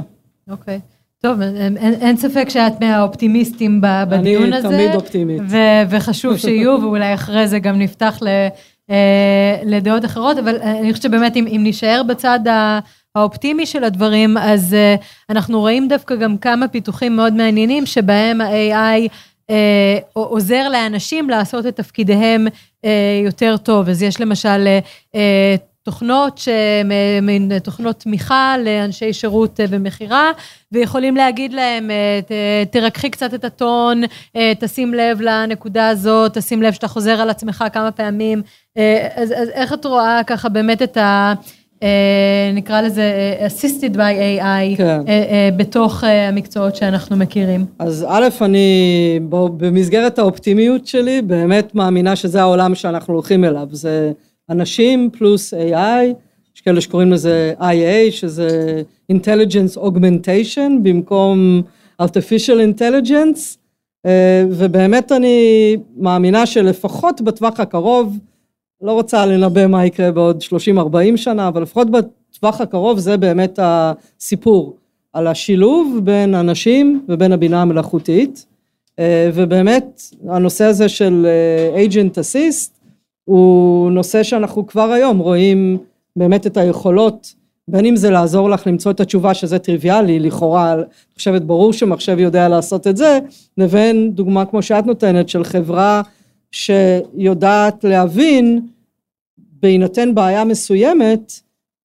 אוקיי. 0.49 0.79
Okay. 0.83 0.97
טוב, 1.21 1.41
אין, 1.41 1.77
אין 1.77 2.17
ספק 2.17 2.49
שאת 2.49 2.81
מהאופטימיסטים 2.81 3.81
בדיון 3.81 4.43
אני 4.43 4.57
הזה. 4.57 4.67
אני 4.67 4.77
תמיד 4.77 4.95
אופטימית. 4.95 5.41
ו- 5.47 5.81
וחשוב 5.89 6.37
שיהיו, 6.37 6.77
ואולי 6.81 7.13
אחרי 7.13 7.47
זה 7.47 7.59
גם 7.59 7.79
נפתח 7.79 8.19
ל- 8.21 8.47
אה, 8.89 9.59
לדעות 9.65 10.05
אחרות, 10.05 10.37
אבל 10.37 10.55
אני 10.61 10.93
חושבת 10.93 11.03
שבאמת 11.03 11.35
אם, 11.35 11.47
אם 11.47 11.61
נשאר 11.63 12.01
בצד 12.07 12.39
האופטימי 13.15 13.65
של 13.65 13.83
הדברים, 13.83 14.37
אז 14.37 14.73
אה, 14.73 14.95
אנחנו 15.29 15.59
רואים 15.59 15.87
דווקא 15.87 16.15
גם 16.15 16.37
כמה 16.37 16.67
פיתוחים 16.67 17.15
מאוד 17.15 17.33
מעניינים, 17.33 17.85
שבהם 17.85 18.41
ה-AI 18.41 19.09
אה, 19.49 19.97
עוזר 20.13 20.69
לאנשים 20.69 21.29
לעשות 21.29 21.65
את 21.65 21.75
תפקידיהם 21.75 22.47
אה, 22.85 23.21
יותר 23.25 23.57
טוב. 23.57 23.89
אז 23.89 24.03
יש 24.03 24.21
למשל 24.21 24.67
אה, 25.15 25.55
תוכנות 25.87 26.37
שהן 26.37 27.59
תוכנות 27.59 27.99
תמיכה 27.99 28.55
לאנשי 28.65 29.13
שירות 29.13 29.59
ומכירה, 29.69 30.31
ויכולים 30.71 31.15
להגיד 31.15 31.53
להם, 31.53 31.89
תרככי 32.71 33.09
קצת 33.09 33.33
את 33.33 33.45
הטון, 33.45 34.01
תשים 34.59 34.93
לב 34.93 35.21
לנקודה 35.21 35.89
הזאת, 35.89 36.37
תשים 36.37 36.61
לב 36.61 36.73
שאתה 36.73 36.87
חוזר 36.87 37.21
על 37.21 37.29
עצמך 37.29 37.63
כמה 37.73 37.91
פעמים. 37.91 38.41
אז, 39.15 39.33
אז 39.35 39.49
איך 39.49 39.73
את 39.73 39.85
רואה 39.85 40.21
ככה 40.27 40.49
באמת 40.49 40.81
את 40.81 40.97
ה... 40.97 41.33
אה, 41.83 42.51
נקרא 42.53 42.81
לזה 42.81 43.01
אה, 43.01 43.47
assisted 43.47 43.95
by 43.95 44.41
AI, 44.41 44.77
כן. 44.77 45.01
אה, 45.07 45.49
בתוך 45.57 46.03
המקצועות 46.03 46.75
שאנחנו 46.75 47.15
מכירים. 47.15 47.65
אז 47.79 48.05
א', 48.09 48.27
אני 48.41 49.19
במסגרת 49.29 50.19
האופטימיות 50.19 50.87
שלי 50.87 51.21
באמת 51.21 51.75
מאמינה 51.75 52.15
שזה 52.15 52.41
העולם 52.41 52.75
שאנחנו 52.75 53.13
הולכים 53.13 53.45
אליו, 53.45 53.67
זה 53.71 54.11
אנשים 54.49 55.09
פלוס 55.13 55.53
AI, 55.53 56.13
יש 56.55 56.61
כאלה 56.61 56.81
שקוראים 56.81 57.11
לזה 57.11 57.53
IA, 57.59 58.11
שזה 58.11 58.81
Intelligence 59.11 59.77
Augmentation 59.77 60.71
במקום 60.83 61.61
artificial 62.01 62.79
intelligence, 62.79 63.57
אה, 64.05 64.43
ובאמת 64.49 65.11
אני 65.11 65.77
מאמינה 65.97 66.45
שלפחות 66.45 67.21
בטווח 67.21 67.59
הקרוב, 67.59 68.17
לא 68.81 68.91
רוצה 68.91 69.25
לנבא 69.25 69.67
מה 69.67 69.85
יקרה 69.85 70.11
בעוד 70.11 70.41
30-40 70.41 71.17
שנה, 71.17 71.47
אבל 71.47 71.61
לפחות 71.61 71.87
בטווח 71.89 72.61
הקרוב 72.61 72.99
זה 72.99 73.17
באמת 73.17 73.59
הסיפור, 73.61 74.77
על 75.13 75.27
השילוב 75.27 75.99
בין 76.03 76.35
אנשים 76.35 77.05
ובין 77.09 77.31
הבינה 77.31 77.61
המלאכותית, 77.61 78.45
אה, 78.99 79.29
ובאמת 79.33 80.01
הנושא 80.27 80.65
הזה 80.65 80.89
של 80.89 81.27
אה, 81.27 81.85
agent 81.85 82.13
assist 82.13 82.76
הוא 83.27 83.91
נושא 83.91 84.23
שאנחנו 84.23 84.67
כבר 84.67 84.91
היום 84.91 85.17
רואים 85.17 85.77
באמת 86.15 86.47
את 86.47 86.57
היכולות 86.57 87.33
בין 87.67 87.85
אם 87.85 87.95
זה 87.95 88.09
לעזור 88.09 88.49
לך 88.49 88.67
למצוא 88.67 88.91
את 88.91 88.99
התשובה 88.99 89.33
שזה 89.33 89.59
טריוויאלי, 89.59 90.19
לכאורה, 90.19 90.73
אני 90.73 90.83
חושבת 91.15 91.41
ברור 91.41 91.73
שמחשב 91.73 92.19
יודע 92.19 92.49
לעשות 92.49 92.87
את 92.87 92.97
זה, 92.97 93.19
לבין 93.57 94.11
דוגמה 94.11 94.45
כמו 94.45 94.61
שאת 94.61 94.85
נותנת 94.85 95.29
של 95.29 95.43
חברה 95.43 96.01
שיודעת 96.51 97.83
להבין 97.83 98.61
בהינתן 99.37 100.15
בעיה 100.15 100.43
מסוימת 100.43 101.33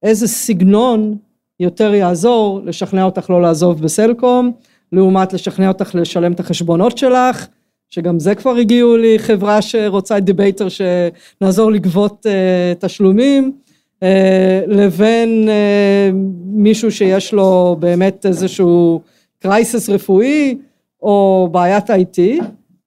איזה 0.02 0.28
סגנון 0.28 1.16
יותר 1.60 1.94
יעזור 1.94 2.60
לשכנע 2.64 3.04
אותך 3.04 3.30
לא 3.30 3.42
לעזוב 3.42 3.82
בסלקום, 3.82 4.52
לעומת 4.92 5.32
לשכנע 5.32 5.68
אותך 5.68 5.94
לשלם 5.94 6.32
את 6.32 6.40
החשבונות 6.40 6.98
שלך, 6.98 7.46
שגם 7.94 8.20
זה 8.20 8.34
כבר 8.34 8.56
הגיעו 8.56 8.96
לי 8.96 9.18
חברה 9.18 9.62
שרוצה 9.62 10.18
את 10.18 10.24
דיבייטר 10.24 10.66
שנעזור 10.68 11.72
לגבות 11.72 12.26
uh, 12.26 12.86
תשלומים, 12.86 13.52
אה, 14.02 14.62
לבין 14.66 15.48
אה, 15.48 16.10
מישהו 16.44 16.92
שיש 16.92 17.32
לו 17.32 17.76
באמת 17.80 18.26
איזשהו 18.26 19.00
קרייסס 19.38 19.88
רפואי 19.88 20.58
או 21.02 21.48
בעיית 21.52 21.90
IT. 21.90 22.18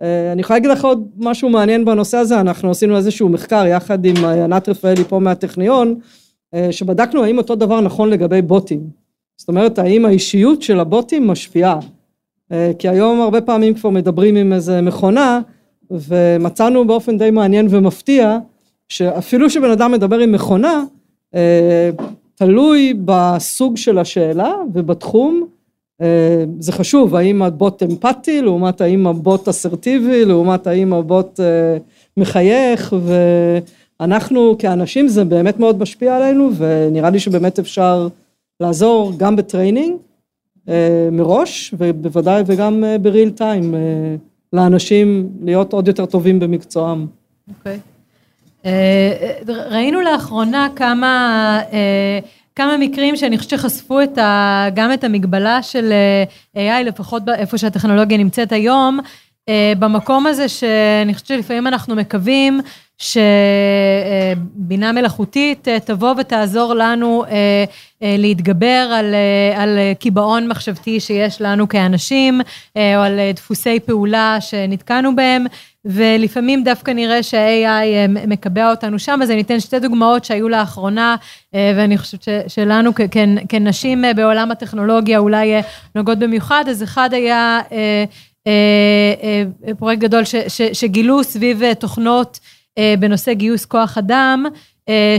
אה, 0.02 0.32
אני 0.32 0.42
יכולה 0.42 0.60
להגיד 0.60 0.72
לך 0.72 0.86
עוד 0.86 1.08
משהו 1.18 1.50
מעניין 1.50 1.86
בנושא 1.86 2.18
הזה, 2.18 2.42
אנחנו 2.42 2.72
עשינו 2.72 2.98
איזשהו 2.98 3.30
מחקר 3.30 3.66
יחד 3.66 4.06
עם 4.06 4.26
ענת 4.26 4.70
רפאלי 4.70 5.04
פה 5.04 5.20
מהטכניון, 5.20 6.00
שבדקנו 6.72 7.24
האם 7.24 7.38
אותו 7.38 7.56
דבר 7.56 7.82
נכון 7.82 8.10
לגבי 8.10 8.42
בוטים. 8.42 8.80
זאת 9.38 9.48
אומרת, 9.48 9.80
האם 9.80 10.06
האישיות 10.06 10.62
של 10.62 10.80
הבוטים 10.80 11.28
משפיעה. 11.28 11.80
כי 12.80 12.90
היום 12.90 13.22
הרבה 13.22 13.42
פעמים 13.42 13.74
כבר 13.74 13.90
מדברים 13.90 14.36
עם 14.36 14.54
איזה 14.54 14.82
מכונה, 14.82 15.42
ומצאנו 15.92 16.88
באופן 16.88 17.18
די 17.18 17.32
מעניין 17.32 17.68
ומפתיע, 17.70 18.38
שאפילו 18.90 19.50
שבן 19.50 19.72
אדם 19.72 19.92
מדבר 19.92 20.20
עם 20.20 20.32
מכונה, 20.32 20.84
אה, 21.36 21.90
תלוי 22.36 22.94
בסוג 23.06 23.78
של 23.78 23.98
השאלה 23.98 24.54
ובתחום, 24.74 25.48
אה, 26.02 26.44
זה 26.60 26.72
חשוב, 26.72 27.16
האם 27.16 27.42
הבוט 27.42 27.84
אמפתי 27.84 28.42
לעומת 28.42 28.82
האם 28.82 29.08
הבוט 29.08 29.48
אסרטיבי, 29.48 30.26
לעומת 30.26 30.68
האם 30.68 30.94
הבוט 30.94 31.40
אה, 31.40 31.78
מחייך, 32.18 32.96
ואנחנו 34.00 34.56
כאנשים 34.60 35.08
זה 35.08 35.26
באמת 35.26 35.60
מאוד 35.60 35.80
משפיע 35.80 36.18
עלינו, 36.18 36.50
ונראה 36.58 37.10
לי 37.10 37.20
שבאמת 37.20 37.60
אפשר 37.60 38.08
לעזור 38.60 39.12
גם 39.18 39.36
ב 39.36 39.42
training 39.42 39.96
מראש, 41.12 41.74
ובוודאי 41.78 42.44
וגם 42.46 42.84
ב 43.02 43.07
real 43.07 43.30
time, 43.30 43.76
לאנשים 44.54 45.30
להיות 45.42 45.74
עוד 45.74 45.88
יותר 45.88 46.06
טובים 46.06 46.40
במקצועם. 46.40 47.08
אוקיי. 47.58 47.76
Okay. 47.76 47.96
אה, 48.66 49.34
ראינו 49.48 50.02
לאחרונה 50.02 50.68
כמה, 50.76 51.60
אה, 51.74 52.20
כמה 52.56 52.78
מקרים 52.78 53.16
שאני 53.16 53.38
חושבת 53.38 53.60
שחשפו 53.60 54.02
את 54.02 54.18
ה, 54.18 54.66
גם 54.76 54.94
את 54.94 55.04
המגבלה 55.04 55.64
של 55.64 55.94
אה, 56.56 56.82
AI, 56.82 56.84
לפחות 56.84 57.24
איפה 57.36 57.58
שהטכנולוגיה 57.58 58.18
נמצאת 58.18 58.52
היום, 58.52 59.00
במקום 59.80 60.28
הזה 60.28 60.50
שאני 60.50 61.14
חושבת 61.14 61.28
שלפעמים 61.28 61.68
אנחנו 61.68 61.96
מקווים 61.96 62.62
שבינה 62.98 64.92
מלאכותית 64.92 65.68
תבוא 65.86 66.16
ותעזור 66.18 66.74
לנו 66.74 67.24
להתגבר 68.02 68.92
על, 68.94 69.16
על 69.56 69.80
קיבעון 70.00 70.48
מחשבתי 70.48 71.00
שיש 71.00 71.42
לנו 71.42 71.70
כאנשים, 71.70 72.42
או 72.76 72.82
על 72.82 73.20
דפוסי 73.36 73.80
פעולה 73.80 74.38
שנתקענו 74.42 75.16
בהם, 75.16 75.46
ולפעמים 75.86 76.64
דווקא 76.64 76.92
נראה 76.92 77.24
שה-AI 77.24 77.68
אה, 77.68 78.06
מקבע 78.28 78.72
אותנו 78.72 79.00
שם, 79.00 79.20
אז 79.24 79.32
אני 79.32 79.42
אתן 79.42 79.60
שתי 79.60 79.80
דוגמאות 79.80 80.26
שהיו 80.26 80.50
לאחרונה, 80.50 81.16
אה, 81.56 81.74
ואני 81.76 81.98
חושבת 81.98 82.28
שלנו 82.48 82.92
כנשים 83.50 84.06
אה, 84.06 84.14
בעולם 84.14 84.52
הטכנולוגיה 84.52 85.20
אולי 85.20 85.54
נוגעות 85.96 86.20
במיוחד, 86.20 86.64
אז 86.70 86.84
אחד 86.84 87.14
היה 87.14 87.60
פרויקט 89.78 90.02
גדול 90.02 90.24
שגילו 90.74 91.24
סביב 91.24 91.74
תוכנות 91.74 92.40
בנושא 93.00 93.34
גיוס 93.34 93.66
כוח 93.66 93.98
אדם, 93.98 94.46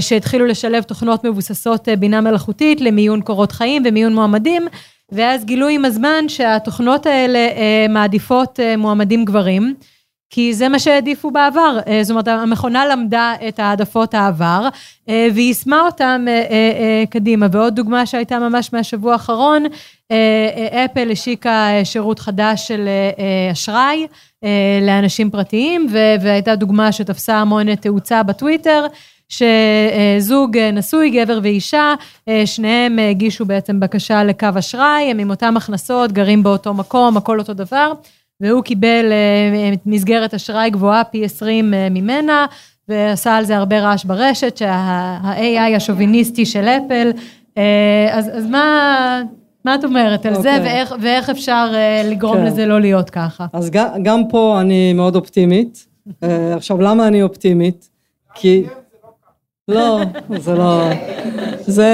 שהתחילו 0.01 0.47
לשלב 0.47 0.83
תוכנות 0.83 1.25
מבוססות 1.25 1.89
בינה 1.99 2.21
מלאכותית 2.21 2.81
למיון 2.81 3.21
קורות 3.21 3.53
חיים 3.53 3.83
ומיון 3.87 4.15
מועמדים, 4.15 4.67
ואז 5.13 5.45
גילו 5.45 5.69
עם 5.69 5.85
הזמן 5.85 6.29
שהתוכנות 6.29 7.07
האלה 7.07 7.49
מעדיפות 7.89 8.61
מועמדים 8.79 9.25
גברים. 9.25 9.75
כי 10.31 10.55
זה 10.55 10.69
מה 10.69 10.79
שהעדיפו 10.79 11.31
בעבר, 11.31 11.79
אה, 11.87 11.99
זאת 12.03 12.11
אומרת 12.11 12.29
המכונה 12.29 12.87
למדה 12.87 13.35
את 13.49 13.59
העדפות 13.59 14.15
העבר 14.15 14.69
אה, 15.09 15.29
ויישמה 15.35 15.81
אותם 15.81 16.25
אה, 16.29 17.05
קדימה. 17.11 17.47
ועוד 17.53 17.75
דוגמה 17.75 18.07
שהייתה 18.07 18.39
ממש 18.39 18.73
מהשבוע 18.73 19.13
האחרון, 19.13 19.65
אפל 20.85 21.11
השיקה 21.11 21.69
שירות 21.85 22.19
חדש 22.19 22.69
של 22.69 22.89
אשראי 23.53 24.07
לאנשים 24.83 25.31
פרטיים 25.31 25.87
והייתה 26.21 26.57
דוגמה 26.57 26.93
שתפסה 26.93 27.37
המון 27.37 27.75
תאוצה 27.75 28.23
בטוויטר. 28.23 28.87
שזוג 29.29 30.59
נשוי, 30.59 31.11
גבר 31.11 31.39
ואישה, 31.43 31.95
שניהם 32.45 32.99
הגישו 32.99 33.45
בעצם 33.45 33.81
בקשה 33.81 34.25
לקו 34.25 34.49
אשראי, 34.59 35.11
הם 35.11 35.19
עם 35.19 35.31
אותם 35.31 35.57
הכנסות, 35.57 36.13
גרים 36.13 36.43
באותו 36.43 36.75
מקום, 36.75 37.17
הכל 37.17 37.39
אותו 37.39 37.55
דבר. 37.55 37.93
והוא 38.41 38.63
קיבל 38.63 39.13
אה, 39.13 39.73
מסגרת 39.87 40.35
אשראי 40.35 40.71
גבוהה 40.71 41.05
פי 41.05 41.25
20 41.25 41.75
אה, 41.75 41.89
ממנה, 41.91 42.47
ועשה 42.89 43.37
על 43.37 43.45
זה 43.45 43.57
הרבה 43.57 43.81
רעש 43.81 44.05
ברשת, 44.05 44.57
שה-AI 44.57 45.77
השוביניסטי 45.77 46.47
של 46.47 46.65
אפל. 46.65 47.11
אה, 47.59 48.09
אז, 48.13 48.31
אז 48.35 48.47
מה, 48.47 49.23
מה 49.67 49.75
את 49.75 49.85
אומרת 49.85 50.27
על 50.27 50.35
okay. 50.35 50.41
זה, 50.41 50.57
אוקיי. 50.57 50.73
ואיך, 50.73 50.95
ואיך 51.01 51.31
אפשר 51.31 51.73
לגרום 52.05 52.37
okay. 52.37 52.41
כן. 52.41 52.45
לזה 52.47 52.67
לא 52.67 52.81
להיות 52.81 53.11
ככה? 53.11 53.47
אז 53.53 53.71
גם, 53.71 53.89
גם 54.03 54.29
פה 54.29 54.61
אני 54.61 54.93
מאוד 54.93 55.17
אופטימית. 55.17 55.87
עכשיו, 56.57 56.81
למה 56.81 57.09
אני 57.09 57.23
אופטימית? 57.23 57.91
כי... 58.35 58.65
לא, 59.69 60.01
זה 60.39 60.55
לא, 60.55 60.89
זה, 61.61 61.91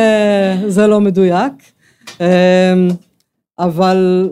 זה 0.67 0.87
לא 0.87 1.01
מדויק. 1.01 1.53
אבל 3.59 4.31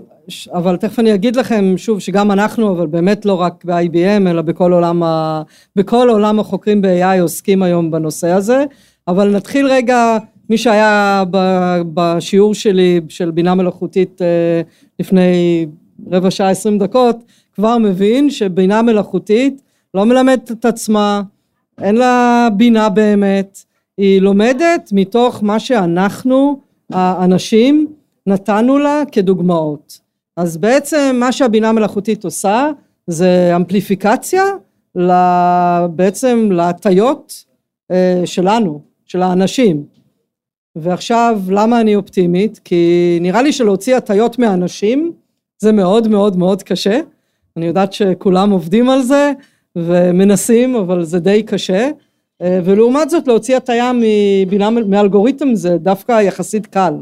אבל 0.53 0.77
תכף 0.77 0.99
אני 0.99 1.15
אגיד 1.15 1.37
לכם 1.37 1.75
שוב 1.77 2.01
שגם 2.01 2.31
אנחנו, 2.31 2.73
אבל 2.73 2.87
באמת 2.87 3.27
לא 3.27 3.35
רק 3.35 3.65
ב-IBM, 3.65 4.29
אלא 4.29 4.43
בכל 4.43 4.73
עולם, 4.73 5.03
ה, 5.03 5.43
בכל 5.77 6.09
עולם 6.11 6.41
החוקרים 6.41 6.83
ב-AI 6.83 7.21
עוסקים 7.21 7.63
היום 7.63 7.91
בנושא 7.91 8.29
הזה. 8.29 8.65
אבל 9.09 9.37
נתחיל 9.37 9.67
רגע, 9.67 10.19
מי 10.51 10.59
שהיה 10.59 11.25
בשיעור 11.95 12.55
שלי 12.55 13.01
של 13.09 13.31
בינה 13.31 13.55
מלאכותית 13.55 14.23
אה, 14.23 14.63
לפני 15.01 15.67
רבע 16.11 16.31
שעה 16.31 16.51
עשרים 16.51 16.79
דקות, 16.79 17.17
כבר 17.55 17.79
מבין 17.79 18.31
שבינה 18.31 18.83
מלאכותית 18.83 19.63
לא 19.95 20.05
מלמדת 20.05 20.51
את 20.51 20.65
עצמה, 20.65 21.23
אין 21.81 21.97
לה 21.97 22.49
בינה 22.57 22.89
באמת, 22.89 23.65
היא 23.99 24.21
לומדת 24.21 24.91
מתוך 24.93 25.43
מה 25.43 25.61
שאנחנו, 25.61 26.61
האנשים, 26.93 27.87
נתנו 28.27 28.79
לה 28.79 29.03
כדוגמאות. 29.13 30.01
אז 30.37 30.57
בעצם 30.57 31.17
מה 31.21 31.33
שהבינה 31.33 31.69
המלאכותית 31.69 32.25
עושה 32.25 32.71
זה 33.07 33.53
אמפליפיקציה 33.57 34.45
בעצם 35.91 36.49
להטיות 36.53 37.45
אה, 37.91 38.23
שלנו, 38.25 38.81
של 39.07 39.23
האנשים. 39.23 40.00
ועכשיו 40.77 41.41
למה 41.49 41.81
אני 41.81 41.95
אופטימית? 41.95 42.61
כי 42.65 43.19
נראה 43.21 43.43
לי 43.43 43.53
שלהוציא 43.53 43.97
הטיות 43.97 44.39
מאנשים 44.39 45.13
זה 45.59 45.73
מאוד 45.73 46.09
מאוד 46.09 46.37
מאוד 46.37 46.63
קשה. 46.63 47.01
אני 47.57 47.67
יודעת 47.67 47.93
שכולם 47.93 48.51
עובדים 48.51 48.91
על 48.91 49.03
זה 49.03 49.33
ומנסים 49.77 50.75
אבל 50.75 51.05
זה 51.05 51.19
די 51.19 51.43
קשה. 51.43 51.91
אה, 52.43 52.61
ולעומת 52.65 53.11
זאת 53.11 53.29
להוציא 53.29 53.57
הטיה 53.57 53.93
מבינה 53.95 54.71
מאלגוריתם 54.71 55.55
זה 55.55 55.79
דווקא 55.79 56.23
יחסית 56.23 56.67
קל. 56.67 56.95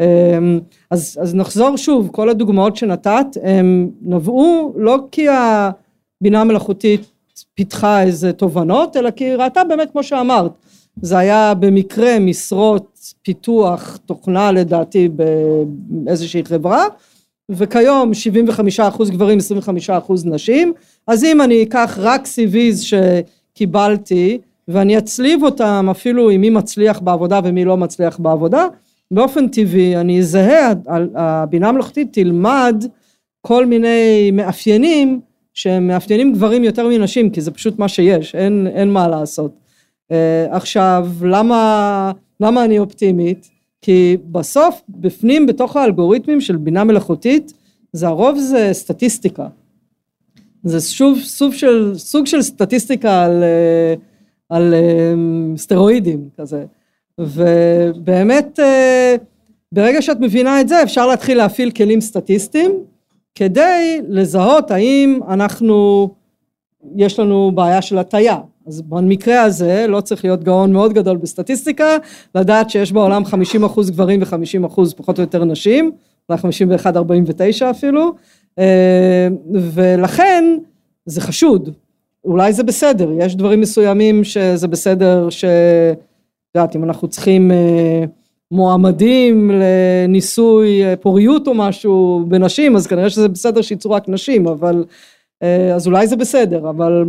אמ, 0.00 0.60
אז, 0.90 1.18
אז 1.22 1.34
נחזור 1.34 1.76
שוב, 1.76 2.08
כל 2.12 2.28
הדוגמאות 2.28 2.76
שנתת 2.76 3.26
הם 3.42 3.90
נבעו 4.02 4.74
לא 4.76 4.98
כי 5.10 5.26
הבינה 5.28 6.40
המלאכותית 6.40 7.00
פיתחה 7.54 8.02
איזה 8.02 8.32
תובנות, 8.32 8.96
אלא 8.96 9.10
כי 9.10 9.24
היא 9.24 9.36
ראתה 9.36 9.64
באמת, 9.64 9.90
כמו 9.90 10.02
שאמרת, 10.02 10.52
זה 11.02 11.18
היה 11.18 11.54
במקרה 11.54 12.18
משרות 12.18 13.14
פיתוח 13.22 13.98
תוכנה 14.06 14.52
לדעתי 14.52 15.08
באיזושהי 15.88 16.44
חברה, 16.44 16.84
וכיום 17.50 18.10
75% 18.78 19.10
גברים, 19.10 19.38
25% 19.88 20.12
נשים, 20.24 20.72
אז 21.06 21.24
אם 21.24 21.42
אני 21.42 21.62
אקח 21.62 21.98
רק 22.00 22.22
CVs 22.24 22.96
שקיבלתי, 23.54 24.38
ואני 24.68 24.98
אצליב 24.98 25.42
אותם 25.42 25.88
אפילו 25.90 26.30
עם 26.30 26.40
מי 26.40 26.50
מצליח 26.50 27.00
בעבודה 27.00 27.40
ומי 27.44 27.64
לא 27.64 27.76
מצליח 27.76 28.18
בעבודה, 28.18 28.66
באופן 29.10 29.48
טבעי 29.48 29.96
אני 29.96 30.18
אזהה, 30.18 30.72
הבינה 31.14 31.68
המלאכותית 31.68 32.12
תלמד 32.12 32.84
כל 33.40 33.66
מיני 33.66 34.30
מאפיינים 34.32 35.20
שהם 35.54 35.88
מאפיינים 35.88 36.32
גברים 36.32 36.64
יותר 36.64 36.88
מנשים, 36.88 37.30
כי 37.30 37.40
זה 37.40 37.50
פשוט 37.50 37.78
מה 37.78 37.88
שיש, 37.88 38.34
אין, 38.34 38.66
אין 38.74 38.90
מה 38.90 39.08
לעשות. 39.08 39.63
Uh, 40.14 40.54
עכשיו, 40.56 41.08
למה, 41.22 42.12
למה 42.40 42.64
אני 42.64 42.78
אופטימית? 42.78 43.50
כי 43.82 44.16
בסוף, 44.30 44.82
בפנים, 44.88 45.46
בתוך 45.46 45.76
האלגוריתמים 45.76 46.40
של 46.40 46.56
בינה 46.56 46.84
מלאכותית, 46.84 47.52
זה 47.92 48.06
הרוב 48.06 48.38
זה 48.38 48.68
סטטיסטיקה. 48.72 49.46
זה 50.64 50.80
שוב 50.80 51.18
סוג 51.20 51.52
של, 51.52 51.92
סוג 51.96 52.26
של 52.26 52.42
סטטיסטיקה 52.42 53.24
על, 53.24 53.42
אה, 53.42 53.94
על 54.48 54.74
אה, 54.74 55.14
סטרואידים 55.56 56.28
כזה. 56.36 56.64
ובאמת, 57.18 58.58
ברגע 59.72 60.02
שאת 60.02 60.20
מבינה 60.20 60.60
את 60.60 60.68
זה, 60.68 60.82
אפשר 60.82 61.06
להתחיל 61.06 61.38
להפעיל 61.38 61.70
כלים 61.70 62.00
סטטיסטיים, 62.00 62.72
כדי 63.34 64.00
לזהות 64.08 64.70
האם 64.70 65.20
אנחנו, 65.28 66.08
יש 66.96 67.18
לנו 67.18 67.52
בעיה 67.54 67.82
של 67.82 67.98
הטיה. 67.98 68.38
אז 68.66 68.82
במקרה 68.82 69.42
הזה 69.42 69.86
לא 69.88 70.00
צריך 70.00 70.24
להיות 70.24 70.44
גאון 70.44 70.72
מאוד 70.72 70.92
גדול 70.92 71.16
בסטטיסטיקה, 71.16 71.96
לדעת 72.34 72.70
שיש 72.70 72.92
בעולם 72.92 73.22
50% 73.22 73.90
גברים 73.90 74.22
ו-50% 74.22 74.80
פחות 74.96 75.18
או 75.18 75.22
יותר 75.22 75.44
נשים, 75.44 75.92
אולי 76.28 76.40
51-49 77.62 77.70
אפילו, 77.70 78.12
אה, 78.58 79.28
ולכן 79.52 80.44
זה 81.06 81.20
חשוד, 81.20 81.70
אולי 82.24 82.52
זה 82.52 82.62
בסדר, 82.62 83.10
יש 83.18 83.36
דברים 83.36 83.60
מסוימים 83.60 84.24
שזה 84.24 84.68
בסדר, 84.68 85.30
ש... 85.30 85.44
את 85.44 86.56
יודעת, 86.56 86.76
אם 86.76 86.84
אנחנו 86.84 87.08
צריכים 87.08 87.50
אה, 87.50 88.04
מועמדים 88.50 89.50
לניסוי 89.50 90.84
אה, 90.84 90.96
פוריות 90.96 91.46
או 91.46 91.54
משהו 91.54 92.24
בנשים, 92.28 92.76
אז 92.76 92.86
כנראה 92.86 93.10
שזה 93.10 93.28
בסדר 93.28 93.62
שייצאו 93.62 93.90
רק 93.90 94.08
נשים, 94.08 94.46
אבל 94.46 94.84
אז 95.74 95.86
אולי 95.86 96.06
זה 96.06 96.16
בסדר, 96.16 96.70
אבל, 96.70 97.04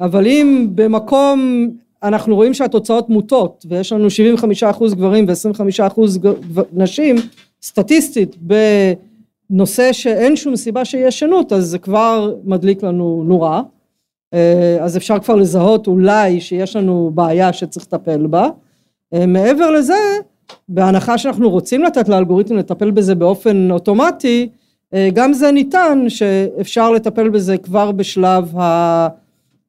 אבל 0.00 0.26
אם 0.26 0.68
במקום 0.74 1.68
אנחנו 2.02 2.34
רואים 2.34 2.54
שהתוצאות 2.54 3.08
מוטות 3.08 3.66
ויש 3.68 3.92
לנו 3.92 4.06
75% 4.80 4.94
גברים 4.94 5.26
ו-25% 5.28 6.00
נשים, 6.72 7.16
סטטיסטית 7.62 8.36
בנושא 9.50 9.92
שאין 9.92 10.36
שום 10.36 10.56
סיבה 10.56 10.84
שיהיה 10.84 11.10
שונות, 11.10 11.52
אז 11.52 11.64
זה 11.64 11.78
כבר 11.78 12.34
מדליק 12.44 12.82
לנו 12.82 13.24
נורה. 13.26 13.62
אה, 14.34 14.76
אז 14.80 14.96
אפשר 14.96 15.18
כבר 15.18 15.34
לזהות 15.34 15.86
אולי 15.86 16.40
שיש 16.40 16.76
לנו 16.76 17.10
בעיה 17.14 17.52
שצריך 17.52 17.86
לטפל 17.86 18.26
בה. 18.26 18.48
מעבר 19.26 19.70
לזה, 19.70 19.98
בהנחה 20.68 21.18
שאנחנו 21.18 21.50
רוצים 21.50 21.82
לתת 21.82 22.08
לאלגוריתם 22.08 22.56
לטפל 22.56 22.90
בזה 22.90 23.14
באופן 23.14 23.70
אוטומטי, 23.70 24.48
אה, 24.94 25.08
גם 25.12 25.32
זה 25.32 25.52
ניתן 25.52 26.04
שאפשר 26.08 26.90
לטפל 26.90 27.28
בזה 27.28 27.58
כבר 27.58 27.92
בשלב 27.92 28.54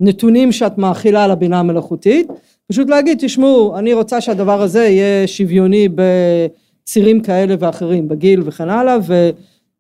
הנתונים 0.02 0.52
שאת 0.52 0.78
מאכילה 0.78 1.24
על 1.24 1.32
הבינה 1.32 1.60
המלאכותית, 1.60 2.28
פשוט 2.68 2.90
להגיד 2.90 3.18
תשמעו 3.22 3.78
אני 3.78 3.94
רוצה 3.94 4.22
שהדבר 4.22 4.62
הזה 4.62 4.84
יהיה 4.86 5.28
שוויוני 5.28 5.90
בצירים 5.96 7.22
כאלה 7.22 7.56
ואחרים 7.60 8.08
בגיל 8.08 8.42
וכן 8.46 8.70
הלאה 8.70 8.98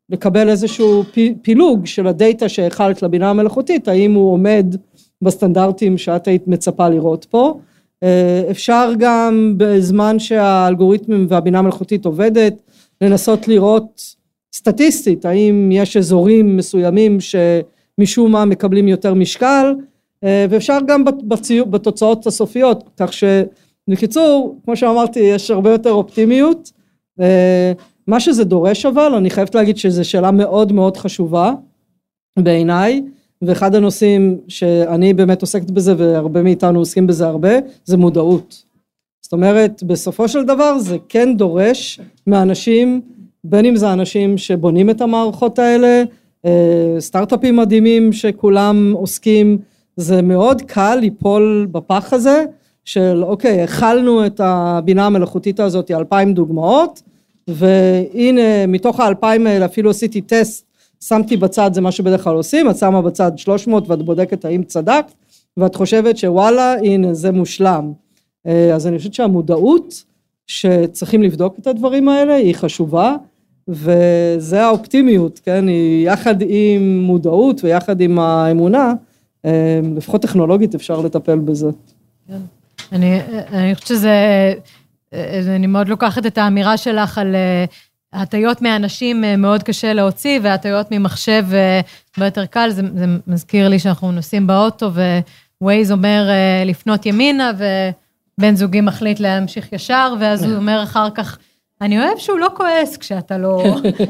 ולקבל 0.09 0.49
איזשהו 0.49 1.03
פילוג 1.41 1.85
של 1.85 2.07
הדאטה 2.07 2.49
שהאכלת 2.49 3.01
לבינה 3.01 3.29
המלאכותית 3.29 3.87
האם 3.87 4.13
הוא 4.13 4.33
עומד 4.33 4.75
בסטנדרטים 5.21 5.97
שאת 5.97 6.27
היית 6.27 6.47
מצפה 6.47 6.89
לראות 6.89 7.25
פה. 7.29 7.59
אה, 8.03 8.43
אפשר 8.51 8.91
גם 8.99 9.53
בזמן 9.57 10.19
שהאלגוריתמים 10.19 11.25
והבינה 11.29 11.59
המלאכותית 11.59 12.05
עובדת 12.05 12.61
לנסות 13.01 13.47
לראות 13.47 14.15
סטטיסטית 14.53 15.25
האם 15.25 15.69
יש 15.71 15.97
אזורים 15.97 16.57
מסוימים 16.57 17.17
שמשום 17.19 18.31
מה 18.31 18.45
מקבלים 18.45 18.87
יותר 18.87 19.13
משקל 19.13 19.73
ואפשר 20.23 20.77
גם 20.87 21.03
בציור, 21.27 21.67
בתוצאות 21.67 22.27
הסופיות 22.27 22.89
כך 22.97 23.11
שבקיצור 23.13 24.59
כמו 24.65 24.75
שאמרתי 24.77 25.19
יש 25.19 25.51
הרבה 25.51 25.71
יותר 25.71 25.91
אופטימיות 25.91 26.71
אה, 27.19 27.71
מה 28.07 28.19
שזה 28.19 28.43
דורש 28.43 28.85
אבל 28.85 29.13
אני 29.13 29.29
חייבת 29.29 29.55
להגיד 29.55 29.77
שזו 29.77 30.09
שאלה 30.09 30.31
מאוד 30.31 30.71
מאוד 30.71 30.97
חשובה 30.97 31.53
בעיניי 32.39 33.01
ואחד 33.41 33.75
הנושאים 33.75 34.37
שאני 34.47 35.13
באמת 35.13 35.41
עוסקת 35.41 35.71
בזה 35.71 35.93
והרבה 35.97 36.43
מאיתנו 36.43 36.79
עוסקים 36.79 37.07
בזה 37.07 37.27
הרבה 37.27 37.49
זה 37.85 37.97
מודעות. 37.97 38.63
זאת 39.21 39.33
אומרת 39.33 39.83
בסופו 39.83 40.27
של 40.27 40.43
דבר 40.43 40.79
זה 40.79 40.97
כן 41.09 41.37
דורש 41.37 41.99
מאנשים 42.27 43.01
בין 43.43 43.65
אם 43.65 43.75
זה 43.75 43.93
אנשים 43.93 44.37
שבונים 44.37 44.89
את 44.89 45.01
המערכות 45.01 45.59
האלה 45.59 46.03
אה, 46.45 46.95
סטארט-אפים 46.99 47.55
מדהימים 47.55 48.13
שכולם 48.13 48.93
עוסקים 48.95 49.57
זה 49.97 50.21
מאוד 50.21 50.61
קל 50.61 50.95
ליפול 50.95 51.67
בפח 51.71 52.13
הזה 52.13 52.45
של 52.85 53.23
אוקיי 53.23 53.61
הכלנו 53.61 54.25
את 54.25 54.41
הבינה 54.43 55.05
המלאכותית 55.05 55.59
הזאת 55.59 55.91
אלפיים 55.91 56.33
דוגמאות 56.33 57.01
והנה 57.47 58.67
מתוך 58.67 58.99
האלפיים 58.99 59.47
האלה 59.47 59.65
אפילו 59.65 59.89
עשיתי 59.89 60.21
טסט 60.21 60.65
שמתי 61.03 61.37
בצד 61.37 61.73
זה 61.73 61.81
מה 61.81 61.91
שבדרך 61.91 62.23
כלל 62.23 62.35
עושים, 62.35 62.69
את 62.69 62.77
שמה 62.77 63.01
בצד 63.01 63.31
300 63.37 63.89
ואת 63.89 64.01
בודקת 64.01 64.45
האם 64.45 64.63
צדקת 64.63 65.11
ואת 65.57 65.75
חושבת 65.75 66.17
שוואלה 66.17 66.73
הנה 66.73 67.13
זה 67.13 67.31
מושלם. 67.31 67.91
אה, 68.47 68.75
אז 68.75 68.87
אני 68.87 68.97
חושבת 68.97 69.13
שהמודעות 69.13 70.03
שצריכים 70.47 71.23
לבדוק 71.23 71.59
את 71.59 71.67
הדברים 71.67 72.09
האלה 72.09 72.33
היא 72.33 72.55
חשובה 72.55 73.15
וזה 73.67 74.63
האופטימיות, 74.63 75.39
כן, 75.43 75.67
היא 75.67 76.07
יחד 76.07 76.35
עם 76.47 76.99
מודעות 76.99 77.63
ויחד 77.63 78.01
עם 78.01 78.19
האמונה, 78.19 78.93
לפחות 79.95 80.21
טכנולוגית 80.21 80.75
אפשר 80.75 81.01
לטפל 81.01 81.39
בזה. 81.39 81.69
כן. 82.27 82.39
אני, 82.91 83.19
אני 83.53 83.75
חושבת 83.75 83.87
שזה, 83.87 84.53
אה, 85.13 85.41
אני 85.55 85.67
מאוד 85.67 85.89
לוקחת 85.89 86.25
את 86.25 86.37
האמירה 86.37 86.77
שלך 86.77 87.17
על 87.17 87.35
הטיות 88.13 88.61
מאנשים 88.61 89.23
אה, 89.23 89.37
מאוד 89.37 89.63
קשה 89.63 89.93
להוציא, 89.93 90.39
והטיות 90.43 90.87
ממחשב 90.91 91.45
אה, 91.53 91.81
הרבה 92.17 92.27
יותר 92.27 92.45
קל. 92.45 92.69
זה, 92.69 92.81
זה 92.95 93.05
מזכיר 93.27 93.69
לי 93.69 93.79
שאנחנו 93.79 94.11
נוסעים 94.11 94.47
באוטו, 94.47 94.91
ווייז 95.61 95.91
אומר 95.91 96.27
אה, 96.29 96.63
לפנות 96.65 97.05
ימינה, 97.05 97.51
ובן 97.57 98.55
זוגי 98.55 98.81
מחליט 98.81 99.19
להמשיך 99.19 99.73
ישר, 99.73 100.13
ואז 100.19 100.43
הוא 100.43 100.55
אומר 100.55 100.83
אחר 100.83 101.09
כך, 101.09 101.37
אני 101.81 101.99
אוהב 101.99 102.17
שהוא 102.17 102.39
לא 102.39 102.47
כועס 102.53 102.97
כשאתה 102.97 103.37
לא, 103.37 103.63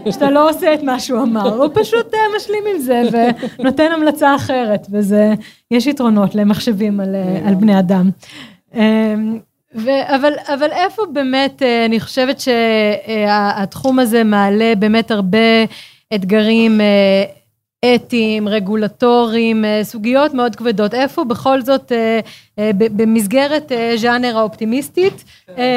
כשאתה 0.09 0.29
לא 0.29 0.49
עושה 0.49 0.73
את 0.73 0.83
מה 0.83 0.99
שהוא 0.99 1.21
אמר, 1.21 1.55
הוא 1.55 1.69
פשוט 1.73 2.13
משלים 2.35 2.63
עם 2.75 2.79
זה 2.79 3.01
ונותן 3.59 3.91
המלצה 3.91 4.35
אחרת, 4.35 4.87
וזה, 4.91 5.33
יש 5.71 5.87
יתרונות 5.87 6.35
למחשבים 6.35 6.99
על, 6.99 7.15
על 7.45 7.55
בני 7.55 7.79
אדם. 7.79 8.09
אמ, 8.75 9.39
ו- 9.75 10.15
אבל, 10.15 10.33
אבל 10.53 10.71
איפה 10.71 11.01
באמת, 11.13 11.61
אה, 11.61 11.85
אני 11.85 11.99
חושבת 11.99 12.39
שהתחום 12.39 13.99
הזה 13.99 14.23
מעלה 14.23 14.73
באמת 14.79 15.11
הרבה 15.11 15.63
אתגרים 16.15 16.81
אה, 16.81 17.23
אתיים, 17.95 18.47
רגולטוריים, 18.47 19.65
אה, 19.65 19.79
סוגיות 19.83 20.33
מאוד 20.33 20.55
כבדות. 20.55 20.93
איפה 20.93 21.23
בכל 21.23 21.61
זאת, 21.61 21.91
במסגרת 22.77 23.71
ז'אנר 23.95 24.37
האופטימיסטית, 24.37 25.23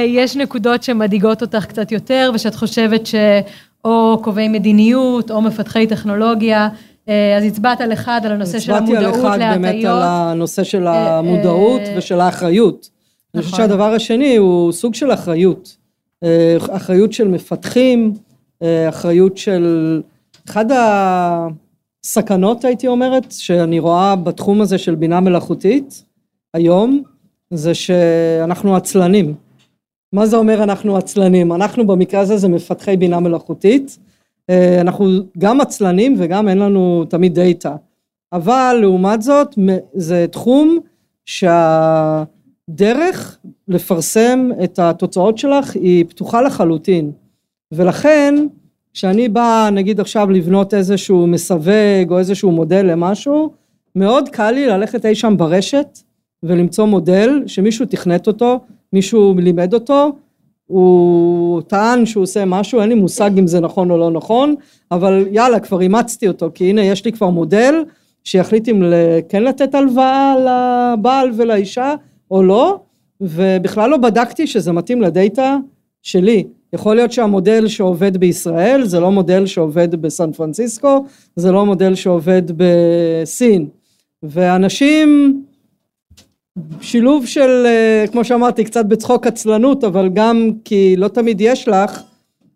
יש 0.06 0.36
נקודות 0.36 0.82
שמדאיגות 0.82 1.42
אותך 1.42 1.66
קצת 1.66 1.92
יותר, 1.92 2.30
ושאת 2.34 2.54
חושבת 2.54 3.06
שאו 3.06 4.18
קובעי 4.22 4.48
מדיניות, 4.48 5.30
או 5.30 5.40
מפתחי 5.42 5.86
טכנולוגיה, 5.86 6.68
אז 7.06 7.44
הצבעת 7.46 7.80
על 7.80 7.92
אחד, 7.92 8.20
על 8.24 8.32
הנושא 8.32 8.60
של 8.60 8.72
המודעות 8.72 8.98
להטיות. 8.98 9.14
הצבעתי 9.14 9.44
על 9.44 9.50
אחד 9.50 9.60
באמת 9.60 9.84
על 9.84 10.02
הנושא 10.02 10.64
של 10.64 10.86
המודעות 10.86 11.80
ושל 11.96 12.20
האחריות. 12.20 12.88
אני 13.34 13.42
חושבת 13.42 13.54
נכון. 13.54 13.68
שהדבר 13.68 13.94
השני 13.94 14.36
הוא 14.36 14.72
סוג 14.72 14.94
של 14.94 15.12
אחריות. 15.12 15.76
אה, 16.24 16.56
אחריות 16.70 17.12
של 17.12 17.28
מפתחים, 17.28 18.12
אה, 18.62 18.88
אחריות 18.88 19.36
של... 19.36 20.02
אחד 20.50 20.66
הסכנות 22.04 22.64
הייתי 22.64 22.86
אומרת 22.86 23.32
שאני 23.32 23.78
רואה 23.78 24.16
בתחום 24.16 24.60
הזה 24.60 24.78
של 24.78 24.94
בינה 24.94 25.20
מלאכותית 25.20 26.04
היום 26.54 27.02
זה 27.50 27.74
שאנחנו 27.74 28.76
עצלנים. 28.76 29.34
מה 30.12 30.26
זה 30.26 30.36
אומר 30.36 30.62
אנחנו 30.62 30.96
עצלנים? 30.96 31.52
אנחנו 31.52 31.86
במקרה 31.86 32.20
הזה 32.20 32.36
זה 32.36 32.48
מפתחי 32.48 32.96
בינה 32.96 33.20
מלאכותית. 33.20 33.98
אה, 34.50 34.80
אנחנו 34.80 35.06
גם 35.38 35.60
עצלנים 35.60 36.14
וגם 36.18 36.48
אין 36.48 36.58
לנו 36.58 37.04
תמיד 37.08 37.34
דאטה. 37.34 37.76
אבל 38.32 38.78
לעומת 38.80 39.22
זאת 39.22 39.48
זה 39.94 40.26
תחום 40.30 40.78
שהדרך 41.26 42.28
לפרסם 43.68 44.50
את 44.64 44.78
התוצאות 44.78 45.38
שלך 45.38 45.74
היא 45.74 46.04
פתוחה 46.08 46.42
לחלוטין 46.42 47.12
ולכן 47.72 48.34
כשאני 48.94 49.28
באה 49.28 49.70
נגיד 49.70 50.00
עכשיו 50.00 50.30
לבנות 50.30 50.74
איזשהו 50.74 51.26
מסווג 51.26 52.10
או 52.10 52.18
איזשהו 52.18 52.52
מודל 52.52 52.86
למשהו 52.86 53.50
מאוד 53.96 54.28
קל 54.28 54.50
לי 54.50 54.66
ללכת 54.66 55.06
אי 55.06 55.14
שם 55.14 55.34
ברשת 55.36 55.98
ולמצוא 56.42 56.84
מודל 56.84 57.42
שמישהו 57.46 57.86
תכנת 57.86 58.26
אותו, 58.26 58.60
מישהו 58.92 59.34
לימד 59.38 59.74
אותו, 59.74 60.12
הוא 60.66 61.62
טען 61.62 62.06
שהוא 62.06 62.22
עושה 62.22 62.44
משהו, 62.44 62.80
אין 62.80 62.88
לי 62.88 62.94
מושג 62.94 63.30
אם 63.38 63.46
זה 63.46 63.60
נכון 63.60 63.90
או 63.90 63.98
לא 63.98 64.10
נכון, 64.10 64.54
אבל 64.90 65.26
יאללה, 65.30 65.60
כבר 65.60 65.80
אימצתי 65.80 66.28
אותו, 66.28 66.50
כי 66.54 66.70
הנה 66.70 66.84
יש 66.84 67.04
לי 67.04 67.12
כבר 67.12 67.30
מודל 67.30 67.74
שיחליט 68.24 68.68
אם 68.68 68.82
כן 69.28 69.42
לתת 69.42 69.74
הלוואה 69.74 70.34
לבעל 70.38 71.30
ולאישה 71.36 71.94
או 72.30 72.42
לא, 72.42 72.78
ובכלל 73.20 73.90
לא 73.90 73.96
בדקתי 73.96 74.46
שזה 74.46 74.72
מתאים 74.72 75.02
לדאטה 75.02 75.56
שלי. 76.02 76.44
יכול 76.74 76.96
להיות 76.96 77.12
שהמודל 77.12 77.68
שעובד 77.68 78.16
בישראל 78.16 78.84
זה 78.84 79.00
לא 79.00 79.10
מודל 79.10 79.46
שעובד 79.46 79.94
בסן 79.94 80.32
פרנסיסקו, 80.32 81.04
זה 81.36 81.52
לא 81.52 81.66
מודל 81.66 81.94
שעובד 81.94 82.42
בסין. 82.56 83.68
ואנשים 84.22 85.42
שילוב 86.80 87.26
של, 87.26 87.66
אה, 87.66 88.04
כמו 88.12 88.24
שאמרתי, 88.24 88.64
קצת 88.64 88.86
בצחוק 88.86 89.26
עצלנות, 89.26 89.84
אבל 89.84 90.08
גם 90.08 90.50
כי 90.64 90.94
לא 90.96 91.08
תמיד 91.08 91.40
יש 91.40 91.68
לך, 91.68 92.02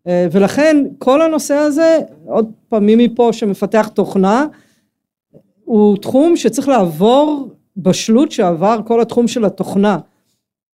אה, 0.06 0.26
ולכן 0.32 0.84
כל 0.98 1.22
הנושא 1.22 1.54
הזה, 1.54 1.98
עוד 2.26 2.50
פעם 2.68 2.86
מי 2.86 2.96
מפה 2.96 3.32
שמפתח 3.32 3.88
תוכנה, 3.94 4.46
הוא 5.64 5.96
תחום 5.96 6.36
שצריך 6.36 6.68
לעבור 6.68 7.48
בשלות 7.76 8.32
שעבר 8.32 8.80
כל 8.86 9.00
התחום 9.00 9.28
של 9.28 9.44
התוכנה. 9.44 9.98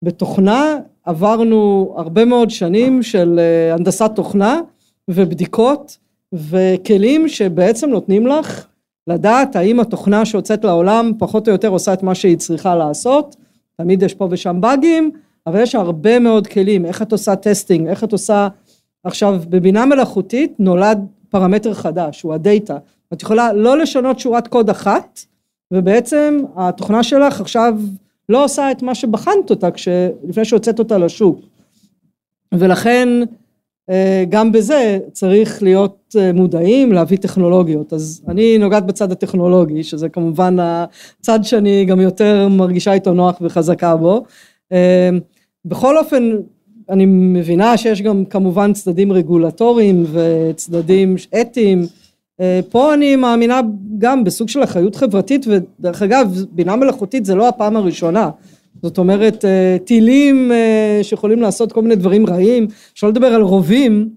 בתוכנה 0.03 0.77
עברנו 1.05 1.93
הרבה 1.97 2.25
מאוד 2.25 2.49
שנים 2.49 3.03
של 3.03 3.39
אה, 3.39 3.73
הנדסת 3.73 4.11
תוכנה 4.15 4.61
ובדיקות 5.07 5.97
וכלים 6.33 7.27
שבעצם 7.27 7.89
נותנים 7.89 8.27
לך 8.27 8.65
לדעת 9.07 9.55
האם 9.55 9.79
התוכנה 9.79 10.25
שהוצאת 10.25 10.63
לעולם 10.63 11.11
פחות 11.19 11.47
או 11.47 11.53
יותר 11.53 11.67
עושה 11.67 11.93
את 11.93 12.03
מה 12.03 12.15
שהיא 12.15 12.37
צריכה 12.37 12.75
לעשות, 12.75 13.35
תמיד 13.77 14.03
יש 14.03 14.13
פה 14.13 14.27
ושם 14.31 14.57
באגים, 14.61 15.11
אבל 15.47 15.61
יש 15.61 15.75
הרבה 15.75 16.19
מאוד 16.19 16.47
כלים, 16.47 16.85
איך 16.85 17.01
את 17.01 17.11
עושה 17.11 17.35
testing, 17.35 17.87
איך 17.87 18.03
את 18.03 18.11
עושה, 18.11 18.47
עכשיו 19.03 19.41
בבינה 19.49 19.85
מלאכותית 19.85 20.55
נולד 20.59 21.07
פרמטר 21.29 21.73
חדש, 21.73 22.21
הוא 22.21 22.33
הדאטה, 22.33 22.77
את 23.13 23.21
יכולה 23.21 23.53
לא 23.53 23.77
לשנות 23.77 24.19
שורת 24.19 24.47
קוד 24.47 24.69
אחת, 24.69 25.19
ובעצם 25.73 26.43
התוכנה 26.55 27.03
שלך 27.03 27.41
עכשיו 27.41 27.75
לא 28.29 28.43
עושה 28.43 28.71
את 28.71 28.81
מה 28.81 28.95
שבחנת 28.95 29.49
אותה 29.49 29.71
כש... 29.71 29.87
לפני 30.23 30.45
שהוצאת 30.45 30.79
אותה 30.79 30.97
לשוק, 30.97 31.39
ולכן 32.53 33.09
אה, 33.89 34.23
גם 34.29 34.51
בזה 34.51 34.99
צריך 35.11 35.63
להיות 35.63 36.15
אה, 36.19 36.33
מודעים, 36.33 36.91
להביא 36.91 37.17
טכנולוגיות. 37.17 37.93
אז 37.93 38.21
אני 38.27 38.57
נוגעת 38.57 38.85
בצד 38.85 39.11
הטכנולוגי, 39.11 39.83
שזה 39.83 40.09
כמובן 40.09 40.57
הצד 40.59 41.39
שאני 41.43 41.85
גם 41.85 41.99
יותר 41.99 42.47
מרגישה 42.47 42.93
איתו 42.93 43.13
נוח 43.13 43.37
וחזקה 43.41 43.95
בו. 43.95 44.23
אה, 44.71 45.09
בכל 45.65 45.97
אופן, 45.97 46.31
אני 46.89 47.05
מבינה 47.05 47.77
שיש 47.77 48.01
גם 48.01 48.25
כמובן 48.25 48.73
צדדים 48.73 49.11
רגולטוריים 49.11 50.05
וצדדים 50.11 51.15
אתיים. 51.41 51.85
פה 52.69 52.93
אני 52.93 53.15
מאמינה 53.15 53.61
גם 53.97 54.23
בסוג 54.23 54.49
של 54.49 54.63
אחריות 54.63 54.95
חברתית, 54.95 55.45
ודרך 55.47 56.01
אגב, 56.01 56.45
בינה 56.51 56.75
מלאכותית 56.75 57.25
זה 57.25 57.35
לא 57.35 57.49
הפעם 57.49 57.75
הראשונה. 57.75 58.29
זאת 58.83 58.97
אומרת 58.97 59.45
אה, 59.45 59.77
טילים 59.85 60.51
אה, 60.51 60.99
שיכולים 61.03 61.41
לעשות 61.41 61.71
כל 61.71 61.81
מיני 61.81 61.95
דברים 61.95 62.27
רעים, 62.27 62.67
אפשר 62.93 63.07
לדבר 63.07 63.27
על 63.27 63.41
רובים 63.41 64.09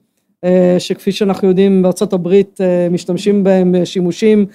אה, 0.45 0.77
שכפי 0.79 1.12
שאנחנו 1.12 1.49
יודעים 1.49 1.83
בארצות 1.83 2.12
הברית 2.12 2.61
משתמשים 2.91 3.45
בהם 3.45 3.75
שימושים 3.85 4.47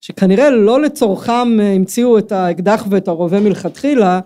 שכנראה 0.00 0.50
לא 0.50 0.80
לצורכם 0.80 1.60
המציאו 1.60 2.18
את 2.18 2.32
האקדח 2.32 2.86
ואת 2.90 3.08
הרובה 3.08 3.40
מלכתחילה, 3.40 4.20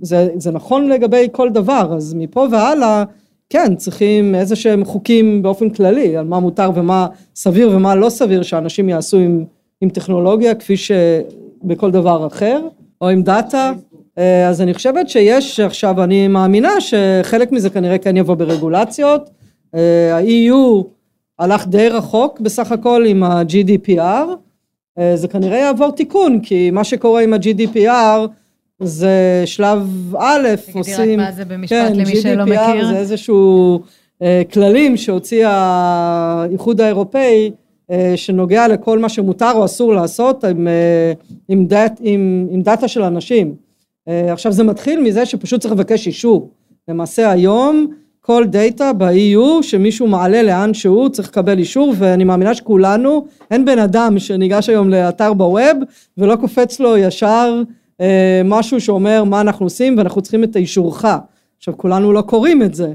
זה, 0.00 0.28
זה 0.36 0.50
נכון 0.50 0.88
לגבי 0.88 1.28
כל 1.32 1.50
דבר, 1.50 1.94
אז 1.96 2.14
מפה 2.14 2.46
והלאה 2.50 3.04
כן 3.50 3.74
צריכים 3.76 4.34
איזה 4.34 4.56
שהם 4.56 4.84
חוקים 4.84 5.42
באופן 5.42 5.70
כללי 5.70 6.16
על 6.16 6.24
מה 6.24 6.40
מותר 6.40 6.70
ומה 6.74 7.06
סביר 7.36 7.70
ומה 7.72 7.94
לא 7.94 8.08
סביר 8.08 8.42
שאנשים 8.42 8.88
יעשו 8.88 9.16
עם, 9.16 9.44
עם 9.80 9.88
טכנולוגיה 9.88 10.54
כפי 10.54 10.74
שבכל 10.76 11.90
דבר 11.90 12.26
אחר 12.26 12.60
או 13.00 13.08
עם 13.08 13.22
דאטה 13.22 13.72
אה, 14.18 14.48
אז 14.48 14.60
אני 14.60 14.74
חושבת 14.74 15.08
שיש 15.08 15.60
עכשיו, 15.60 16.04
אני 16.04 16.28
מאמינה 16.28 16.80
שחלק 16.80 17.52
מזה 17.52 17.70
כנראה 17.70 17.98
כן 17.98 18.16
יבוא 18.16 18.34
ברגולציות. 18.34 19.30
אה, 19.74 20.16
ה-EU 20.16 20.84
הלך 21.38 21.66
די 21.66 21.88
רחוק 21.88 22.40
בסך 22.40 22.72
הכל 22.72 23.04
עם 23.06 23.22
ה-GDPR, 23.22 24.28
אה, 24.98 25.16
זה 25.16 25.28
כנראה 25.28 25.58
יעבור 25.58 25.90
תיקון, 25.90 26.40
כי 26.40 26.70
מה 26.70 26.84
שקורה 26.84 27.22
עם 27.22 27.32
ה-GDPR 27.32 28.28
זה 28.86 29.42
שלב 29.46 30.14
א', 30.18 30.48
עושים... 30.72 30.96
תגידי 30.96 31.12
רק 31.12 31.18
מה 31.18 31.32
זה 31.32 31.44
במשפט 31.44 31.76
כן, 31.76 31.92
למי 31.96 32.12
GDPR 32.12 32.22
שלא 32.22 32.44
מכיר. 32.44 32.80
GDPR 32.80 32.84
זה 32.84 32.96
איזשהו 32.96 33.80
כללים 34.52 34.96
שהוציא 34.96 35.46
האיחוד 35.46 36.80
האירופאי, 36.80 37.50
שנוגע 38.16 38.68
לכל 38.68 38.98
מה 38.98 39.08
שמותר 39.08 39.52
או 39.54 39.64
אסור 39.64 39.94
לעשות 39.94 40.44
עם, 40.44 40.68
עם, 41.48 41.66
דאט, 41.66 42.00
עם, 42.02 42.46
עם 42.50 42.62
דאטה 42.62 42.88
של 42.88 43.02
אנשים. 43.02 43.54
אה, 44.08 44.32
עכשיו 44.32 44.52
זה 44.52 44.64
מתחיל 44.64 45.00
מזה 45.00 45.26
שפשוט 45.26 45.60
צריך 45.60 45.74
לבקש 45.74 46.06
אישור. 46.06 46.50
למעשה 46.88 47.30
היום 47.30 47.86
כל 48.20 48.44
דאטה 48.46 48.92
ב-EU 48.92 49.62
שמישהו 49.62 50.06
מעלה 50.06 50.42
לאן 50.42 50.74
שהוא 50.74 51.08
צריך 51.08 51.28
לקבל 51.28 51.58
אישור 51.58 51.94
ואני 51.98 52.24
מאמינה 52.24 52.54
שכולנו, 52.54 53.26
אין 53.50 53.64
בן 53.64 53.78
אדם 53.78 54.18
שניגש 54.18 54.68
היום 54.68 54.90
לאתר 54.90 55.32
ב 55.32 55.43
web 55.43 55.76
ולא 56.18 56.36
קופץ 56.36 56.80
לו 56.80 56.96
ישר 56.96 57.62
אה, 58.00 58.42
משהו 58.44 58.80
שאומר 58.80 59.24
מה 59.24 59.40
אנחנו 59.40 59.66
עושים 59.66 59.98
ואנחנו 59.98 60.22
צריכים 60.22 60.44
את 60.44 60.56
האישורך. 60.56 61.04
עכשיו 61.56 61.76
כולנו 61.76 62.12
לא 62.12 62.20
קוראים 62.22 62.62
את 62.62 62.74
זה 62.74 62.92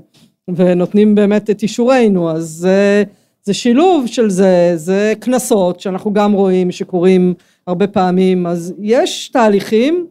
ונותנים 0.56 1.16
באמת 1.16 1.50
את 1.50 1.62
אישורנו 1.64 2.32
אז 2.32 2.44
זה, 2.44 3.04
זה 3.44 3.54
שילוב 3.54 4.08
של 4.08 4.30
זה, 4.30 4.72
זה 4.76 5.14
קנסות 5.20 5.80
שאנחנו 5.80 6.14
גם 6.14 6.32
רואים 6.32 6.72
שקורים 6.72 7.34
הרבה 7.68 7.88
פעמים 7.88 8.48
אז 8.48 8.74
יש 8.80 9.30
תהליכים 9.30 10.08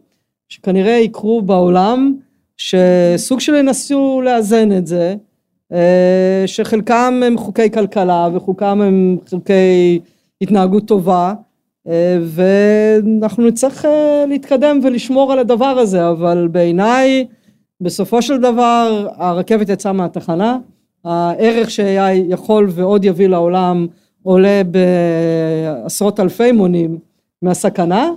שכנראה 0.49 0.91
יקרו 0.91 1.41
בעולם, 1.41 2.15
שסוג 2.57 3.39
של 3.39 3.55
ינסו 3.55 4.21
לאזן 4.25 4.77
את 4.77 4.87
זה, 4.87 5.15
אה, 5.73 6.43
שחלקם 6.45 7.21
הם 7.25 7.37
חוקי 7.37 7.71
כלכלה 7.71 8.29
וחוקם 8.33 8.81
הם 8.81 9.17
חוקי 9.29 9.99
התנהגות 10.41 10.87
טובה, 10.87 11.33
ואנחנו 12.21 13.47
נצטרך 13.47 13.85
אה, 13.85 14.25
להתקדם 14.27 14.79
ולשמור 14.83 15.31
על 15.31 15.39
הדבר 15.39 15.65
הזה, 15.65 16.09
אבל 16.09 16.47
בעיניי 16.51 17.25
בסופו 17.81 18.21
של 18.21 18.37
דבר 18.37 19.07
הרכבת 19.15 19.69
יצאה 19.69 19.93
מהתחנה, 19.93 20.57
הערך 21.05 21.71
שהיה 21.71 22.13
יכול 22.13 22.67
ועוד 22.69 23.05
יביא 23.05 23.27
לעולם 23.27 23.87
עולה 24.23 24.61
בעשרות 24.63 26.19
אלפי 26.19 26.51
מונים 26.51 26.97
מהסכנה, 27.41 28.09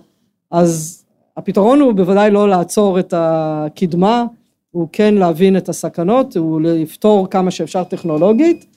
אז 0.50 1.04
הפתרון 1.36 1.80
הוא 1.80 1.92
בוודאי 1.92 2.30
לא 2.30 2.48
לעצור 2.48 2.98
את 2.98 3.14
הקדמה, 3.16 4.24
הוא 4.70 4.88
כן 4.92 5.14
להבין 5.14 5.56
את 5.56 5.68
הסכנות, 5.68 6.36
הוא 6.36 6.60
לפתור 6.60 7.30
כמה 7.30 7.50
שאפשר 7.50 7.84
טכנולוגית, 7.84 8.71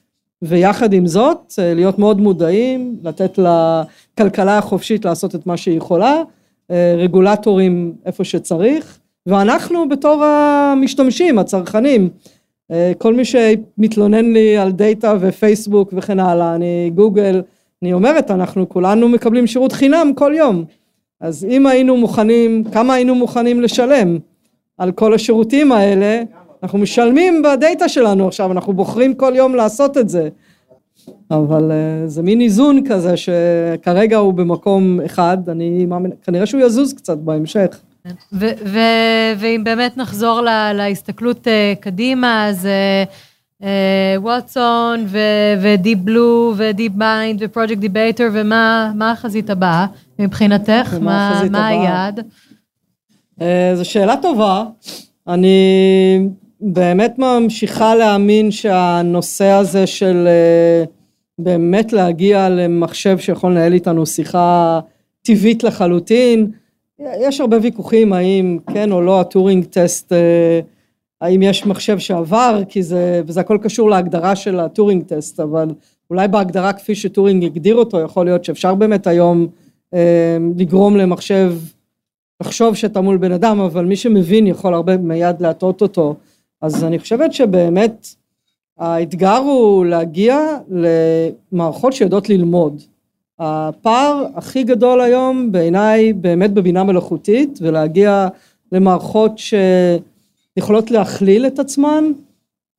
ויחד 0.48 0.93
עם 0.93 1.08
זאת 1.08 1.54
להיות 1.58 2.00
מאוד 2.00 2.22
מודעים, 2.22 2.96
לתת 3.04 3.39
לכלכלה 3.39 4.58
החופשית 4.58 5.06
לעשות 5.06 5.36
את 5.36 5.48
מה 5.48 5.58
שהיא 5.58 5.78
יכולה, 5.78 6.22
רגולטורים 6.98 7.93
איפה 8.06 8.24
שצריך, 8.24 9.00
ואנחנו 9.26 9.89
בתור 9.89 10.24
המשתמשים, 10.24 11.39
הצרכנים, 11.39 12.10
כל 12.98 13.14
מי 13.14 13.24
שמתלונן 13.26 14.34
לי 14.34 14.58
על 14.58 14.72
דאטה 14.72 15.14
ופייסבוק 15.20 15.93
וכן 15.93 16.20
הלאה, 16.20 16.56
אני 16.56 16.91
גוגל, 16.96 17.41
אני 17.82 17.93
אומרת, 17.93 18.32
אנחנו 18.32 18.70
כולנו 18.70 19.10
מקבלים 19.10 19.48
שירות 19.48 19.72
חינם 19.72 20.12
כל 20.16 20.34
יום. 20.38 20.64
אז 21.22 21.48
אם 21.50 21.68
היינו 21.68 21.98
מוכנים, 21.98 22.64
כמה 22.72 22.93
היינו 22.93 23.16
מוכנים 23.16 23.62
לשלם 23.62 24.18
על 24.78 24.91
כל 24.91 25.14
השירותים 25.14 25.72
האלה, 25.72 26.24
אנחנו 26.66 26.80
משלמים 26.80 27.41
בדאטה 27.41 27.89
שלנו 27.89 28.28
עכשיו, 28.28 28.51
אנחנו 28.51 28.74
בוחרים 28.74 29.13
כל 29.13 29.34
יום 29.36 29.55
לעשות 29.55 29.97
את 29.97 30.09
זה. 30.09 30.30
אבל 31.32 31.72
אה, 31.72 32.08
זה 32.07 32.24
מין 32.24 32.41
איזון 32.41 32.84
כזה 32.89 33.13
שכרגע 33.18 34.18
הוא 34.18 34.34
במקום 34.34 34.99
אחד, 35.05 35.38
אני 35.49 35.86
מאמין, 35.86 36.11
כנראה 36.24 36.45
שהוא 36.45 36.61
יזוז 36.61 36.93
קצת 36.93 37.18
בהמשך. 37.18 37.80
ואם 39.38 39.61
באמת 39.63 39.97
נחזור 39.97 40.41
לה, 40.41 40.74
להסתכלות 40.74 41.47
אה, 41.48 41.82
קדימה, 41.82 42.49
אז 42.49 42.68
אה, 43.62 43.66
ווטסון 44.18 45.05
ודיפ 45.61 45.99
בלו 45.99 46.53
ודיפ 46.57 46.93
מיינד 46.95 47.39
ופרויקט 47.45 47.78
דיבייטר 47.78 48.30
ומה 48.34 48.91
מה 48.95 49.11
החזית 49.11 49.49
הבאה 49.49 49.86
מבחינתך? 50.20 50.93
מה 51.01 51.41
מה? 51.51 51.68
היעד? 51.68 52.20
אה, 53.41 53.72
זו 53.76 53.86
שאלה 53.86 54.16
טובה. 54.22 54.63
אני 55.28 55.57
באמת 56.62 57.20
ממשיכה 57.20 57.95
להאמין 57.95 58.51
שהנושא 58.51 59.45
הזה 59.45 59.88
של 59.88 60.28
אה, 60.28 60.84
באמת 61.39 61.93
להגיע 61.93 62.49
למחשב 62.49 63.18
שיכול 63.18 63.51
לנהל 63.51 63.74
איתנו 63.74 64.06
שיחה 64.06 64.80
טבעית 65.22 65.64
לחלוטין, 65.64 66.51
יש 66.99 67.41
הרבה 67.41 67.58
ויכוחים 67.62 68.14
האם 68.14 68.58
כן 68.74 68.91
או 68.91 69.01
לא 69.01 69.22
ה 69.22 69.28
Turing 69.28 69.66
test, 69.66 70.14
אה, 70.14 70.60
האם 71.22 71.41
יש 71.41 71.66
מחשב 71.66 71.99
שעבר, 71.99 72.62
כי 72.70 72.84
זה, 72.84 73.22
וזה 73.28 73.39
הכל 73.39 73.58
קשור 73.62 73.89
להגדרה 73.89 74.36
של 74.36 74.60
הטורינג 74.60 75.03
טסט, 75.03 75.39
אבל 75.39 75.68
אולי 76.10 76.28
בהגדרה 76.28 76.74
כפי 76.74 76.95
שטורינג 76.95 77.43
הגדיר 77.43 77.76
אותו, 77.76 77.99
יכול 77.99 78.26
להיות 78.26 78.45
שאפשר 78.45 78.76
באמת 78.76 79.08
היום 79.08 79.47
אה, 79.93 80.38
לגרום 80.58 80.97
למחשב 80.97 81.53
לחשוב 82.41 82.76
שאתה 82.76 83.01
מול 83.01 83.18
בן 83.18 83.32
אדם, 83.32 83.60
אבל 83.60 83.86
מי 83.86 83.95
שמבין 83.95 84.47
יכול 84.47 84.74
הרבה 84.74 84.97
מיד 84.97 85.41
להטעות 85.41 85.82
אותו. 85.82 86.16
אז 86.66 86.84
אני 86.84 86.99
חושבת 86.99 87.34
שבאמת 87.34 88.07
האתגר 88.78 89.38
הוא 89.38 89.86
להגיע 89.86 90.38
למערכות 91.51 91.93
שיודעות 91.93 92.30
ללמוד. 92.30 92.82
הפער 93.39 94.26
הכי 94.36 94.63
גדול 94.63 95.01
היום 95.01 95.51
בעיניי 95.51 96.13
באמת 96.13 96.53
בבינה 96.53 96.84
מלאכותית 96.84 97.59
ולהגיע 97.61 98.28
למערכות 98.72 99.32
שיכולות 99.38 100.91
להכליל 100.91 101.47
את 101.47 101.59
עצמן 101.59 102.03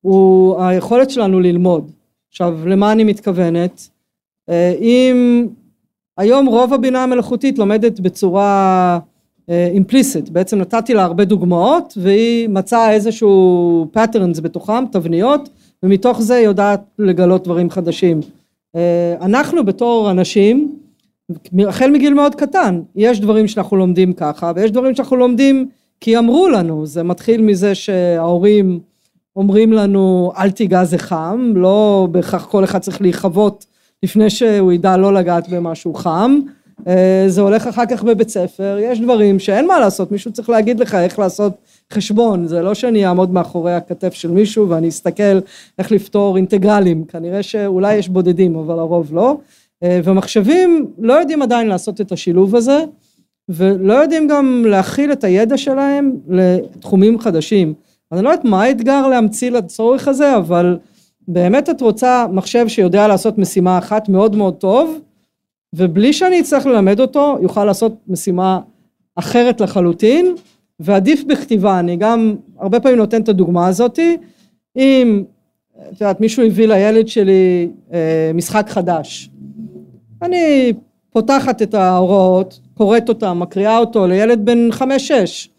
הוא 0.01 0.61
היכולת 0.63 1.09
שלנו 1.09 1.39
ללמוד. 1.39 1.91
עכשיו 2.29 2.59
למה 2.65 2.91
אני 2.91 3.03
מתכוונת? 3.03 3.89
אה, 4.49 4.73
אם 4.81 5.47
היום 6.17 6.45
רוב 6.45 6.73
הבינה 6.73 7.03
המלאכותית 7.03 7.59
לומדת 7.59 7.99
בצורה 7.99 8.99
אימפליסט, 9.49 10.29
בעצם 10.29 10.57
נתתי 10.57 10.93
לה 10.93 11.03
הרבה 11.03 11.25
דוגמאות 11.25 11.97
והיא 12.01 12.49
מצאה 12.49 12.93
איזשהו 12.93 13.87
patterns 13.95 14.41
בתוכם, 14.41 14.83
תבניות, 14.91 15.49
ומתוך 15.83 16.21
זה 16.21 16.35
היא 16.35 16.45
יודעת 16.45 16.81
לגלות 16.99 17.43
דברים 17.43 17.69
חדשים. 17.69 18.19
אה, 18.75 19.15
אנחנו 19.21 19.65
בתור 19.65 20.11
אנשים, 20.11 20.75
החל 21.67 21.91
מגיל 21.91 22.13
מאוד 22.13 22.35
קטן, 22.35 22.81
יש 22.95 23.19
דברים 23.19 23.47
שאנחנו 23.47 23.77
לומדים 23.77 24.13
ככה 24.13 24.51
ויש 24.55 24.71
דברים 24.71 24.95
שאנחנו 24.95 25.15
לומדים 25.15 25.69
כי 26.01 26.17
אמרו 26.17 26.49
לנו, 26.49 26.85
זה 26.85 27.03
מתחיל 27.03 27.41
מזה 27.41 27.75
שההורים 27.75 28.79
אומרים 29.35 29.73
לנו 29.73 30.31
אל 30.37 30.51
תיגע 30.51 30.83
זה 30.83 30.97
חם, 30.97 31.51
לא 31.55 32.07
בהכרח 32.11 32.45
כל 32.45 32.63
אחד 32.63 32.79
צריך 32.79 33.01
להיכבות 33.01 33.65
לפני 34.03 34.29
שהוא 34.29 34.71
ידע 34.71 34.97
לא 34.97 35.13
לגעת 35.13 35.49
במשהו 35.49 35.93
חם, 35.93 36.39
אה, 36.45 36.51
זה 37.27 37.41
הולך 37.41 37.67
אחר 37.67 37.85
כך 37.85 38.03
בבית 38.03 38.29
ספר, 38.29 38.77
יש 38.81 38.99
דברים 38.99 39.39
שאין 39.39 39.67
מה 39.67 39.79
לעשות, 39.79 40.11
מישהו 40.11 40.31
צריך 40.31 40.49
להגיד 40.49 40.79
לך 40.79 40.95
איך 40.95 41.19
לעשות 41.19 41.53
חשבון, 41.93 42.47
זה 42.47 42.61
לא 42.61 42.73
שאני 42.73 43.05
אעמוד 43.07 43.33
מאחורי 43.33 43.73
הכתף 43.73 44.13
של 44.13 44.31
מישהו 44.31 44.69
ואני 44.69 44.89
אסתכל 44.89 45.39
איך 45.79 45.91
לפתור 45.91 46.37
אינטגרלים, 46.37 47.05
כנראה 47.05 47.43
שאולי 47.43 47.95
יש 47.95 48.09
בודדים 48.09 48.55
אבל 48.55 48.79
הרוב 48.79 49.15
לא, 49.15 49.37
אה, 49.83 49.99
ומחשבים 50.03 50.87
לא 50.99 51.13
יודעים 51.13 51.41
עדיין 51.41 51.67
לעשות 51.67 52.01
את 52.01 52.11
השילוב 52.11 52.55
הזה, 52.55 52.83
ולא 53.49 53.93
יודעים 53.93 54.27
גם 54.27 54.63
להכיל 54.67 55.11
את 55.11 55.23
הידע 55.23 55.57
שלהם 55.57 56.11
לתחומים 56.29 57.19
חדשים. 57.19 57.73
אני 58.11 58.21
לא 58.21 58.29
יודעת 58.29 58.45
מה 58.45 58.63
האתגר 58.63 59.07
להמציא 59.07 59.51
לצורך 59.51 60.07
הזה, 60.07 60.37
אבל 60.37 60.77
באמת 61.27 61.69
את 61.69 61.81
רוצה 61.81 62.25
מחשב 62.31 62.67
שיודע 62.67 63.07
לעשות 63.07 63.37
משימה 63.37 63.77
אחת 63.77 64.09
מאוד 64.09 64.35
מאוד 64.35 64.53
טוב, 64.53 64.99
ובלי 65.77 66.13
שאני 66.13 66.39
אצטרך 66.39 66.65
ללמד 66.65 66.99
אותו, 66.99 67.37
יוכל 67.41 67.65
לעשות 67.65 67.93
משימה 68.07 68.59
אחרת 69.15 69.61
לחלוטין, 69.61 70.35
ועדיף 70.79 71.23
בכתיבה, 71.23 71.79
אני 71.79 71.95
גם 71.95 72.35
הרבה 72.59 72.79
פעמים 72.79 72.97
נותן 72.97 73.21
את 73.21 73.29
הדוגמה 73.29 73.67
הזאתי, 73.67 74.17
אם, 74.77 75.23
את 75.91 76.01
יודעת, 76.01 76.21
מישהו 76.21 76.45
הביא 76.45 76.67
לילד 76.67 77.07
שלי 77.07 77.69
אה, 77.93 78.31
משחק 78.33 78.69
חדש, 78.69 79.29
אני 80.21 80.73
פותחת 81.13 81.61
את 81.61 81.73
ההוראות, 81.73 82.59
קוראת 82.73 83.09
אותם, 83.09 83.39
מקריאה 83.39 83.77
אותו 83.77 84.07
לילד 84.07 84.45
בן 84.45 84.71
חמש-שש, 84.71 85.49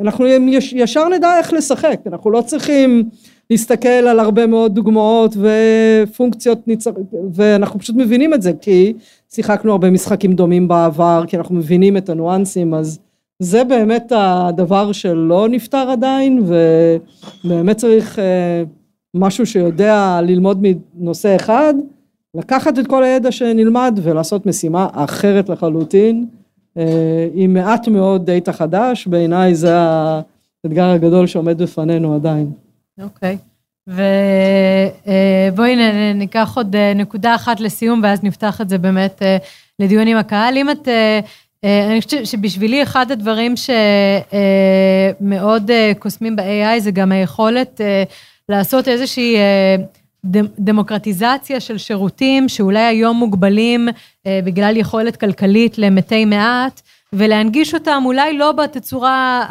אנחנו 0.00 0.26
יש- 0.26 0.72
ישר 0.72 1.08
נדע 1.08 1.38
איך 1.38 1.52
לשחק, 1.52 2.00
אנחנו 2.06 2.30
לא 2.30 2.40
צריכים 2.42 3.08
להסתכל 3.50 3.88
על 3.88 4.20
הרבה 4.20 4.46
מאוד 4.46 4.74
דוגמאות 4.74 5.36
ופונקציות 5.36 6.68
ניצר... 6.68 6.90
ואנחנו 7.32 7.80
פשוט 7.80 7.96
מבינים 7.96 8.34
את 8.34 8.42
זה 8.42 8.52
כי 8.60 8.92
שיחקנו 9.32 9.72
הרבה 9.72 9.90
משחקים 9.90 10.32
דומים 10.32 10.68
בעבר 10.68 11.24
כי 11.26 11.36
אנחנו 11.36 11.54
מבינים 11.54 11.96
את 11.96 12.08
הניואנסים 12.08 12.74
אז 12.74 12.98
זה 13.38 13.64
באמת 13.64 14.12
הדבר 14.16 14.92
שלא 14.92 15.48
נפתר 15.48 15.90
עדיין 15.90 16.44
ובאמת 17.44 17.76
צריך 17.76 18.18
אה, 18.18 18.62
משהו 19.14 19.46
שיודע 19.46 20.20
ללמוד 20.22 20.66
מנושא 20.94 21.36
אחד 21.36 21.74
לקחת 22.34 22.78
את 22.78 22.86
כל 22.86 23.04
הידע 23.04 23.32
שנלמד 23.32 24.00
ולעשות 24.02 24.46
משימה 24.46 24.88
אחרת 24.92 25.48
לחלוטין 25.48 26.26
אה, 26.78 27.28
עם 27.34 27.54
מעט 27.54 27.88
מאוד 27.88 28.26
דאטה 28.30 28.52
חדש 28.52 29.06
בעיניי 29.06 29.54
זה 29.54 29.76
האתגר 29.76 30.90
הגדול 30.90 31.26
שעומד 31.26 31.62
בפנינו 31.62 32.14
עדיין. 32.14 32.63
אוקיי. 33.00 33.38
ובואי 33.86 35.76
ניקח 36.14 36.56
עוד 36.56 36.76
אה, 36.76 36.94
נקודה 36.94 37.34
אחת 37.34 37.60
לסיום, 37.60 38.00
ואז 38.02 38.24
נפתח 38.24 38.60
את 38.60 38.68
זה 38.68 38.78
באמת 38.78 39.22
אה, 39.22 39.36
לדיון 39.78 40.06
עם 40.06 40.16
הקהל. 40.16 40.56
אם 40.56 40.70
את, 40.70 40.88
אה, 40.88 41.20
אני 41.64 42.00
חושבת 42.00 42.26
שבשבילי 42.26 42.82
אחד 42.82 43.10
הדברים 43.10 43.54
שמאוד 45.20 45.70
קוסמים 45.98 46.36
ב-AI 46.36 46.80
זה 46.80 46.90
גם 46.90 47.12
היכולת 47.12 47.80
לעשות 48.48 48.88
איזושהי 48.88 49.36
דמוקרטיזציה 50.58 51.60
של 51.60 51.78
שירותים 51.78 52.48
שאולי 52.48 52.80
היום 52.80 53.16
מוגבלים 53.16 53.88
בגלל 54.28 54.76
יכולת 54.76 55.16
כלכלית 55.16 55.78
למתי 55.78 56.24
מעט. 56.24 56.82
ולהנגיש 57.16 57.74
אותם 57.74 58.02
אולי 58.06 58.38
לא 58.38 58.52
בתצורה 58.52 59.44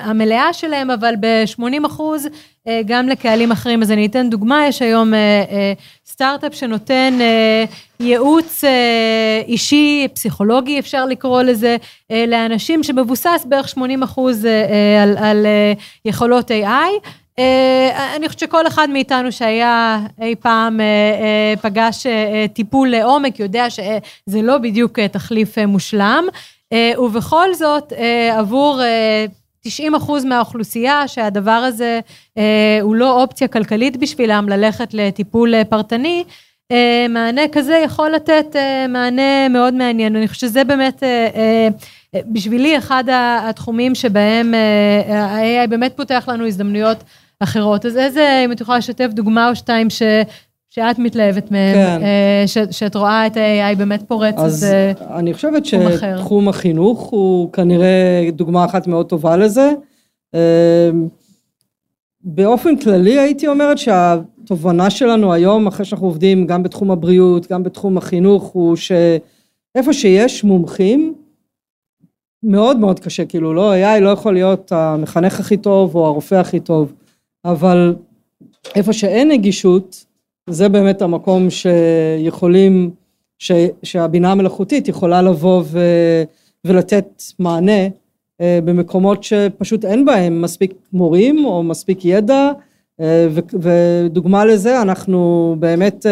המלאה 0.00 0.52
שלהם, 0.52 0.90
אבל 0.90 1.14
ב-80 1.20 1.86
אחוז 1.86 2.28
אה, 2.68 2.80
גם 2.86 3.08
לקהלים 3.08 3.52
אחרים. 3.52 3.82
אז 3.82 3.92
אני 3.92 4.06
אתן 4.06 4.30
דוגמה, 4.30 4.66
יש 4.66 4.82
היום 4.82 5.14
אה, 5.14 5.18
אה, 5.50 5.72
סטארט-אפ 6.06 6.54
שנותן 6.54 7.18
ייעוץ 8.00 8.64
אישי, 9.46 10.08
פסיכולוגי 10.14 10.78
אפשר 10.78 11.06
לקרוא 11.06 11.42
לזה, 11.42 11.76
לאנשים 12.10 12.82
שמבוסס 12.82 13.46
בערך 13.48 13.68
80 13.68 14.02
אחוז 14.02 14.44
על, 15.02 15.16
על 15.16 15.46
יכולות 16.04 16.50
AI. 16.50 17.08
אה, 17.38 18.16
אני 18.16 18.26
חושבת 18.28 18.40
שכל 18.40 18.66
אחד 18.66 18.90
מאיתנו 18.90 19.32
שהיה 19.32 20.00
אי 20.22 20.34
פעם 20.34 20.80
אה, 20.80 20.84
אה, 20.86 21.54
פגש 21.62 22.06
אה, 22.06 22.46
טיפול 22.52 22.88
לעומק 22.88 23.40
יודע 23.40 23.70
שזה 23.70 24.42
לא 24.42 24.58
בדיוק 24.58 24.98
אה, 24.98 25.08
תחליף 25.08 25.58
אה, 25.58 25.66
מושלם, 25.66 26.24
ובכל 26.98 27.54
זאת 27.54 27.92
אה, 27.92 28.38
עבור 28.38 28.82
אה, 28.82 29.26
90 29.60 29.94
אחוז 29.94 30.24
מהאוכלוסייה 30.24 31.08
שהדבר 31.08 31.50
הזה 31.50 32.00
אה, 32.38 32.78
הוא 32.82 32.96
לא 32.96 33.22
אופציה 33.22 33.48
כלכלית 33.48 33.96
בשבילם 33.96 34.48
ללכת 34.48 34.94
לטיפול 34.94 35.54
אה, 35.54 35.64
פרטני, 35.64 36.24
אה, 36.72 37.06
מענה 37.08 37.42
כזה 37.52 37.76
יכול 37.84 38.10
לתת 38.10 38.46
אה, 38.56 38.86
מענה 38.88 39.48
מאוד 39.48 39.74
מעניין, 39.74 40.16
אני 40.16 40.28
חושבת 40.28 40.50
שזה 40.50 40.64
באמת 40.64 41.02
אה, 41.02 41.28
אה, 41.34 41.68
בשבילי 42.26 42.78
אחד 42.78 43.04
התחומים 43.42 43.94
שבהם 43.94 44.54
אה, 44.54 45.24
ה-AI 45.24 45.66
באמת 45.66 45.92
פותח 45.96 46.24
לנו 46.28 46.46
הזדמנויות 46.46 46.98
אחרות. 47.40 47.86
אז 47.86 47.96
איזה, 47.96 48.42
אם 48.44 48.52
את 48.52 48.60
יכולה 48.60 48.78
לשתף 48.78 49.06
דוגמה 49.10 49.48
או 49.48 49.56
שתיים 49.56 49.90
ש, 49.90 50.02
שאת 50.74 50.98
מתלהבת 50.98 51.50
מהם, 51.50 51.74
כן. 51.74 52.02
אה, 52.02 52.44
ש, 52.46 52.58
שאת 52.70 52.96
רואה 52.96 53.26
את 53.26 53.36
ה-AI 53.36 53.76
באמת 53.76 54.02
פורץ, 54.08 54.34
אז 54.38 54.64
אה, 54.64 54.92
אני 55.18 55.34
חושבת 55.34 55.64
תחום 55.64 55.86
אחר. 55.86 56.16
שתחום 56.16 56.48
החינוך 56.48 57.00
הוא 57.00 57.52
כנראה 57.52 58.28
דוגמה 58.32 58.64
אחת 58.64 58.86
מאוד 58.86 59.08
טובה 59.08 59.36
לזה. 59.36 59.72
אמ, 60.34 61.08
באופן 62.20 62.76
כללי 62.76 63.18
הייתי 63.18 63.46
אומרת 63.46 63.78
שהתובנה 63.78 64.90
שלנו 64.90 65.32
היום, 65.32 65.66
אחרי 65.66 65.84
שאנחנו 65.84 66.06
עובדים 66.06 66.46
גם 66.46 66.62
בתחום 66.62 66.90
הבריאות, 66.90 67.52
גם 67.52 67.62
בתחום 67.62 67.98
החינוך, 67.98 68.44
הוא 68.44 68.76
שאיפה 68.76 69.92
שיש 69.92 70.44
מומחים, 70.44 71.14
מאוד 72.42 72.78
מאוד 72.78 73.00
קשה, 73.00 73.24
כאילו 73.24 73.54
לא, 73.54 73.74
AI 73.74 74.00
לא 74.00 74.08
יכול 74.08 74.34
להיות 74.34 74.72
המחנך 74.72 75.40
הכי 75.40 75.56
טוב 75.56 75.94
או 75.94 76.06
הרופא 76.06 76.34
הכי 76.34 76.60
טוב, 76.60 76.92
אבל 77.44 77.94
איפה 78.74 78.92
שאין 78.92 79.30
נגישות, 79.30 80.13
זה 80.50 80.68
באמת 80.68 81.02
המקום 81.02 81.48
שיכולים, 81.50 82.90
שהבינה 83.82 84.32
המלאכותית 84.32 84.88
יכולה 84.88 85.22
לבוא 85.22 85.62
ולתת 86.64 87.22
מענה 87.38 87.88
אה, 88.40 88.58
במקומות 88.64 89.24
שפשוט 89.24 89.84
אין 89.84 90.04
בהם 90.04 90.42
מספיק 90.42 90.74
מורים 90.92 91.44
או 91.44 91.62
מספיק 91.62 92.04
ידע 92.04 92.50
ודוגמה 93.52 94.44
לזה, 94.44 94.82
אנחנו 94.82 95.56
באמת, 95.58 96.06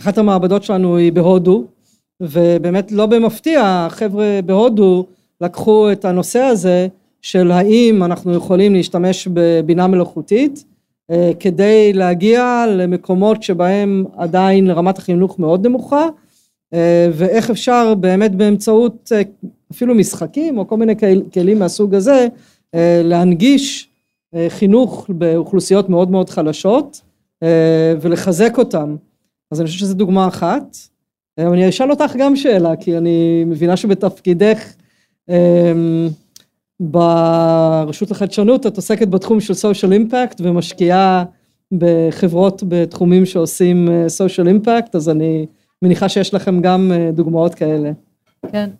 אחת 0.00 0.18
המעבדות 0.18 0.62
שלנו 0.62 0.96
היא 0.96 1.12
בהודו, 1.12 1.64
ובאמת 2.20 2.92
לא 2.92 3.06
במפתיע, 3.06 3.62
החבר'ה 3.64 4.40
בהודו 4.46 5.06
לקחו 5.40 5.92
את 5.92 6.04
הנושא 6.04 6.38
הזה 6.38 6.88
של 7.22 7.50
האם 7.50 8.02
אנחנו 8.04 8.34
יכולים 8.34 8.74
להשתמש 8.74 9.28
בבינה 9.32 9.86
מלאכותית 9.86 10.64
כדי 11.40 11.92
להגיע 11.92 12.64
למקומות 12.68 13.42
שבהם 13.42 14.04
עדיין 14.16 14.70
רמת 14.70 14.98
החינוך 14.98 15.38
מאוד 15.38 15.66
נמוכה 15.66 16.06
ואיך 17.12 17.50
אפשר 17.50 17.94
באמת 17.94 18.34
באמצעות 18.34 19.12
אפילו 19.72 19.94
משחקים 19.94 20.58
או 20.58 20.68
כל 20.68 20.76
מיני 20.76 20.94
כלים 21.34 21.58
מהסוג 21.58 21.94
הזה 21.94 22.26
להנגיש 23.04 23.88
חינוך 24.48 25.06
באוכלוסיות 25.08 25.88
מאוד 25.88 26.10
מאוד 26.10 26.30
חלשות 26.30 27.00
ולחזק 28.00 28.58
אותם. 28.58 28.96
אז 29.50 29.60
אני 29.60 29.66
חושב 29.66 29.78
שזו 29.78 29.94
דוגמה 29.94 30.28
אחת. 30.28 30.76
אני 31.38 31.68
אשאל 31.68 31.90
אותך 31.90 32.16
גם 32.18 32.36
שאלה 32.36 32.76
כי 32.76 32.98
אני 32.98 33.44
מבינה 33.46 33.76
שבתפקידך 33.76 34.72
ברשות 36.80 38.10
לחדשנות 38.10 38.66
את 38.66 38.76
עוסקת 38.76 39.08
בתחום 39.08 39.40
של 39.40 39.52
social 39.52 39.92
impact 39.92 40.36
ומשקיעה 40.40 41.24
בחברות 41.72 42.62
בתחומים 42.68 43.26
שעושים 43.26 43.88
social 44.06 44.46
impact 44.46 44.90
אז 44.94 45.08
אני 45.08 45.46
מניחה 45.82 46.08
שיש 46.08 46.34
לכם 46.34 46.60
גם 46.60 46.92
דוגמאות 47.12 47.54
כאלה. 47.54 47.90
כן, 48.52 48.70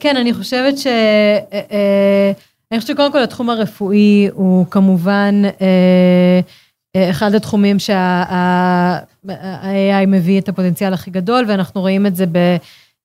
כן 0.00 0.16
אני 0.16 0.34
חושבת 0.34 0.78
ש... 0.78 0.86
אני 2.72 2.80
חושבת 2.80 2.96
שקודם 2.96 3.12
כל 3.12 3.22
התחום 3.22 3.50
הרפואי 3.50 4.28
הוא 4.32 4.66
כמובן 4.70 5.42
אחד 6.96 7.34
התחומים 7.34 7.78
שה-AI 7.78 10.06
מביא 10.06 10.40
את 10.40 10.48
הפוטנציאל 10.48 10.92
הכי 10.92 11.10
גדול 11.10 11.44
ואנחנו 11.48 11.80
רואים 11.80 12.06
את 12.06 12.16
זה 12.16 12.24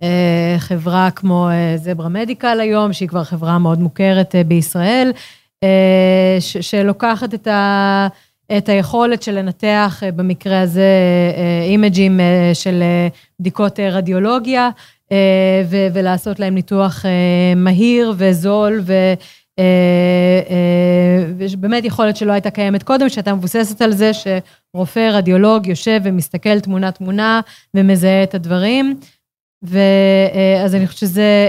בחברה 0.01 1.09
כמו 1.11 1.49
זברה 1.75 2.09
מדיקל 2.09 2.59
היום 2.59 2.93
שהיא 2.93 3.09
כבר 3.09 3.23
חברה 3.23 3.59
מאוד 3.59 3.79
מוכרת 3.79 4.35
בישראל 4.47 5.11
שלוקחת 6.61 7.33
את 7.33 7.47
ה... 7.47 8.07
את 8.57 8.69
היכולת 8.69 9.23
של 9.23 9.31
לנתח 9.31 10.03
במקרה 10.15 10.61
הזה 10.61 10.89
אימג'ים 11.69 12.19
של 12.53 12.83
בדיקות 13.39 13.79
רדיולוגיה 13.79 14.69
ולעשות 15.93 16.39
להם 16.39 16.55
ניתוח 16.55 17.05
מהיר 17.55 18.13
וזול 18.17 18.83
ובאמת 21.37 21.85
יכולת 21.85 22.17
שלא 22.17 22.31
הייתה 22.31 22.49
קיימת 22.49 22.83
קודם 22.83 23.09
שהייתה 23.09 23.33
מבוססת 23.33 23.81
על 23.81 23.91
זה 23.91 24.11
שרופא 24.13 25.09
רדיולוג 25.13 25.67
יושב 25.67 26.01
ומסתכל 26.03 26.59
תמונה 26.59 26.91
תמונה 26.91 27.41
ומזהה 27.73 28.23
את 28.23 28.35
הדברים 28.35 28.99
ואז 29.67 30.75
אני 30.75 30.87
חושבת 30.87 30.99
שזה 30.99 31.47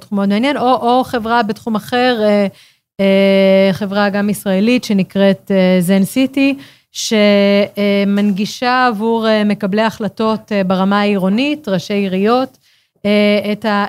תחום 0.00 0.18
מאוד 0.18 0.28
מעניין 0.28 0.56
או, 0.56 0.74
או 0.74 1.04
חברה 1.04 1.42
בתחום 1.42 1.74
אחר 1.74 2.20
חברה 3.72 4.08
גם 4.10 4.30
ישראלית 4.30 4.84
שנקראת 4.84 5.50
זן 5.80 6.04
סיטי 6.04 6.54
שמנגישה 6.92 8.86
עבור 8.86 9.26
מקבלי 9.44 9.82
החלטות 9.82 10.52
ברמה 10.66 11.00
העירונית 11.00 11.68
ראשי 11.68 11.94
עיריות 11.94 12.58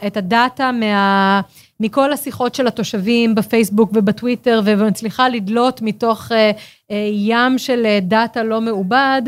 את 0.07 0.17
הדאטה 0.17 0.71
מה... 0.71 1.41
מכל 1.80 2.13
השיחות 2.13 2.55
של 2.55 2.67
התושבים 2.67 3.36
בפייסבוק 3.36 3.89
ובטוויטר 3.93 4.61
ומצליחה 4.65 5.30
לדלות 5.30 5.82
מתוך 5.82 6.32
ים 7.13 7.57
של 7.57 7.88
דאטה 8.01 8.43
לא 8.43 8.61
מעובד 8.61 9.21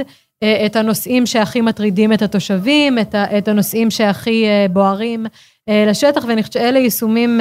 את 0.65 0.75
הנושאים 0.75 1.25
שהכי 1.25 1.61
מטרידים 1.61 2.13
את 2.13 2.21
התושבים, 2.21 2.97
את 3.37 3.47
הנושאים 3.47 3.91
שהכי 3.91 4.45
בוערים 4.73 5.25
לשטח 5.67 6.23
ואני 6.27 6.43
חושבת 6.43 6.53
שאלה 6.53 6.79
יישומים 6.79 7.39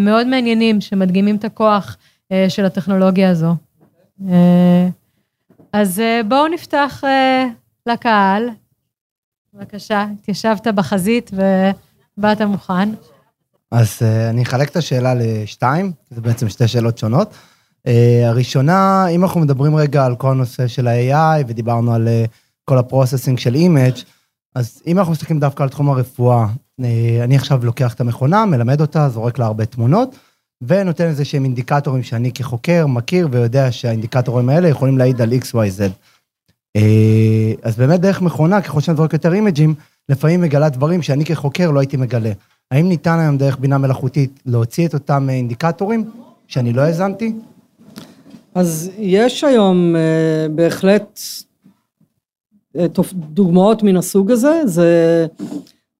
מאוד 0.00 0.26
מעניינים 0.26 0.80
שמדגימים 0.80 1.36
את 1.36 1.44
הכוח 1.44 1.96
של 2.48 2.64
הטכנולוגיה 2.64 3.30
הזו. 3.30 3.54
אז 5.72 6.02
בואו 6.28 6.48
נפתח 6.48 7.02
לקהל. 7.86 8.48
בבקשה, 9.54 10.06
התיישבת 10.20 10.66
בחזית 10.66 11.30
ובאת 12.18 12.40
מוכן. 12.40 12.88
אז 13.70 14.02
אני 14.30 14.42
אחלק 14.42 14.68
את 14.68 14.76
השאלה 14.76 15.14
לשתיים, 15.14 15.92
זה 16.10 16.20
בעצם 16.20 16.48
שתי 16.48 16.68
שאלות 16.68 16.98
שונות. 16.98 17.34
הראשונה, 18.24 19.06
אם 19.06 19.22
אנחנו 19.22 19.40
מדברים 19.40 19.76
רגע 19.76 20.04
על 20.04 20.16
כל 20.16 20.30
הנושא 20.30 20.66
של 20.66 20.88
ה-AI 20.88 21.44
ודיברנו 21.46 21.94
על 21.94 22.08
כל 22.64 22.78
ה 22.78 22.84
processing 22.84 23.38
של 23.38 23.54
image, 23.54 23.94
אז 24.54 24.82
אם 24.86 24.98
אנחנו 24.98 25.12
מסתכלים 25.12 25.40
דווקא 25.40 25.62
על 25.62 25.68
תחום 25.68 25.90
הרפואה, 25.90 26.46
אני 27.24 27.36
עכשיו 27.36 27.64
לוקח 27.64 27.94
את 27.94 28.00
המכונה, 28.00 28.46
מלמד 28.46 28.80
אותה, 28.80 29.08
זורק 29.08 29.38
לה 29.38 29.46
הרבה 29.46 29.66
תמונות, 29.66 30.16
ונותן 30.62 31.04
איזה 31.04 31.24
שהם 31.24 31.44
אינדיקטורים 31.44 32.02
שאני 32.02 32.32
כחוקר 32.32 32.86
מכיר 32.86 33.28
ויודע 33.30 33.72
שהאינדיקטורים 33.72 34.48
האלה 34.48 34.68
יכולים 34.68 34.98
להעיד 34.98 35.20
על 35.20 35.32
XYZ. 35.32 35.82
אז 37.62 37.76
באמת 37.76 38.00
דרך 38.00 38.22
מכונה, 38.22 38.62
ככל 38.62 38.80
שאני 38.80 38.96
זורק 38.96 39.12
יותר 39.12 39.32
image 39.32 39.58
ים, 39.58 39.74
לפעמים 40.08 40.40
מגלה 40.40 40.68
דברים 40.68 41.02
שאני 41.02 41.24
כחוקר 41.24 41.70
לא 41.70 41.80
הייתי 41.80 41.96
מגלה. 41.96 42.32
האם 42.70 42.88
ניתן 42.88 43.18
היום 43.18 43.38
דרך 43.38 43.58
בינה 43.58 43.78
מלאכותית 43.78 44.40
להוציא 44.46 44.86
את 44.86 44.94
אותם 44.94 45.30
אינדיקטורים 45.30 46.10
שאני 46.48 46.72
לא 46.72 46.82
האזנתי? 46.82 47.32
אז 48.54 48.90
יש 48.98 49.44
היום 49.44 49.94
בהחלט 50.50 51.20
דוגמאות 53.14 53.82
מן 53.82 53.96
הסוג 53.96 54.30
הזה, 54.30 54.60
זה, 54.64 55.26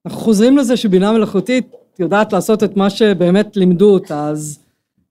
אנחנו 0.06 0.20
חוזרים 0.20 0.58
לזה 0.58 0.76
שבינה 0.76 1.12
מלאכותית 1.12 1.72
יודעת 1.98 2.32
לעשות 2.32 2.62
את 2.62 2.76
מה 2.76 2.90
שבאמת 2.90 3.56
לימדו 3.56 3.92
אותה, 3.92 4.28
אז, 4.28 4.58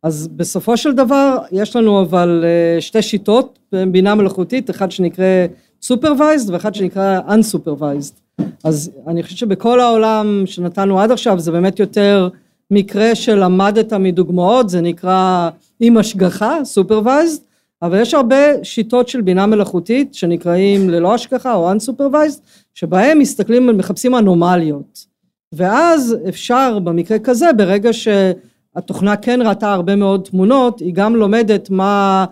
אז 0.04 0.28
בסופו 0.28 0.78
של 0.78 0.94
דבר 0.94 1.38
יש 1.52 1.76
לנו 1.76 2.02
אבל 2.02 2.46
שתי 2.80 3.02
שיטות 3.02 3.60
בינה 3.92 4.16
מלאכותית, 4.16 4.70
אחד 4.70 4.92
שנקרא 4.92 5.46
Supervised 5.86 6.52
ואחד 6.52 6.76
שנקרא 6.76 7.20
Unsupervised, 7.28 8.44
אז 8.64 8.92
אני 9.08 9.24
חושבת 9.24 9.38
שבכל 9.38 9.80
העולם 9.80 10.44
שנתנו 10.46 11.00
עד 11.00 11.12
עכשיו 11.12 11.40
זה 11.40 11.52
באמת 11.52 11.80
יותר 11.80 12.30
מקרה 12.72 13.16
שלמדת 13.16 13.94
מדוגמאות, 13.94 14.70
זה 14.70 14.82
נקרא 14.82 15.50
עם 15.80 15.98
השגחה, 15.98 16.58
Supervised, 16.60 17.42
אבל 17.82 18.02
יש 18.02 18.14
הרבה 18.14 18.64
שיטות 18.64 19.08
של 19.08 19.22
בינה 19.22 19.46
מלאכותית 19.46 20.14
שנקראים 20.14 20.90
ללא 20.90 21.14
השגחה 21.14 21.54
או 21.54 21.72
unsupervised 21.72 22.40
שבהם 22.74 23.20
מסתכלים 23.20 23.70
ומחפשים 23.70 24.16
אנומליות. 24.16 25.06
ואז 25.54 26.18
אפשר 26.30 26.80
במקרה 26.80 27.20
כזה 27.20 27.54
ברגע 27.58 27.90
שהתוכנה 27.94 29.16
כן 29.16 29.40
ראתה 29.46 29.74
הרבה 29.74 29.96
מאוד 29.96 30.28
תמונות 30.32 30.80
היא 30.80 30.94
גם 30.94 31.16
לומדת 31.16 31.70
מה, 31.70 32.26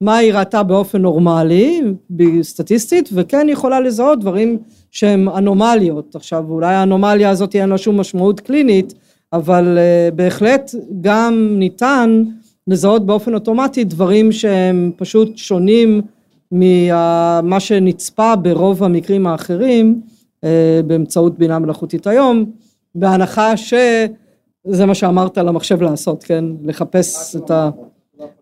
מה 0.00 0.16
היא 0.16 0.32
ראתה 0.32 0.62
באופן 0.62 1.02
נורמלי 1.02 1.82
סטטיסטית 2.42 3.08
וכן 3.12 3.46
יכולה 3.48 3.80
לזהות 3.80 4.20
דברים 4.20 4.58
שהם 4.90 5.28
אנומליות. 5.28 6.14
עכשיו 6.14 6.44
אולי 6.48 6.74
האנומליה 6.74 7.30
הזאת 7.30 7.56
אין 7.56 7.68
לה 7.68 7.78
שום 7.78 8.00
משמעות 8.00 8.40
קלינית 8.40 8.94
אבל 9.32 9.78
בהחלט 10.14 10.74
גם 11.00 11.54
ניתן 11.58 12.22
לזהות 12.66 13.06
באופן 13.06 13.34
אוטומטי 13.34 13.84
דברים 13.84 14.32
שהם 14.32 14.92
פשוט 14.96 15.36
שונים 15.36 16.00
ממה 16.52 17.60
שנצפה 17.60 18.36
ברוב 18.36 18.84
המקרים 18.84 19.26
האחרים 19.26 20.00
באמצעות 20.86 21.38
בינה 21.38 21.58
מלאכותית 21.58 22.06
היום, 22.06 22.44
בהנחה 22.94 23.56
שזה 23.56 24.86
מה 24.86 24.94
שאמרת 24.94 25.38
למחשב 25.38 25.82
לעשות, 25.82 26.24
כן? 26.24 26.44
לחפש 26.64 27.36
את 27.36 27.50
ה... 27.50 27.70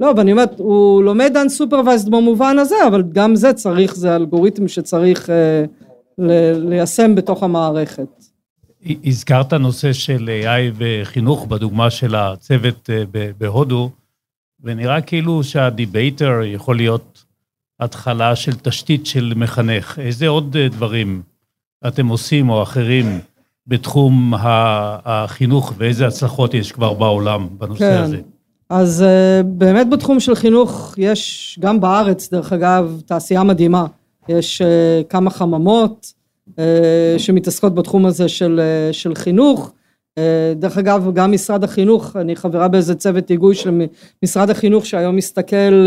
לא, 0.00 0.12
ואני 0.16 0.32
אומרת, 0.32 0.58
הוא 0.58 1.02
לומד 1.02 1.36
unsupervised 1.36 2.10
במובן 2.10 2.58
הזה, 2.58 2.74
אבל 2.86 3.02
גם 3.12 3.36
זה 3.36 3.52
צריך, 3.52 3.96
זה 3.96 4.16
אלגוריתם 4.16 4.68
שצריך 4.68 5.30
ליישם 6.18 7.14
בתוך 7.14 7.42
המערכת. 7.42 8.19
הזכרת 9.04 9.52
נושא 9.52 9.92
של 9.92 10.30
AI 10.44 10.74
וחינוך 10.76 11.46
בדוגמה 11.46 11.90
של 11.90 12.14
הצוות 12.14 12.90
בהודו, 13.38 13.90
ונראה 14.62 15.00
כאילו 15.00 15.44
שהדיבייטר 15.44 16.40
יכול 16.44 16.76
להיות 16.76 17.24
התחלה 17.80 18.36
של 18.36 18.54
תשתית 18.54 19.06
של 19.06 19.32
מחנך. 19.36 19.98
איזה 19.98 20.28
עוד 20.28 20.56
דברים 20.58 21.22
אתם 21.86 22.08
עושים 22.08 22.48
או 22.50 22.62
אחרים 22.62 23.18
בתחום 23.66 24.34
החינוך 25.04 25.72
ואיזה 25.76 26.06
הצלחות 26.06 26.54
יש 26.54 26.72
כבר 26.72 26.94
בעולם 26.94 27.48
בנושא 27.58 27.78
כן. 27.78 28.02
הזה? 28.02 28.20
אז 28.70 29.04
באמת 29.44 29.90
בתחום 29.90 30.20
של 30.20 30.34
חינוך 30.34 30.94
יש 30.98 31.58
גם 31.62 31.80
בארץ 31.80 32.30
דרך 32.30 32.52
אגב 32.52 33.00
תעשייה 33.06 33.42
מדהימה, 33.42 33.86
יש 34.28 34.62
כמה 35.08 35.30
חממות 35.30 36.12
שמתעסקות 37.18 37.74
בתחום 37.74 38.06
הזה 38.06 38.28
של, 38.28 38.60
של 38.92 39.14
חינוך 39.14 39.72
דרך 40.56 40.78
אגב 40.78 41.10
גם 41.14 41.32
משרד 41.32 41.64
החינוך 41.64 42.16
אני 42.16 42.36
חברה 42.36 42.68
באיזה 42.68 42.94
צוות 42.94 43.28
היגוי 43.28 43.54
של 43.54 43.86
משרד 44.22 44.50
החינוך 44.50 44.86
שהיום 44.86 45.16
מסתכל 45.16 45.86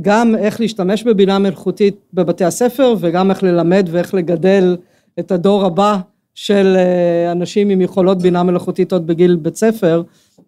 גם 0.00 0.34
איך 0.38 0.60
להשתמש 0.60 1.02
בבינה 1.02 1.38
מלאכותית 1.38 1.96
בבתי 2.14 2.44
הספר 2.44 2.94
וגם 3.00 3.30
איך 3.30 3.42
ללמד 3.42 3.88
ואיך 3.90 4.14
לגדל 4.14 4.76
את 5.18 5.32
הדור 5.32 5.64
הבא 5.64 5.98
של 6.34 6.76
אה, 6.76 7.32
אנשים 7.32 7.70
עם 7.70 7.80
יכולות 7.80 8.22
בינה 8.22 8.42
מלאכותית 8.42 8.92
עוד 8.92 9.06
בגיל 9.06 9.36
בית 9.36 9.56
ספר. 9.56 10.02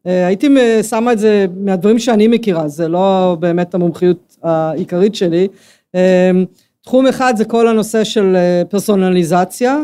אה, 0.07 0.27
הייתי 0.27 0.49
שמה 0.83 1.13
את 1.13 1.19
זה 1.19 1.47
מהדברים 1.57 1.99
שאני 1.99 2.29
מכירה, 2.29 2.69
זה 2.69 2.89
לא 2.89 3.37
באמת 3.41 3.75
המומחיות 3.75 4.37
העיקרית 4.43 5.15
שלי. 5.15 5.49
אה, 6.81 6.85
תחום 6.85 7.07
אחד 7.07 7.35
זה 7.37 7.45
כל 7.45 7.69
הנושא 7.69 8.05
של 8.05 8.37
פרסונליזציה, 8.69 9.83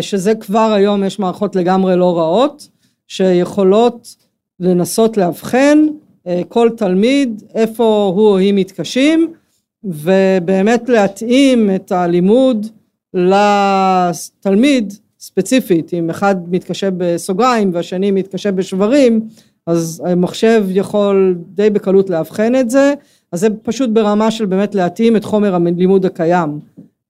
שזה 0.00 0.34
כבר 0.34 0.72
היום 0.76 1.04
יש 1.04 1.18
מערכות 1.18 1.56
לגמרי 1.56 1.96
לא 1.96 2.18
רעות, 2.18 2.68
שיכולות 3.06 4.16
לנסות 4.60 5.16
לאבחן 5.16 5.78
כל 6.48 6.70
תלמיד 6.76 7.42
איפה 7.54 8.12
הוא 8.14 8.28
או 8.28 8.38
היא 8.38 8.54
מתקשים, 8.54 9.32
ובאמת 9.84 10.88
להתאים 10.88 11.70
את 11.74 11.92
הלימוד 11.92 12.66
לתלמיד 13.14 14.92
ספציפית, 15.20 15.94
אם 15.94 16.10
אחד 16.10 16.36
מתקשה 16.48 16.88
בסוגריים 16.96 17.70
והשני 17.74 18.10
מתקשה 18.10 18.52
בשברים, 18.52 19.28
אז 19.66 20.02
המחשב 20.06 20.64
יכול 20.70 21.38
די 21.54 21.70
בקלות 21.70 22.10
לאבחן 22.10 22.54
את 22.54 22.70
זה, 22.70 22.94
אז 23.32 23.40
זה 23.40 23.48
פשוט 23.62 23.90
ברמה 23.90 24.30
של 24.30 24.46
באמת 24.46 24.74
להתאים 24.74 25.16
את 25.16 25.24
חומר 25.24 25.54
הלימוד 25.54 26.06
הקיים. 26.06 26.60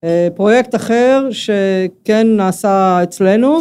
אה, 0.03 0.27
פרויקט 0.35 0.75
אחר 0.75 1.27
שכן 1.31 2.27
נעשה 2.27 2.99
אצלנו 3.03 3.59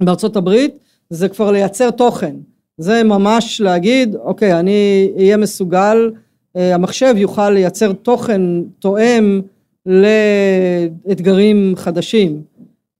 בארצות 0.00 0.36
הברית, 0.36 0.78
זה 1.10 1.28
כבר 1.28 1.50
לייצר 1.50 1.90
תוכן. 1.90 2.36
זה 2.78 3.02
ממש 3.02 3.60
להגיד, 3.60 4.14
אוקיי, 4.14 4.60
אני 4.60 5.12
אהיה 5.16 5.36
מסוגל, 5.36 6.10
אה, 6.56 6.74
המחשב 6.74 7.14
יוכל 7.16 7.50
לייצר 7.50 7.92
תוכן 7.92 8.42
תואם 8.78 9.40
לאתגרים 9.86 11.72
חדשים. 11.76 12.42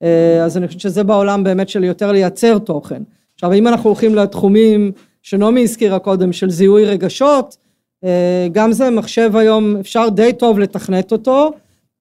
אה, 0.03 0.45
אז 0.45 0.57
אני 0.57 0.67
חושבת 0.67 0.81
שזה 0.81 1.05
בעולם 1.05 1.45
באמת 1.45 1.69
של 1.69 1.85
יותר 1.85 2.13
לייצר 2.13 2.59
תוכן. 2.59 3.03
עכשיו 3.35 3.53
אם 3.53 3.67
אנחנו 3.67 3.91
הולכים 3.91 4.15
לתחומים 4.15 4.93
שנעמי 5.23 5.63
הזכירה 5.63 5.99
קודם 5.99 6.33
של 6.33 6.51
זיהוי 6.51 6.85
רגשות, 6.85 7.57
גם 8.53 8.73
זה 8.73 8.91
מחשב 8.91 9.37
היום 9.37 9.77
אפשר 9.77 10.09
די 10.09 10.33
טוב 10.33 10.59
לתכנת 10.59 11.13
אותו, 11.13 11.51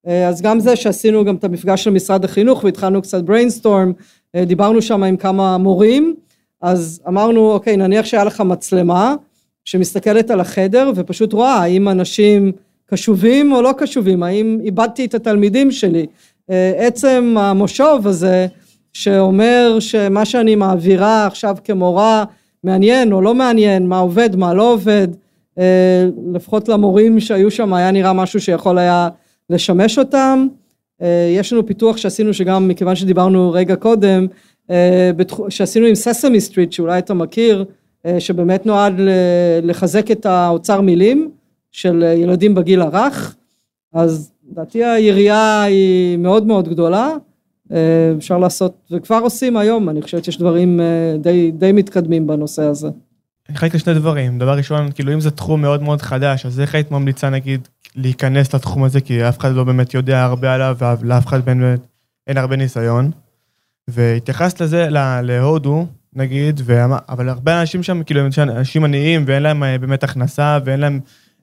אה, 0.08 0.28
אז 0.28 0.41
גם 0.41 0.60
זה 0.60 0.76
שעשינו 0.76 1.26
גם 1.26 1.36
את 1.36 1.43
המפגש 1.43 1.84
של 1.84 1.89
משרד 1.89 2.26
החינוך 2.26 2.64
והתחלנו 2.64 3.02
קצת 3.02 3.24
brainstorm, 3.24 3.93
דיברנו 4.36 4.82
שם 4.82 5.04
עם 5.04 5.18
כמה 5.18 5.58
מורים, 5.58 6.16
אז 6.62 7.02
אמרנו 7.08 7.52
אוקיי 7.52 7.78
נניח 7.78 8.06
שהיה 8.06 8.24
לך 8.24 8.41
מצלמה 8.41 9.16
שמסתכלת 9.66 10.32
על 10.32 10.39
החדר 10.39 10.91
ופשוט 10.95 11.34
רואה 11.34 11.54
האם 11.54 11.89
אנשים 11.89 12.52
קשובים 12.86 13.52
או 13.52 13.62
לא 13.62 13.72
קשובים, 13.78 14.24
האם 14.24 14.60
איבדתי 14.64 15.06
את 15.06 15.14
התלמידים 15.14 15.72
שלי, 15.72 16.06
אה, 16.50 16.74
עצם 16.78 17.36
המושב 17.39 18.00
הזה 18.06 18.47
שאומר 18.93 19.78
שמה 19.80 20.26
שאני 20.26 20.56
מעבירה 20.56 21.26
עכשיו 21.26 21.58
כמורה 21.64 22.24
מעניין 22.64 23.12
או 23.12 23.22
לא 23.22 23.36
מעניין, 23.36 23.88
מה 23.88 23.97
עובד, 23.97 24.36
מה 24.36 24.54
לא 24.54 24.74
עובד, 24.74 25.08
אה, 25.12 25.28
לפחות 26.34 26.70
למורים 26.70 27.20
שהיו 27.20 27.52
שם 27.52 27.74
היה 27.74 27.91
נראה 27.91 28.14
משהו 28.14 28.41
שיכול 28.41 28.78
היה 28.78 29.10
לשמש 29.50 30.00
אותם. 30.00 30.47
אה, 31.02 31.34
יש 31.38 31.54
לנו 31.54 31.66
פיתוח 31.66 31.97
שעשינו 31.97 32.34
שגם 32.34 32.68
מכיוון 32.68 32.95
שדיברנו 32.95 33.52
רגע 33.52 33.76
קודם, 33.76 34.28
שעשינו 35.50 35.86
עם 35.86 35.95
ססמי 35.95 36.41
סטריט 36.41 36.72
שאולי 36.72 37.00
אתה 37.00 37.14
מכיר, 37.14 37.66
שבאמת 38.20 38.66
נועד 38.66 38.93
לחזק 39.64 40.12
את 40.12 40.26
האוצר 40.26 40.82
מילים 40.82 41.32
של 41.72 42.04
ילדים 42.18 42.56
בגיל 42.56 42.82
הרך, 42.82 43.36
אז 43.93 44.32
לדעתי 44.52 44.84
היריעה 44.84 45.64
היא 45.64 46.18
מאוד 46.18 46.47
מאוד 46.47 46.70
גדולה, 46.70 47.16
אה, 47.72 48.14
אפשר 48.18 48.38
לעשות, 48.38 48.74
וכבר 48.91 49.20
עושים 49.24 49.58
היום, 49.58 49.89
אני 49.89 50.02
חושבת 50.02 50.24
שיש 50.24 50.38
דברים 50.38 50.80
אה, 50.80 51.18
די, 51.20 51.52
די 51.52 51.72
מתקדמים 51.72 52.28
בנושא 52.28 52.64
הזה. 52.64 52.89
אני 53.50 53.58
חייבת 53.58 53.76
לשני 53.76 53.93
דברים, 53.93 54.39
דבר 54.39 54.58
ראשון, 54.58 54.91
כאילו 54.91 55.14
אם 55.14 55.20
זה 55.20 55.32
תחום 55.32 55.62
מאוד 55.62 55.84
מאוד 55.84 56.02
חדש, 56.02 56.45
אז 56.45 56.60
איך 56.60 56.76
היית 56.76 56.91
ממליצה 56.91 57.30
נגיד 57.30 57.68
להיכנס 57.95 58.56
לתחום 58.56 58.84
הזה, 58.84 59.02
כי 59.02 59.30
אף 59.30 59.39
אחד 59.39 59.52
לא 59.52 59.64
באמת 59.64 59.93
יודע 59.93 60.24
הרבה 60.24 60.54
עליו, 60.54 60.78
ולאף 61.00 61.28
אחד 61.28 61.45
באמת 61.45 61.80
אין 62.28 62.38
הרבה 62.38 62.56
ניסיון. 62.56 63.12
והתייחסת 63.88 64.62
לזה, 64.62 64.88
להודו, 65.24 65.88
נגיד, 66.14 66.62
ואמר, 66.66 66.97
אבל 67.10 67.30
הרבה 67.30 67.62
אנשים 67.62 67.84
שם, 67.84 68.04
כאילו, 68.04 68.22
אנשים 68.38 68.84
עניים 68.84 69.24
ואין 69.28 69.43
להם 69.43 69.64
אה, 69.64 69.78
באמת 69.78 70.04
הכנסה 70.04 70.60
ואין 70.66 70.80
להם 70.80 71.00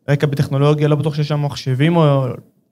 רקע 0.09 0.27
בטכנולוגיה, 0.27 0.89
לא 0.89 0.97
בטוח 0.97 1.15
שיש 1.15 1.29
שם 1.29 1.43
מחשבים 1.43 1.97
או 1.97 2.27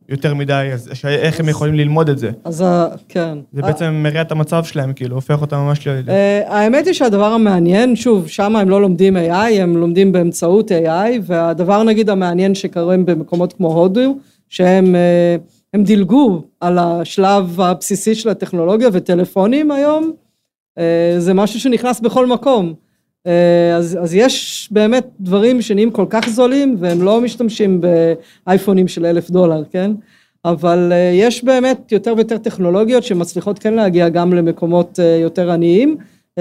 יותר 0.09 0.35
מדי, 0.35 0.71
אז 0.73 0.91
איך 1.05 1.41
הם 1.41 1.49
יכולים 1.49 1.75
ללמוד 1.75 2.09
את 2.09 2.19
זה? 2.19 2.31
אז 2.45 2.65
כן. 3.09 3.39
זה 3.53 3.63
בעצם 3.63 4.01
מראה 4.03 4.21
את 4.21 4.33
המצב 4.33 4.65
שלהם, 4.65 4.93
כאילו, 4.93 5.15
הופך 5.15 5.41
אותם 5.41 5.57
ממש 5.57 5.87
ל... 5.87 5.91
אה, 6.09 6.43
האמת 6.47 6.87
היא 6.87 6.95
שהדבר 6.95 7.33
המעניין, 7.33 7.97
שוב, 7.97 8.29
שם 8.29 8.57
הם 8.57 8.71
לא 8.71 8.83
לומדים 8.83 9.17
AI, 9.17 9.61
הם 9.61 9.77
לומדים 9.77 10.13
באמצעות 10.13 10.71
AI, 10.71 11.21
והדבר 11.23 11.83
נגיד 11.83 12.11
המעניין 12.11 12.55
שקורה 12.55 12.97
במקומות 12.97 13.53
כמו 13.53 13.73
הודו, 13.73 14.19
שהם 14.49 14.95
הם 15.75 15.85
דילגו 15.85 16.43
על 16.61 16.79
השלב 16.79 17.61
הבסיסי 17.61 18.15
של 18.15 18.29
הטכנולוגיה 18.29 18.89
וטלפונים 18.93 19.71
היום, 19.71 20.13
אה, 20.79 21.15
זה 21.19 21.35
משהו 21.35 21.61
שנכנס 21.61 22.01
בכל 22.01 22.27
מקום. 22.27 22.75
אז, 23.77 23.99
אז 24.03 24.15
יש 24.15 24.69
באמת 24.71 25.07
דברים 25.21 25.63
שנהיים 25.63 25.91
כל 25.91 26.07
כך 26.11 26.29
זולים 26.29 26.77
והם 26.79 27.03
לא 27.03 27.21
משתמשים 27.21 27.81
באייפונים 28.47 28.89
של 28.89 29.07
אלף 29.07 29.31
דולר, 29.31 29.63
כן? 29.71 29.91
אבל 30.45 30.93
יש 31.13 31.45
באמת 31.45 31.93
יותר 31.93 32.15
ויותר 32.17 32.39
טכנולוגיות 32.39 33.05
שמצליחות 33.05 33.59
כן 33.59 33.75
להגיע 33.75 34.09
גם 34.09 34.35
למקומות 34.35 34.99
יותר 35.23 35.51
עניים. 35.51 35.97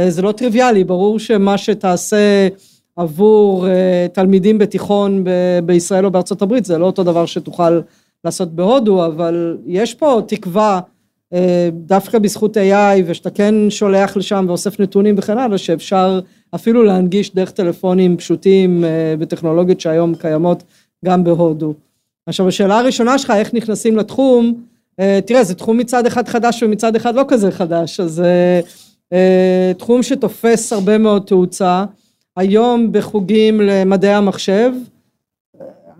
זה 0.07 0.21
לא 0.21 0.31
טריוויאלי, 0.31 0.83
ברור 0.83 1.19
שמה 1.19 1.57
שתעשה 1.57 2.47
עבור 2.95 3.65
תלמידים 4.13 4.57
בתיכון 4.57 5.23
בישראל 5.65 6.05
או 6.05 6.11
בארצות 6.11 6.41
הברית 6.41 6.65
זה 6.65 6.77
לא 6.77 6.85
אותו 6.85 7.03
דבר 7.03 7.25
שתוכל 7.25 7.79
לעשות 8.25 8.55
בהודו, 8.55 9.05
אבל 9.05 9.57
יש 9.67 9.93
פה 9.93 10.21
תקווה 10.27 10.79
דווקא 11.71 12.19
בזכות 12.19 12.57
AI 12.57 13.01
ושאתה 13.05 13.29
כן 13.29 13.55
שולח 13.69 14.17
לשם 14.17 14.45
ואוסף 14.47 14.79
נתונים 14.79 15.15
וכן 15.17 15.37
הלאה 15.37 15.57
שאפשר 15.57 16.19
אפילו 16.55 16.83
להנגיש 16.83 17.35
דרך 17.35 17.51
טלפונים 17.51 18.17
פשוטים 18.17 18.83
אה, 18.83 19.15
בטכנולוגיות 19.19 19.79
שהיום 19.79 20.15
קיימות 20.15 20.63
גם 21.05 21.23
בהודו. 21.23 21.73
עכשיו 22.27 22.47
השאלה 22.47 22.79
הראשונה 22.79 23.17
שלך 23.17 23.31
איך 23.31 23.53
נכנסים 23.53 23.97
לתחום, 23.97 24.53
אה, 24.99 25.19
תראה 25.25 25.43
זה 25.43 25.55
תחום 25.55 25.77
מצד 25.77 26.05
אחד 26.05 26.27
חדש 26.27 26.63
ומצד 26.63 26.95
אחד 26.95 27.15
לא 27.15 27.23
כזה 27.27 27.51
חדש, 27.51 27.99
אז 27.99 28.23
אה, 29.13 29.71
תחום 29.77 30.03
שתופס 30.03 30.73
הרבה 30.73 30.97
מאוד 30.97 31.23
תאוצה, 31.25 31.85
היום 32.37 32.91
בחוגים 32.91 33.61
למדעי 33.61 34.13
המחשב, 34.13 34.71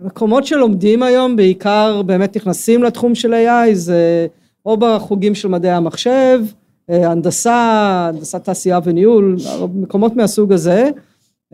מקומות 0.00 0.46
שלומדים 0.46 1.02
היום 1.02 1.36
בעיקר 1.36 2.02
באמת 2.02 2.36
נכנסים 2.36 2.82
לתחום 2.82 3.14
של 3.14 3.34
AI 3.34 3.74
זה 3.74 4.26
או 4.66 4.76
בחוגים 4.76 5.34
של 5.34 5.48
מדעי 5.48 5.72
המחשב, 5.72 6.40
אה, 6.40 6.63
הנדסה, 6.88 7.54
הנדסת 8.08 8.44
תעשייה 8.44 8.78
וניהול, 8.84 9.36
מקומות 9.74 10.16
מהסוג 10.16 10.52
הזה. 10.52 10.90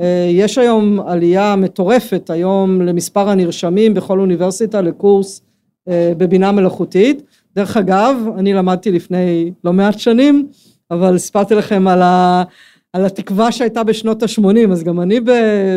אה, 0.01 0.29
יש 0.31 0.59
היום 0.59 1.01
עלייה 1.01 1.57
מטורפת 1.57 2.31
היום 2.31 2.81
למספר 2.83 3.29
הנרשמים 3.29 3.95
בכל 3.95 4.21
אוניברסיטה 4.21 4.81
לקורס 4.81 5.43
אה, 5.89 6.13
בבינה 6.17 6.53
מלאכותית. 6.53 7.23
דרך 7.57 7.77
אגב, 7.77 8.17
אני 8.39 8.53
למדתי 8.53 8.93
לפני 8.93 9.53
לא 9.65 9.73
מעט 9.73 9.99
שנים, 9.99 10.47
אבל 10.91 11.19
סיפרתי 11.19 11.55
לכם 11.55 11.89
על, 11.89 12.03
ה, 12.03 12.43
על 12.93 13.05
התקווה 13.05 13.53
שהייתה 13.53 13.85
בשנות 13.85 14.23
ה-80, 14.23 14.73
אז 14.73 14.83
גם 14.83 15.01
אני 15.01 15.21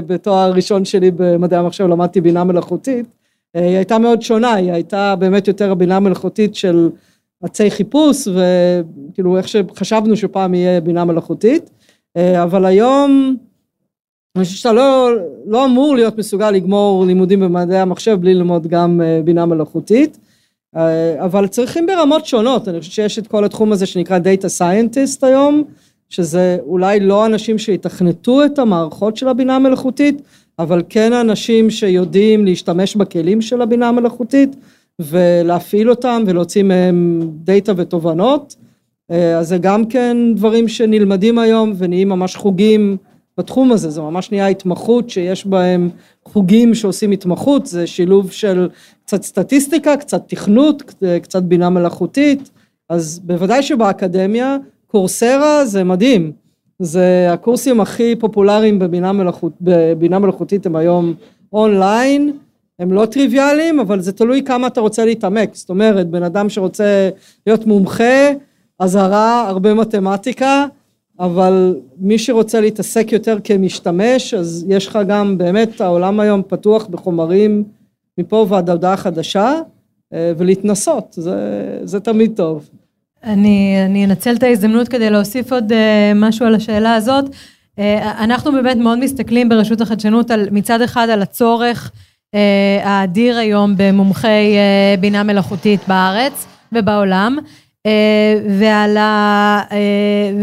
בתואר 0.08 0.38
הראשון 0.38 0.86
שלי 0.86 1.12
במדעי 1.12 1.60
המחשב 1.60 1.84
למדתי 1.84 2.22
בינה 2.22 2.44
מלאכותית. 2.44 3.06
היא 3.54 3.76
הייתה 3.76 4.00
מאוד 4.00 4.22
שונה, 4.22 4.54
היא 4.54 4.72
הייתה 4.72 5.16
באמת 5.16 5.48
יותר 5.48 5.74
בינה 5.74 6.00
מלאכותית 6.00 6.56
של 6.56 6.90
עצי 7.44 7.72
חיפוש 7.72 8.28
וכאילו 8.28 9.38
איך 9.38 9.48
שחשבנו 9.48 10.16
שפעם 10.16 10.54
יהיה 10.54 10.82
בינה 10.82 11.06
מלאכותית. 11.06 11.70
אה, 12.18 12.44
אבל 12.44 12.66
היום 12.66 13.36
אני 14.36 14.44
חושב 14.44 14.56
שאתה 14.58 14.74
לא, 14.74 15.10
לא 15.46 15.66
אמור 15.66 15.96
להיות 15.96 16.18
מסוגל 16.18 16.52
לגמור 16.52 17.06
לימודים 17.06 17.40
במדעי 17.40 17.80
המחשב 17.80 18.18
בלי 18.22 18.34
ללמוד 18.34 18.68
גם 18.68 19.02
אה, 19.02 19.22
בינה 19.24 19.46
מלאכותית. 19.46 20.18
אה, 20.76 21.26
אבל 21.26 21.48
צריכים 21.48 21.86
ברמות 21.86 22.26
שונות. 22.26 22.68
אני 22.68 22.80
חושב 22.80 22.92
שיש 22.92 23.20
את 23.20 23.28
כל 23.28 23.46
התחום 23.46 23.72
הזה 23.72 23.86
שנקרא 23.86 24.20
Data 24.20 24.60
Scientist 24.60 25.20
היום 25.22 25.64
שזה 26.10 26.58
אולי 26.66 27.00
לא 27.00 27.26
אנשים 27.26 27.58
שיתכנתו 27.58 28.46
את 28.46 28.60
המערכות 28.60 29.18
של 29.18 29.28
הבינה 29.28 29.56
המלאכותית 29.56 30.22
אבל 30.60 30.84
כן 30.90 31.14
אנשים 31.14 31.70
שיודעים 31.70 32.46
להשתמש 32.46 32.96
בכלים 32.96 33.42
של 33.42 33.62
הבינה 33.62 33.90
המלאכותית 33.90 34.56
ולהפעיל 35.00 35.90
אותם 35.90 36.24
ולהוציא 36.28 36.64
מהם 36.64 37.30
דאטה 37.44 37.72
ותובנות. 37.78 38.56
אה, 39.12 39.38
אז 39.38 39.48
זה 39.48 39.58
גם 39.58 39.86
כן 39.86 40.18
דברים 40.36 40.68
שנלמדים 40.68 41.40
היום 41.40 41.74
ונהיים 41.78 42.10
ממש 42.10 42.36
חוגים 42.36 42.98
בתחום 43.38 43.72
הזה, 43.72 43.90
זה 43.90 44.02
ממש 44.02 44.32
נהיה 44.32 44.48
התמחות 44.48 45.10
שיש 45.10 45.48
בהם 45.48 45.90
חוגים 46.26 46.76
שעושים 46.76 47.12
התמחות, 47.12 47.66
זה 47.66 47.88
שילוב 47.88 48.32
של 48.32 48.70
קצת 49.06 49.24
סטטיסטיקה, 49.24 49.98
קצת 49.98 50.24
תכנות, 50.28 50.94
קצת 51.24 51.44
בינה 51.44 51.70
מלאכותית, 51.70 52.52
אז 52.90 53.20
בוודאי 53.24 53.64
שבאקדמיה, 53.64 54.58
קורסרה 54.88 55.66
זה 55.66 55.84
מדהים, 55.84 56.32
זה 56.80 57.28
הקורסים 57.34 57.82
הכי 57.82 58.16
פופולריים 58.16 58.80
בבינה, 58.80 59.12
מלאכות, 59.12 59.54
בבינה 59.62 60.20
מלאכותית 60.20 60.66
הם 60.66 60.76
היום 60.76 61.14
אונליין, 61.54 62.38
הם 62.84 62.94
לא 62.94 63.06
טריוויאליים, 63.06 63.80
אבל 63.80 64.02
זה 64.02 64.12
תלוי 64.12 64.44
כמה 64.44 64.68
אתה 64.68 64.82
רוצה 64.82 65.06
להתעמק, 65.06 65.56
זאת 65.56 65.70
אומרת, 65.70 66.10
בן 66.10 66.24
אדם 66.24 66.50
שרוצה 66.50 67.10
להיות 67.48 67.66
מומחה, 67.66 68.32
אזהרה, 68.80 69.50
הרבה 69.50 69.74
מתמטיקה, 69.74 70.66
אבל 71.20 71.76
מי 71.98 72.18
שרוצה 72.18 72.62
להתעסק 72.62 73.12
יותר 73.12 73.38
כמשתמש, 73.44 74.34
אז 74.34 74.66
יש 74.70 74.88
לך 74.88 75.00
גם, 75.08 75.38
באמת, 75.38 75.82
העולם 75.82 76.20
היום 76.20 76.42
פתוח 76.48 76.88
בחומרים 76.88 77.64
מפה 78.18 78.46
ועד 78.50 78.70
הודעה 78.70 78.98
חדשה, 78.98 79.54
אה, 80.14 80.32
ולהתנסות, 80.38 81.06
זה, 81.12 81.36
זה 81.84 82.00
תמיד 82.00 82.32
טוב. 82.36 82.70
אני, 83.24 83.76
אני 83.86 84.06
אנצל 84.06 84.36
את 84.36 84.44
ההזדמנות 84.44 84.88
כדי 84.88 85.10
להוסיף 85.10 85.54
עוד 85.54 85.72
uh, 85.72 85.76
משהו 86.16 86.46
על 86.46 86.56
השאלה 86.56 86.96
הזאת. 86.96 87.26
Uh, 87.26 87.80
אנחנו 88.20 88.52
באמת 88.52 88.78
מאוד 88.78 89.00
מסתכלים 89.00 89.50
ברשות 89.50 89.82
החדשנות 89.82 90.32
על, 90.32 90.48
מצד 90.52 90.82
אחד 90.82 91.10
על 91.10 91.22
הצורך 91.22 91.92
האדיר 92.84 93.38
היום 93.38 93.74
במומחי 93.78 94.56
uh, 94.56 95.00
בינה 95.00 95.24
מלאכותית 95.24 95.80
בארץ 95.88 96.48
ובעולם, 96.72 97.38
אה, 97.86 98.40
ועל 98.60 98.98
ה... 98.98 99.62
אה, 99.72 99.78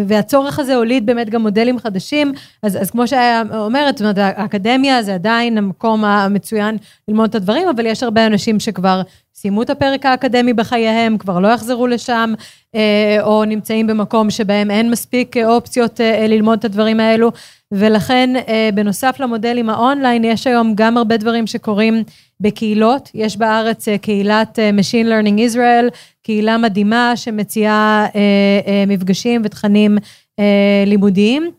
והצורך 0.06 0.58
הזה 0.58 0.74
הוליד 0.74 1.06
באמת 1.06 1.30
גם 1.30 1.42
מודלים 1.42 1.78
חדשים, 1.78 2.32
אז, 2.62 2.82
אז 2.82 2.90
כמו 2.90 3.08
שהיה 3.08 3.42
אומרת, 3.54 3.98
זאת 3.98 4.00
אומרת, 4.00 4.18
האקדמיה 4.18 5.02
זה 5.02 5.14
עדיין 5.14 5.58
המקום 5.58 6.04
המצוין 6.04 6.76
ללמוד 7.08 7.28
את 7.28 7.34
הדברים, 7.34 7.68
אבל 7.68 7.86
יש 7.86 8.02
הרבה 8.02 8.26
אנשים 8.26 8.60
שכבר 8.60 9.02
סיימו 9.40 9.62
את 9.62 9.70
הפרק 9.70 10.06
האקדמי 10.06 10.52
בחייהם, 10.52 11.18
כבר 11.18 11.38
לא 11.38 11.48
יחזרו 11.48 11.86
לשם, 11.86 12.34
אה, 12.74 13.18
או 13.22 13.44
נמצאים 13.44 13.86
במקום 13.86 14.30
שבהם 14.30 14.70
אין 14.70 14.90
מספיק 14.90 15.36
אופציות 15.36 16.00
ללמוד 16.28 16.58
את 16.58 16.64
הדברים 16.64 17.00
האלו, 17.00 17.30
ולכן 17.72 18.30
בנוסף 18.74 19.16
למודלים 19.20 19.70
האונליין, 19.70 20.24
יש 20.24 20.46
היום 20.46 20.72
גם 20.74 20.96
הרבה 20.96 21.16
דברים 21.16 21.46
שקורים 21.46 22.02
בקהילות, 22.40 23.10
יש 23.14 23.36
בארץ 23.36 23.88
קהילת 24.02 24.58
Machine 24.58 25.06
Learning 25.06 25.54
Israel, 25.54 25.96
קהילה 26.22 26.58
מדהימה 26.58 27.12
שמציעה 27.16 28.06
אה, 28.14 28.20
אה, 28.66 28.84
מפגשים 28.86 29.42
ותכנים 29.44 29.98
אה, 30.38 30.84
לימודיים. 30.86 31.50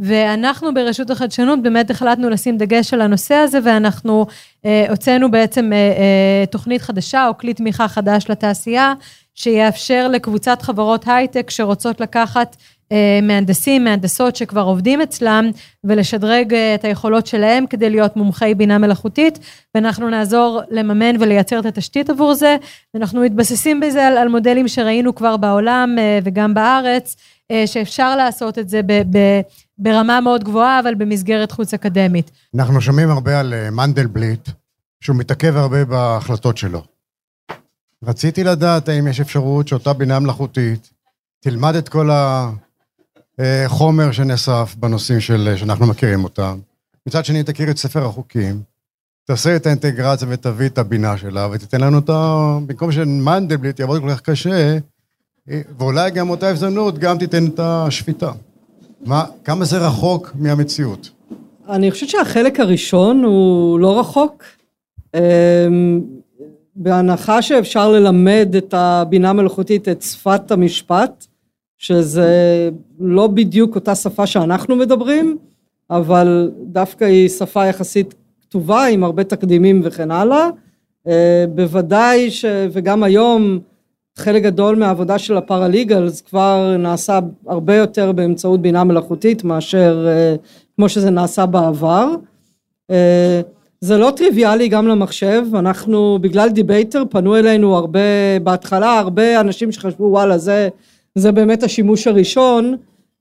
ואנחנו 0.00 0.74
ברשות 0.74 1.10
החדשנות 1.10 1.62
באמת 1.62 1.90
החלטנו 1.90 2.30
לשים 2.30 2.58
דגש 2.58 2.94
על 2.94 3.00
הנושא 3.00 3.34
הזה, 3.34 3.58
ואנחנו 3.64 4.26
אה, 4.64 4.86
הוצאנו 4.90 5.30
בעצם 5.30 5.72
אה, 5.72 5.78
אה, 5.78 6.46
תוכנית 6.46 6.82
חדשה 6.82 7.28
או 7.28 7.38
כלי 7.38 7.54
תמיכה 7.54 7.88
חדש 7.88 8.24
לתעשייה, 8.28 8.94
שיאפשר 9.34 10.08
לקבוצת 10.08 10.62
חברות 10.62 11.04
הייטק 11.08 11.50
שרוצות 11.50 12.00
לקחת 12.00 12.56
אה, 12.92 13.20
מהנדסים, 13.22 13.84
מהנדסות 13.84 14.36
שכבר 14.36 14.62
עובדים 14.62 15.00
אצלם, 15.00 15.50
ולשדרג 15.84 16.54
אה, 16.54 16.74
את 16.74 16.84
היכולות 16.84 17.26
שלהם 17.26 17.66
כדי 17.66 17.90
להיות 17.90 18.16
מומחי 18.16 18.54
בינה 18.56 18.78
מלאכותית, 18.78 19.38
ואנחנו 19.74 20.10
נעזור 20.10 20.60
לממן 20.70 21.16
ולייצר 21.20 21.58
את 21.58 21.66
התשתית 21.66 22.10
עבור 22.10 22.34
זה, 22.34 22.56
ואנחנו 22.94 23.20
מתבססים 23.20 23.80
בזה 23.80 24.06
על, 24.06 24.16
על 24.18 24.28
מודלים 24.28 24.68
שראינו 24.68 25.14
כבר 25.14 25.36
בעולם 25.36 25.96
אה, 25.98 26.18
וגם 26.24 26.54
בארץ, 26.54 27.16
שאפשר 27.66 28.16
לעשות 28.16 28.58
את 28.58 28.68
זה 28.68 28.82
ב, 28.82 28.92
ב, 28.92 29.18
ברמה 29.80 30.20
מאוד 30.20 30.44
גבוהה, 30.44 30.80
אבל 30.80 30.94
במסגרת 30.94 31.52
חוץ 31.52 31.74
אקדמית. 31.74 32.30
אנחנו 32.54 32.80
שומעים 32.80 33.10
הרבה 33.10 33.40
על 33.40 33.70
מנדלבליט, 33.70 34.48
שהוא 35.00 35.16
מתעכב 35.16 35.56
הרבה 35.56 35.84
בהחלטות 35.84 36.56
שלו. 36.56 36.82
רציתי 38.04 38.44
לדעת 38.44 38.88
האם 38.88 39.06
יש 39.06 39.20
אפשרות 39.20 39.68
שאותה 39.68 39.92
בינה 39.92 40.18
מלאכותית 40.18 40.90
תלמד 41.40 41.74
את 41.74 41.88
כל 41.88 42.10
ה... 42.10 42.50
אה, 43.40 43.66
שנאסף 44.12 44.74
בנושאים 44.78 45.20
של, 45.20 45.54
שאנחנו 45.56 45.86
מכירים 45.86 46.24
אותם. 46.24 46.58
מצד 47.06 47.24
שני, 47.24 47.42
תכיר 47.42 47.70
את 47.70 47.78
ספר 47.78 48.06
החוקים, 48.06 48.62
תעשה 49.24 49.56
את 49.56 49.66
האינטגרציה 49.66 50.28
ותביא 50.30 50.66
את 50.66 50.78
הבינה 50.78 51.16
שלה, 51.16 51.48
ותיתן 51.52 51.80
לנו 51.80 51.98
את 51.98 52.10
ה... 52.10 52.58
במקום 52.66 52.92
שמנדלבליט 52.92 53.80
יעבוד 53.80 54.02
כל 54.02 54.10
כך 54.10 54.20
קשה, 54.20 54.78
אה, 55.50 55.60
ואולי 55.78 56.10
גם 56.10 56.30
אותה 56.30 56.48
הזדמנות, 56.48 56.98
גם 56.98 57.18
תיתן 57.18 57.46
את 57.46 57.58
השפיטה. 57.58 58.32
מה, 59.06 59.24
כמה 59.44 59.64
זה 59.64 59.78
רחוק 59.78 60.32
מהמציאות? 60.34 61.10
אני 61.68 61.90
חושבת 61.90 62.08
שהחלק 62.08 62.60
הראשון 62.60 63.24
הוא 63.24 63.80
לא 63.80 64.00
רחוק. 64.00 64.44
אמ, 65.14 66.00
בהנחה 66.76 67.42
שאפשר 67.42 67.88
ללמד 67.92 68.54
את 68.58 68.74
הבינה 68.74 69.30
המלאכותית 69.30 69.88
את 69.88 70.02
שפת 70.02 70.50
המשפט, 70.50 71.26
שזה 71.78 72.70
לא 72.98 73.26
בדיוק 73.26 73.74
אותה 73.74 73.94
שפה 73.94 74.26
שאנחנו 74.26 74.76
מדברים, 74.76 75.38
אבל 75.90 76.50
דווקא 76.62 77.04
היא 77.04 77.28
שפה 77.28 77.66
יחסית 77.66 78.14
כתובה 78.40 78.86
עם 78.86 79.04
הרבה 79.04 79.24
תקדימים 79.24 79.80
וכן 79.84 80.10
הלאה. 80.10 80.48
אה, 81.06 81.44
בוודאי 81.54 82.30
ש... 82.30 82.44
וגם 82.72 83.02
היום 83.02 83.58
חלק 84.18 84.42
גדול 84.42 84.76
מהעבודה 84.76 85.18
של 85.18 85.36
הפרליגלס 85.36 86.20
כבר 86.20 86.76
נעשה 86.78 87.18
הרבה 87.46 87.76
יותר 87.76 88.12
באמצעות 88.12 88.62
בינה 88.62 88.84
מלאכותית 88.84 89.44
מאשר 89.44 90.06
אה, 90.08 90.36
כמו 90.76 90.88
שזה 90.88 91.10
נעשה 91.10 91.46
בעבר. 91.46 92.08
אה, 92.90 93.40
זה 93.80 93.98
לא 93.98 94.12
טריוויאלי 94.16 94.68
גם 94.68 94.88
למחשב, 94.88 95.42
אנחנו 95.54 96.18
בגלל 96.20 96.48
דיבייטר 96.48 97.02
פנו 97.10 97.36
אלינו 97.36 97.76
הרבה, 97.76 98.00
בהתחלה 98.42 98.98
הרבה 98.98 99.40
אנשים 99.40 99.72
שחשבו 99.72 100.04
וואלה 100.04 100.38
זה 100.38 100.68
זה 101.14 101.32
באמת 101.32 101.62
השימוש 101.62 102.06
הראשון, 102.06 102.76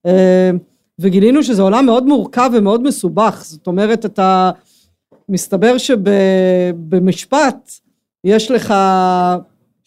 אה, 0.06 0.52
וגילינו 1.00 1.44
שזה 1.44 1.62
עולם 1.62 1.86
מאוד 1.86 2.06
מורכב 2.06 2.52
ומאוד 2.54 2.84
מסובך, 2.84 3.44
זאת 3.46 3.68
אומרת 3.68 4.06
אתה, 4.06 4.52
מסתבר 5.30 5.78
שבמשפט 5.78 7.72
יש 8.24 8.52
לך 8.52 8.74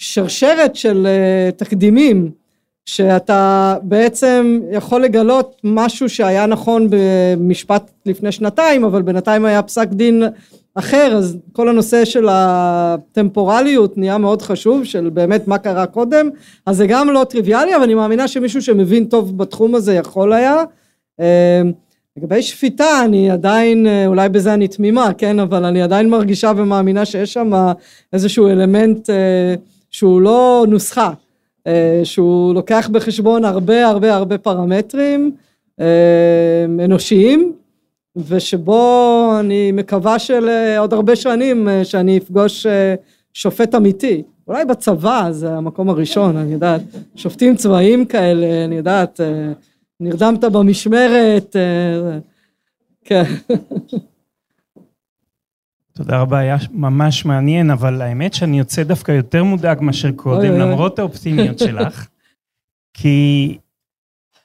שרשרת 0.03 0.77
של 0.77 1.07
אה, 1.07 1.51
תקדימים, 1.57 2.31
שאתה 2.87 3.77
בעצם 3.83 4.61
יכול 4.71 5.03
לגלות 5.03 5.61
משהו 5.65 6.09
שהיה 6.09 6.47
נכון 6.47 6.89
במשפט 6.91 7.91
לפני 8.07 8.33
שנתיים, 8.33 8.85
אבל 8.85 9.03
בינתיים 9.03 9.45
היה 9.45 9.63
פסק 9.63 9.89
דין 9.89 10.23
אחר, 10.75 11.15
אז 11.17 11.39
כל 11.53 11.69
הנושא 11.69 12.05
של 12.05 12.29
הטמפורליות 12.31 13.99
נהיה 13.99 14.19
מאוד 14.19 14.43
חשוב, 14.43 14.85
של 14.85 15.11
באמת 15.11 15.49
מה 15.49 15.59
קרה 15.59 15.87
קודם, 15.87 16.29
אז 16.67 16.77
זה 16.77 16.87
גם 16.87 17.11
לא 17.11 17.25
טריוויאלי, 17.29 17.77
אבל 17.77 17.83
אני 17.83 17.95
מאמינה 17.95 18.29
שמישהו 18.29 18.63
שמבין 18.63 19.05
טוב 19.05 19.39
בתחום 19.39 19.75
הזה 19.75 19.95
יכול 19.95 20.33
היה. 20.33 20.65
אה, 21.21 21.63
לגבי 22.17 22.43
שפיטה, 22.43 23.05
אני 23.05 23.31
עדיין, 23.31 23.87
אה, 23.87 24.07
אולי 24.07 24.29
בזה 24.29 24.55
אני 24.55 24.69
תמימה, 24.69 25.11
כן, 25.19 25.41
אבל 25.41 25.65
אני 25.65 25.83
עדיין 25.83 26.11
מרגישה 26.11 26.53
ומאמינה 26.57 27.05
שיש 27.05 27.33
שם 27.33 27.53
איזשהו 28.13 28.49
אלמנט 28.49 29.11
אה, 29.11 29.55
שהוא 29.93 30.21
לא 30.21 30.65
נוסחה, 30.69 31.13
שהוא 32.05 32.55
לוקח 32.55 32.89
בחשבון 32.93 33.45
הרבה 33.45 33.87
הרבה 33.87 34.15
הרבה 34.15 34.39
פרמטרים 34.39 35.37
אנושיים, 36.85 37.53
ושבו 38.17 39.33
אני 39.41 39.73
מקווה 39.73 40.19
שלעוד 40.19 40.93
הרבה 40.93 41.17
שנים 41.17 41.69
אה, 41.69 41.85
שאני 41.85 42.19
אפגוש 42.19 42.67
אה, 42.67 42.95
שופט 43.35 43.75
אמיתי. 43.75 44.23
אולי 44.49 44.65
בצבא 44.65 45.29
זה 45.31 45.53
המקום 45.53 45.91
הראשון, 45.91 46.37
אני 46.37 46.53
יודעת, 46.53 46.81
שופטים 47.17 47.57
צבאיים 47.57 48.05
כאלה, 48.05 48.65
אני 48.65 48.75
יודעת, 48.75 49.21
אה, 49.21 49.53
נרדמת 50.01 50.45
במשמרת, 50.45 51.57
כן. 53.05 53.23
תודה 55.93 56.21
רבה, 56.21 56.39
היה 56.39 56.57
ממש 56.71 57.25
מעניין, 57.25 57.71
אבל 57.71 58.03
האמת 58.03 58.35
שאני 58.35 58.59
יוצא 58.59 58.83
דווקא 58.83 59.13
יותר 59.13 59.45
מודאג 59.45 59.79
מאשר 59.81 60.13
קודם, 60.13 60.53
למרות 60.53 60.99
האופטימיות 60.99 61.59
שלך. 61.67 62.07
כי 62.95 63.59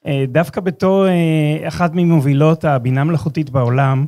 אה, 0.05 0.25
דווקא 0.27 0.61
בתור 0.61 1.07
אה, 1.07 1.67
אחת 1.67 1.91
ממובילות 1.93 2.65
הבינה 2.65 3.03
מלאכותית 3.03 3.49
בעולם, 3.49 4.05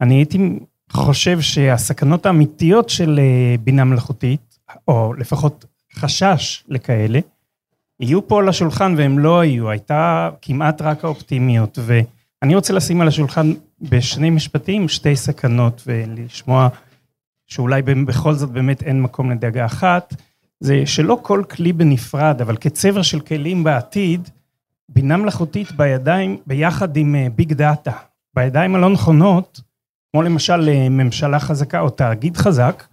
אני 0.00 0.14
הייתי 0.14 0.58
חושב 0.92 1.40
שהסכנות 1.40 2.26
האמיתיות 2.26 2.88
של 2.88 3.18
אה, 3.18 3.54
בינה 3.64 3.84
מלאכותית, 3.84 4.58
או 4.88 5.14
לפחות 5.14 5.64
חשש 5.94 6.64
לכאלה, 6.68 7.20
יהיו 8.00 8.28
פה 8.28 8.40
על 8.40 8.48
השולחן 8.48 8.94
והם 8.96 9.18
לא 9.18 9.40
היו, 9.40 9.70
הייתה 9.70 10.30
כמעט 10.42 10.82
רק 10.82 11.04
האופטימיות. 11.04 11.78
ואני 11.82 12.54
רוצה 12.54 12.72
לשים 12.72 13.00
על 13.00 13.08
השולחן 13.08 13.52
בשני 13.82 14.30
משפטים 14.30 14.88
שתי 14.88 15.16
סכנות 15.16 15.82
ולשמוע 15.86 16.68
שאולי 17.46 17.82
בכל 17.82 18.34
זאת 18.34 18.50
באמת 18.50 18.82
אין 18.82 19.02
מקום 19.02 19.30
לדאגה 19.30 19.66
אחת, 19.66 20.14
זה 20.60 20.86
שלא 20.86 21.18
כל 21.22 21.42
כלי 21.50 21.72
בנפרד, 21.72 22.40
אבל 22.40 22.56
כצבר 22.56 23.02
של 23.02 23.20
כלים 23.20 23.64
בעתיד, 23.64 24.28
בינה 24.88 25.16
מלאכותית 25.16 25.72
בידיים 25.72 26.36
ביחד 26.46 26.96
עם 26.96 27.16
ביג 27.34 27.52
דאטה, 27.52 27.92
בידיים 28.34 28.74
הלא 28.74 28.90
נכונות, 28.90 29.60
כמו 30.12 30.22
למשל 30.22 30.68
אה, 30.68 30.88
ממשלה 30.88 31.40
חזקה 31.40 31.80
או 31.80 31.90
תאגיד 31.90 32.36
חזק, 32.36 32.84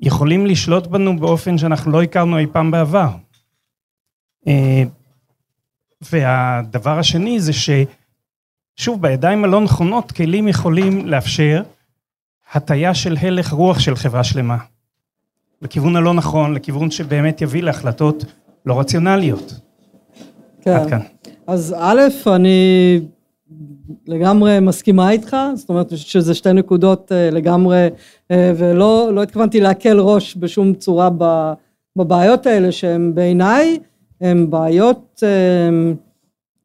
יכולים 0.00 0.46
לשלוט 0.46 0.86
בנו 0.86 1.18
באופן 1.18 1.58
שאנחנו 1.58 1.90
לא 1.90 2.02
הכרנו 2.02 2.38
אי 2.38 2.46
פעם 2.46 2.70
בעבר. 2.70 3.08
אה, 4.48 4.82
והדבר 6.00 6.98
השני 6.98 7.40
זה 7.40 7.52
ששוב, 8.78 9.02
בידיים 9.02 9.44
הלא 9.44 9.60
נכונות, 9.60 10.12
כלים 10.12 10.48
יכולים 10.48 11.06
לאפשר 11.06 11.62
הטיה 12.52 12.94
של 12.94 13.16
הלך 13.20 13.52
רוח 13.52 13.78
של 13.78 13.96
חברה 13.96 14.24
שלמה. 14.24 14.56
לכיוון 15.62 15.96
הלא 15.96 16.14
נכון, 16.14 16.54
לכיוון 16.54 16.90
שבאמת 16.90 17.42
יביא 17.42 17.62
להחלטות 17.62 18.24
לא 18.66 18.80
רציונליות. 18.80 19.60
כן. 20.62 20.70
עד 20.70 20.90
כאן. 20.90 21.00
אז 21.46 21.74
א', 21.78 22.00
אני 22.26 23.00
לגמרי 24.06 24.60
מסכימה 24.60 25.10
איתך, 25.10 25.36
זאת 25.54 25.68
אומרת 25.68 25.98
שזה 25.98 26.34
שתי 26.34 26.52
נקודות 26.52 27.12
אה, 27.12 27.30
לגמרי, 27.30 27.88
אה, 28.30 28.52
ולא 28.56 29.10
לא 29.14 29.22
התכוונתי 29.22 29.60
להקל 29.60 30.00
ראש 30.00 30.36
בשום 30.36 30.74
צורה 30.74 31.10
בבעיות 31.96 32.46
האלה, 32.46 32.72
שהן 32.72 33.14
בעיניי, 33.14 33.78
הן 34.20 34.50
בעיות 34.50 35.22
אה, 35.22 35.92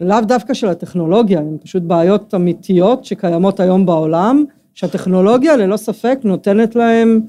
לאו 0.04 0.22
דווקא 0.22 0.54
של 0.54 0.68
הטכנולוגיה, 0.68 1.40
הן 1.40 1.58
פשוט 1.64 1.84
בעיות 1.84 2.34
אמיתיות 2.34 3.06
שקיימות 3.06 3.60
היום 3.60 3.86
בעולם, 3.86 4.44
שהטכנולוגיה 4.74 5.58
ללא 5.58 5.78
ספק 5.78 6.20
נותנת 6.24 6.76
להן 6.76 7.22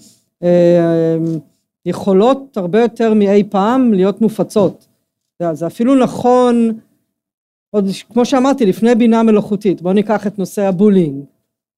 יכולות 1.87 2.57
הרבה 2.57 2.81
יותר 2.81 3.15
מאי 3.15 3.45
פעם 3.51 3.93
להיות 3.93 4.21
מופצות. 4.21 4.87
זה 5.53 5.67
אפילו 5.67 5.95
נכון 5.95 6.73
עוד 7.71 7.89
כמו 8.13 8.25
שאמרתי 8.25 8.67
לפני 8.67 8.95
בינה 8.95 9.23
מלאכותית 9.23 9.83
בואו 9.83 9.95
ניקח 9.95 10.27
את 10.27 10.39
נושא 10.39 10.63
הבולינג 10.63 11.25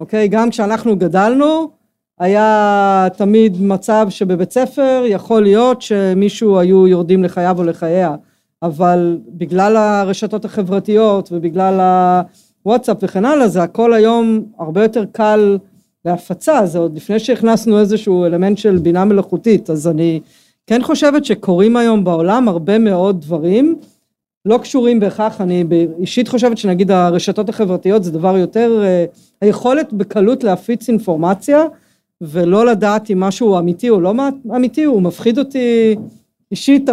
אוקיי 0.01 0.29
גם 0.29 0.51
כשאנחנו 0.51 0.97
גדלנו 0.97 1.71
היה 2.19 3.09
תמיד 3.17 3.63
מצב 3.63 4.07
שבבית 4.11 4.53
ספר 4.53 5.03
יכול 5.07 5.43
להיות 5.43 5.83
שמישהו 5.83 6.59
היו 6.59 6.89
יורדים 6.89 7.25
לחייו 7.25 7.59
או 7.59 7.65
לחייה 7.65 8.15
אבל 8.63 9.19
בגלל 9.29 9.77
הרשתות 9.77 10.45
החברתיות 10.45 11.29
ובגלל 11.33 11.81
הוואטסאפ 12.63 12.97
וכן 13.03 13.25
הלאה 13.25 13.49
זה 13.49 13.63
הכל 13.63 13.93
היום 13.93 14.45
הרבה 14.59 14.83
יותר 14.83 15.05
קל 15.13 15.59
להפצה. 16.05 16.67
זה 16.67 16.79
עוד 16.79 16.97
לפני 16.97 17.19
שהכנסנו 17.19 17.81
איזשהו 17.81 18.25
אלמנט 18.25 18.59
של 18.59 18.79
בינה 18.79 19.05
מלאכותית 19.05 19.71
אז 19.71 19.89
אני 19.89 20.21
כן 20.67 20.83
חושבת 20.83 21.25
שקורים 21.25 21.77
היום 21.77 22.05
בעולם 22.05 22.49
הרבה 22.49 22.79
מאוד 22.79 23.21
דברים 23.21 23.77
לא 24.47 24.59
קשורים 24.59 25.01
בהכרח, 25.01 25.41
אני 25.41 25.65
אישית 25.99 26.29
חושבת 26.29 26.59
שנגיד 26.59 26.91
הרשתות 26.91 27.49
החברתיות 27.49 28.05
זה 28.05 28.13
דבר 28.13 28.37
יותר, 28.37 28.83
אה, 28.85 29.05
היכולת 29.41 29.93
בקלות 29.93 30.45
להפיץ 30.45 30.89
אינפורמציה 30.89 31.65
ולא 32.21 32.67
לדעת 32.67 33.11
אם 33.11 33.21
משהו 33.21 33.59
אמיתי 33.59 33.91
או 33.91 34.01
לא 34.01 34.15
אמיתי, 34.57 34.85
הוא 34.85 35.03
מפחיד 35.03 35.39
אותי 35.39 35.97
אישית, 36.51 36.91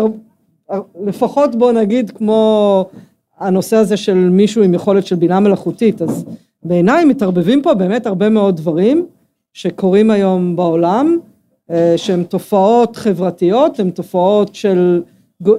לפחות 1.05 1.55
בוא 1.55 1.71
נגיד 1.71 2.09
כמו 2.09 2.85
הנושא 3.39 3.75
הזה 3.75 3.97
של 3.97 4.29
מישהו 4.29 4.63
עם 4.63 4.73
יכולת 4.73 5.05
של 5.05 5.15
בינה 5.15 5.39
מלאכותית, 5.39 6.01
אז 6.01 6.25
בעיניי 6.63 7.05
מתערבבים 7.05 7.61
פה 7.61 7.73
באמת 7.73 8.05
הרבה 8.05 8.29
מאוד 8.29 8.57
דברים 8.57 9.05
שקורים 9.53 10.11
היום 10.11 10.55
בעולם, 10.55 11.17
אה, 11.71 11.93
שהן 11.97 12.23
תופעות 12.23 12.95
חברתיות, 12.95 13.79
הן 13.79 13.89
תופעות 13.89 14.55
של 14.55 15.01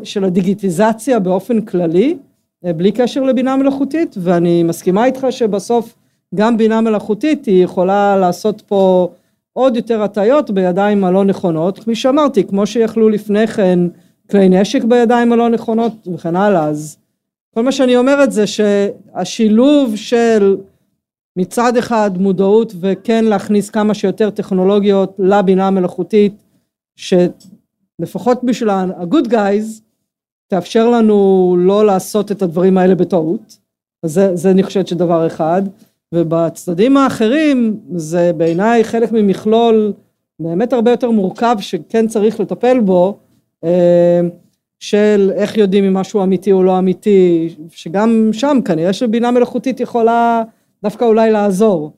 של 0.03 0.25
הדיגיטיזציה 0.25 1.19
באופן 1.19 1.61
כללי, 1.61 2.17
אה, 2.65 2.73
בלי 2.73 2.93
קשר 2.93 3.23
לבינה 3.23 3.57
מלאכותית, 3.57 4.17
ואני 4.19 4.63
מסכימה 4.63 5.05
איתך 5.05 5.27
שבסוף 5.31 5.95
גם 6.35 6.57
בינה 6.57 6.81
מלאכותית 6.81 7.45
היא 7.45 7.65
יכולה 7.65 8.17
לעשות 8.17 8.61
פה 8.61 9.09
עוד 9.53 9.77
יותר 9.77 10.03
הטיות 10.03 10.51
בידיים 10.51 11.05
הלא 11.05 11.25
נכונות, 11.25 11.79
כפי 11.79 11.95
שאמרתי, 11.95 12.45
כמו 12.45 12.67
שיכלו 12.67 13.09
לפני 13.09 13.47
כן 13.47 13.79
כלי 14.31 14.49
נשק 14.49 14.85
בידיים 14.85 15.33
הלא 15.33 15.49
נכונות 15.49 16.09
וכן 16.15 16.37
הלאה, 16.37 16.67
אז 16.67 16.97
כל 17.55 17.63
מה 17.63 17.73
שאני 17.73 17.97
אומרת 17.97 18.33
זה 18.33 18.45
שהשילוב 18.47 19.97
של 19.97 20.57
מצד 21.37 21.77
אחד 21.77 22.11
מודעות 22.19 22.73
וכן 22.81 23.25
להכניס 23.25 23.71
כמה 23.71 23.95
שיותר 23.95 24.31
טכנולוגיות 24.31 25.17
לבינה 25.19 25.67
המלאכותית, 25.67 26.35
לפחות 27.99 28.45
בשביל 28.45 28.71
ה-good 28.71 29.29
guys, 29.29 29.81
תאפשר 30.49 30.89
לנו 30.91 31.57
לא 31.59 31.87
לעשות 31.87 32.33
את 32.33 32.43
הדברים 32.43 32.79
האלה 32.79 32.95
בטעות. 32.95 33.59
אז 34.03 34.13
זה, 34.13 34.37
זה 34.37 34.51
אני 34.51 34.63
חושבת 34.63 34.89
שדבר 34.89 35.27
אחד. 35.27 35.63
ובצדדים 36.15 36.97
האחרים, 36.97 37.81
זה 37.95 38.33
בעיניי 38.37 38.85
חלק 38.85 39.13
ממכלול 39.13 39.93
באמת 40.41 40.73
הרבה 40.73 40.91
יותר 40.91 41.11
מורכב 41.11 41.57
שכן 41.61 42.07
צריך 42.07 42.41
לטפל 42.41 42.81
בו, 42.81 43.19
של 44.81 45.31
איך 45.35 45.57
יודעים 45.57 45.85
אם 45.85 45.95
משהו 45.95 46.23
אמיתי 46.23 46.53
או 46.53 46.63
לא 46.63 46.79
אמיתי, 46.79 47.49
שגם 47.71 48.29
שם 48.33 48.59
כנראה 48.65 48.93
שבינה 48.93 49.31
מלאכותית 49.31 49.81
יכולה 49.81 50.43
דווקא 50.83 51.05
אולי 51.05 51.31
לעזור. 51.31 51.93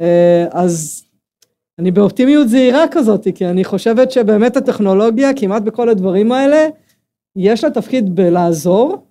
אה, 0.00 0.46
אז 0.52 1.04
אני 1.78 1.90
באופטימיות 1.90 2.48
זהירה 2.48 2.84
כזאת, 2.90 3.26
כי 3.34 3.46
אני 3.46 3.64
חושבת 3.64 4.10
שבאמת 4.10 4.56
הטכנולוגיה, 4.56 5.34
כמעט 5.36 5.62
בכל 5.62 5.88
הדברים 5.88 6.32
האלה, 6.32 6.66
יש 7.36 7.64
לה 7.64 7.70
תפקיד 7.70 8.16
בלעזור, 8.16 9.04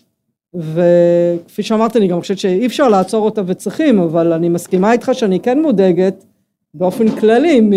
וכפי 0.53 1.63
שאמרת, 1.63 1.97
אני 1.97 2.07
גם 2.07 2.19
חושבת 2.19 2.37
שאי 2.37 2.65
אפשר 2.65 2.87
לעצור 2.89 3.25
אותה 3.25 3.41
וצריכים, 3.45 3.99
אבל 3.99 4.33
אני 4.33 4.49
מסכימה 4.49 4.91
איתך 4.91 5.09
שאני 5.13 5.39
כן 5.39 5.61
מודאגת 5.61 6.25
באופן 6.73 7.09
כללי 7.09 7.61
מ... 7.61 7.73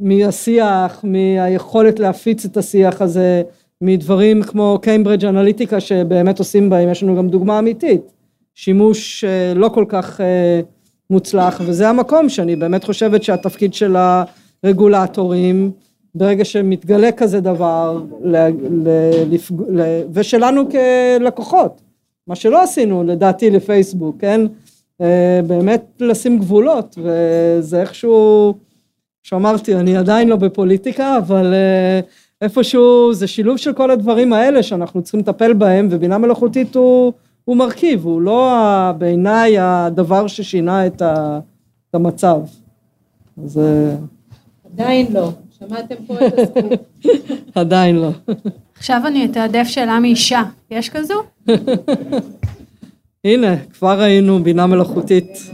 מהשיח, 0.00 1.04
מהיכולת 1.04 2.00
להפיץ 2.00 2.44
את 2.44 2.56
השיח 2.56 3.02
הזה, 3.02 3.42
מדברים 3.80 4.42
כמו 4.42 4.78
קיימברידג' 4.82 5.24
אנליטיקה 5.24 5.80
שבאמת 5.80 6.38
עושים 6.38 6.70
בהם, 6.70 6.88
יש 6.88 7.02
לנו 7.02 7.16
גם 7.16 7.28
דוגמה 7.28 7.58
אמיתית, 7.58 8.12
שימוש 8.54 9.24
אה, 9.24 9.54
לא 9.54 9.68
כל 9.68 9.84
כך 9.88 10.20
אה, 10.20 10.60
מוצלח, 11.10 11.60
וזה 11.66 11.88
המקום 11.88 12.28
שאני 12.28 12.56
באמת 12.56 12.84
חושבת 12.84 13.22
שהתפקיד 13.22 13.74
של 13.74 13.96
הרגולטורים, 14.62 15.70
ברגע 16.14 16.44
שמתגלה 16.44 17.12
כזה 17.12 17.40
דבר, 17.40 18.02
ל, 18.22 18.36
ל, 18.70 18.88
לפג... 19.30 19.54
ל, 19.68 20.00
ושלנו 20.12 20.62
כלקוחות, 20.70 21.80
מה 22.26 22.34
שלא 22.34 22.62
עשינו 22.62 23.04
לדעתי 23.04 23.50
לפייסבוק, 23.50 24.16
כן? 24.18 24.40
אה, 25.00 25.40
באמת 25.46 25.84
לשים 26.00 26.38
גבולות, 26.38 26.98
וזה 27.02 27.80
איכשהו, 27.80 28.54
שאמרתי, 29.28 29.74
אני 29.74 29.96
עדיין 29.96 30.28
לא 30.28 30.36
בפוליטיקה, 30.36 31.18
אבל 31.18 31.54
אה, 31.54 32.00
איפשהו 32.42 33.14
זה 33.14 33.26
שילוב 33.26 33.56
של 33.56 33.72
כל 33.72 33.90
הדברים 33.90 34.32
האלה 34.32 34.62
שאנחנו 34.62 35.02
צריכים 35.02 35.20
לטפל 35.20 35.52
בהם, 35.52 35.88
ובינה 35.90 36.18
מלאכותית 36.18 36.76
הוא... 36.76 37.12
הוא 37.44 37.56
מרכיב, 37.56 38.04
הוא 38.04 38.22
לא 38.22 38.52
בעיניי 38.98 39.58
הדבר 39.58 40.26
ששינה 40.26 40.86
את 40.86 41.02
המצב. 41.94 42.40
אז... 43.44 43.58
אה, 43.58 43.94
עדיין 44.72 45.06
לא. 45.12 45.30
שמעתם 45.58 45.94
פה 46.06 46.14
את 46.26 46.38
הסקופ. 46.38 46.80
עדיין 47.54 47.96
לא. 47.96 48.10
עכשיו 48.76 49.02
אני 49.06 49.24
אתעדף 49.24 49.66
שאלה 49.68 50.00
מאישה. 50.00 50.42
יש 50.70 50.88
כזו? 50.88 51.14
הנה, 53.24 53.56
כבר 53.72 54.00
ראינו 54.00 54.42
בינה 54.42 54.66
מלאכותית. 54.66 55.50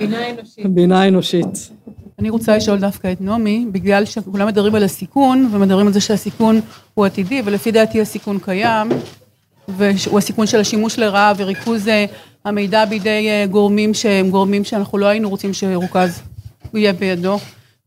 בינה 0.00 0.30
אנושית. 0.30 0.66
בינה 0.66 1.08
אנושית. 1.08 1.75
אני 2.18 2.30
רוצה 2.30 2.56
לשאול 2.56 2.78
דווקא 2.78 3.12
את 3.12 3.20
נעמי, 3.20 3.66
בגלל 3.72 4.04
שכולם 4.04 4.46
מדברים 4.46 4.74
על 4.74 4.84
הסיכון, 4.84 5.48
ומדברים 5.52 5.86
על 5.86 5.92
זה 5.92 6.00
שהסיכון 6.00 6.60
הוא 6.94 7.06
עתידי, 7.06 7.42
ולפי 7.44 7.70
דעתי 7.70 8.00
הסיכון 8.00 8.38
קיים, 8.38 8.88
והוא 9.68 10.18
הסיכון 10.18 10.46
של 10.46 10.60
השימוש 10.60 10.98
לרעה 10.98 11.32
וריכוז 11.36 11.88
אה, 11.88 12.04
המידע 12.44 12.84
בידי 12.84 13.28
אה, 13.28 13.46
גורמים 13.50 13.94
שהם 13.94 14.30
גורמים 14.30 14.64
שאנחנו 14.64 14.98
לא 14.98 15.06
היינו 15.06 15.30
רוצים 15.30 15.52
שירוכז, 15.52 16.20
הוא 16.72 16.78
יהיה 16.78 16.92
בידו. 16.92 17.38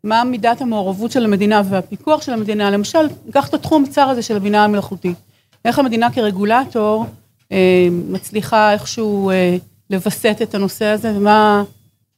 מה 0.04 0.24
מידת 0.24 0.62
המעורבות 0.62 1.12
של 1.12 1.26
המדינה 1.26 1.62
והפיקוח 1.70 2.22
של 2.22 2.34
המדינה, 2.34 2.72
למשל, 2.72 3.08
קח 3.32 3.50
את 3.50 3.54
התחום 3.54 3.84
הצר 3.84 4.10
הזה 4.10 4.22
של 4.22 4.36
הבינה 4.36 4.64
המלאכותית. 4.64 5.18
איך 5.66 5.80
המדינה 5.80 6.12
כרגולטור 6.12 7.06
אה, 7.52 7.88
מצליחה 7.92 8.74
איכשהו 8.74 9.30
אה, 9.30 9.58
לווסת 9.90 10.38
את 10.44 10.56
הנושא 10.56 10.86
הזה, 10.86 11.12
ומה... 11.16 11.64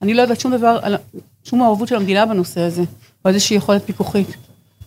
אני 0.01 0.13
לא 0.13 0.21
יודעת 0.21 0.39
שום 0.39 0.51
דבר, 0.51 0.79
שום 1.43 1.59
מעורבות 1.59 1.87
של 1.87 1.95
המדינה 1.95 2.25
בנושא 2.25 2.61
הזה, 2.61 2.83
או 3.25 3.29
איזושהי 3.29 3.57
יכולת 3.57 3.83
פיקוחית. 3.85 4.27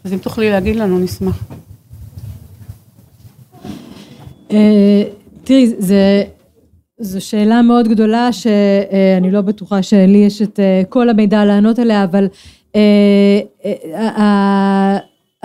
אז 0.05 0.13
אם 0.13 0.19
תוכלי 0.19 0.51
להגיד 0.51 0.77
לנו, 0.77 0.99
נשמח. 0.99 1.45
אה, 4.51 5.03
תראי, 5.45 5.73
זו 7.01 7.27
שאלה 7.27 7.63
מאוד 7.63 7.89
גדולה 7.89 8.33
שאני 8.33 9.31
לא 9.31 9.41
בטוחה 9.41 9.83
שלי 9.83 10.19
יש 10.19 10.43
את 10.43 10.61
אה, 10.61 10.83
כל 10.89 11.09
המידע 11.09 11.45
לענות 11.45 11.79
עליה, 11.79 12.05
אבל 12.05 12.29
אה, 12.77 13.41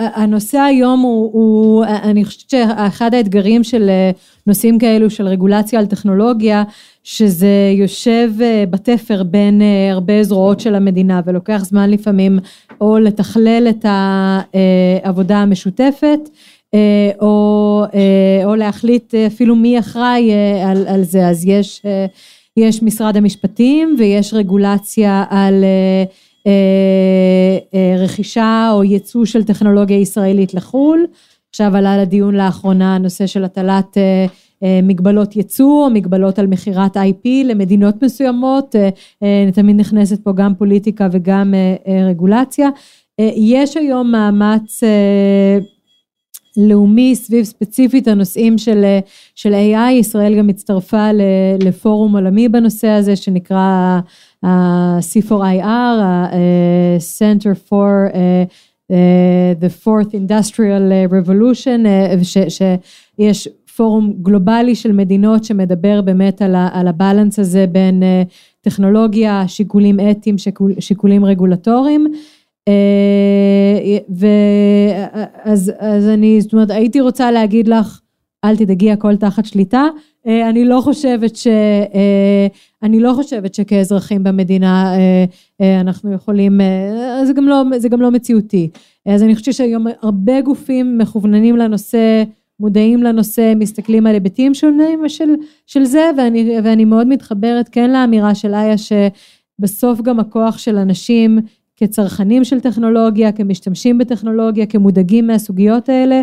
הנושא 0.00 0.58
היום 0.58 1.00
הוא, 1.00 1.30
הוא, 1.32 1.84
אני 1.84 2.24
חושבת 2.24 2.50
שאחד 2.50 3.14
האתגרים 3.14 3.64
של 3.64 3.88
אה, 3.88 4.10
נושאים 4.46 4.78
כאלו 4.78 5.10
של 5.10 5.26
רגולציה 5.26 5.78
על 5.78 5.86
טכנולוגיה, 5.86 6.62
שזה 7.04 7.72
יושב 7.78 8.30
אה, 8.40 8.64
בתפר 8.70 9.22
בין 9.22 9.62
אה, 9.62 9.92
הרבה 9.92 10.22
זרועות 10.22 10.60
של 10.60 10.74
המדינה 10.74 11.20
ולוקח 11.26 11.64
זמן 11.64 11.90
לפעמים 11.90 12.38
או 12.80 12.98
לתכלל 12.98 13.66
את 13.70 13.84
העבודה 13.88 15.38
המשותפת, 15.38 16.18
או, 17.20 17.84
או 18.44 18.54
להחליט 18.54 19.14
אפילו 19.14 19.56
מי 19.56 19.78
אחראי 19.78 20.32
על, 20.64 20.86
על 20.88 21.02
זה, 21.02 21.28
אז 21.28 21.46
יש, 21.46 21.82
יש 22.56 22.82
משרד 22.82 23.16
המשפטים 23.16 23.96
ויש 23.98 24.34
רגולציה 24.34 25.24
על 25.30 25.64
רכישה 27.98 28.70
או 28.72 28.84
ייצוא 28.84 29.24
של 29.24 29.44
טכנולוגיה 29.44 29.98
ישראלית 29.98 30.54
לחו"ל. 30.54 31.06
עכשיו 31.50 31.76
עלה 31.76 31.98
לדיון 31.98 32.34
לאחרונה 32.34 32.94
הנושא 32.94 33.26
של 33.26 33.44
הטלת 33.44 33.98
אה, 33.98 34.26
מגבלות 34.82 35.36
ייצוא 35.36 35.88
מגבלות 35.88 36.38
על 36.38 36.46
מכירת 36.46 36.96
IP 36.96 37.28
למדינות 37.44 38.02
מסוימות, 38.02 38.74
תמיד 39.54 39.76
נכנסת 39.76 40.24
פה 40.24 40.32
גם 40.32 40.54
פוליטיקה 40.54 41.08
וגם 41.12 41.54
רגולציה. 42.08 42.68
יש 43.36 43.76
היום 43.76 44.12
מאמץ 44.12 44.82
לאומי 46.68 47.16
סביב 47.16 47.44
ספציפית 47.44 48.08
הנושאים 48.08 48.58
של, 48.58 48.98
של 49.34 49.52
AI, 49.54 49.90
ישראל 49.92 50.38
גם 50.38 50.48
הצטרפה 50.48 51.08
לפורום 51.62 52.16
עולמי 52.16 52.48
בנושא 52.48 52.88
הזה 52.88 53.16
שנקרא 53.16 54.00
ה-C4IR, 54.42 55.64
ה-Center 56.02 57.68
for 57.68 58.12
uh, 58.12 58.92
the 59.60 59.84
Fourth 59.84 60.12
Industrial 60.12 61.10
Revolution, 61.10 61.86
שיש 62.24 63.48
פורום 63.76 64.12
גלובלי 64.22 64.74
של 64.74 64.92
מדינות 64.92 65.44
שמדבר 65.44 66.00
באמת 66.00 66.42
על 66.72 66.88
הבלנס 66.88 67.38
הזה 67.38 67.66
בין 67.66 68.02
טכנולוגיה, 68.60 69.44
שיקולים 69.48 70.00
אתיים, 70.10 70.36
שיקולים 70.78 71.24
רגולטוריים. 71.24 72.06
ואז 74.08 75.72
אז 75.78 76.08
אני, 76.08 76.40
זאת 76.40 76.52
אומרת, 76.52 76.70
הייתי 76.70 77.00
רוצה 77.00 77.30
להגיד 77.30 77.68
לך, 77.68 78.00
אל 78.44 78.56
תדאגי, 78.56 78.90
הכל 78.90 79.16
תחת 79.16 79.44
שליטה. 79.44 79.84
אני 80.26 80.64
לא 80.64 80.80
חושבת 80.80 81.36
ש... 81.36 81.46
אני 82.82 83.00
לא 83.00 83.12
חושבת 83.14 83.54
שכאזרחים 83.54 84.24
במדינה 84.24 84.94
אה, 84.94 85.24
אה, 85.60 85.80
אנחנו 85.80 86.12
יכולים, 86.12 86.60
אה, 86.60 87.24
זה 87.26 87.32
גם 87.32 87.48
לא, 87.48 87.62
זה 87.78 87.88
גם 87.88 88.00
לא 88.00 88.10
מציאותי. 88.10 88.70
אז 89.06 89.22
אני 89.22 89.34
חושבת 89.34 89.54
שהיום 89.54 89.86
הרבה 90.02 90.40
גופים 90.40 90.98
מכווננים 90.98 91.56
לנושא, 91.56 92.22
מודעים 92.60 93.02
לנושא, 93.02 93.52
מסתכלים 93.56 94.06
על 94.06 94.14
היבטים 94.14 94.54
שונים 94.54 95.08
של, 95.08 95.28
של 95.66 95.84
זה, 95.84 96.10
ואני, 96.16 96.58
ואני 96.64 96.84
מאוד 96.84 97.06
מתחברת 97.06 97.68
כן 97.72 97.90
לאמירה 97.90 98.34
של 98.34 98.54
איה, 98.54 98.74
שבסוף 98.78 100.00
גם 100.00 100.20
הכוח 100.20 100.58
של 100.58 100.76
אנשים 100.76 101.38
כצרכנים 101.80 102.44
של 102.44 102.60
טכנולוגיה, 102.60 103.32
כמשתמשים 103.32 103.98
בטכנולוגיה, 103.98 104.66
כמודאגים 104.66 105.26
מהסוגיות 105.26 105.88
האלה, 105.88 106.22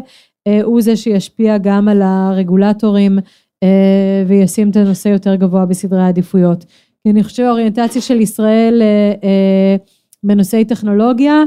הוא 0.64 0.82
זה 0.82 0.96
שישפיע 0.96 1.58
גם 1.58 1.88
על 1.88 2.02
הרגולטורים 2.02 3.20
אה, 3.64 4.24
וישים 4.28 4.70
את 4.70 4.76
הנושא 4.76 5.10
יותר 5.10 5.36
גבוה 5.36 5.66
בסדרי 5.66 6.02
העדיפויות. 6.02 6.66
אני 7.08 7.24
חושבת 7.24 7.36
שהאוריינטציה 7.36 8.02
של 8.02 8.22
ישראל 8.22 8.82
אה, 8.82 9.14
אה, 9.24 9.76
בנושאי 10.24 10.66
טכנולוגיה, 10.66 11.44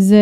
זה 0.00 0.18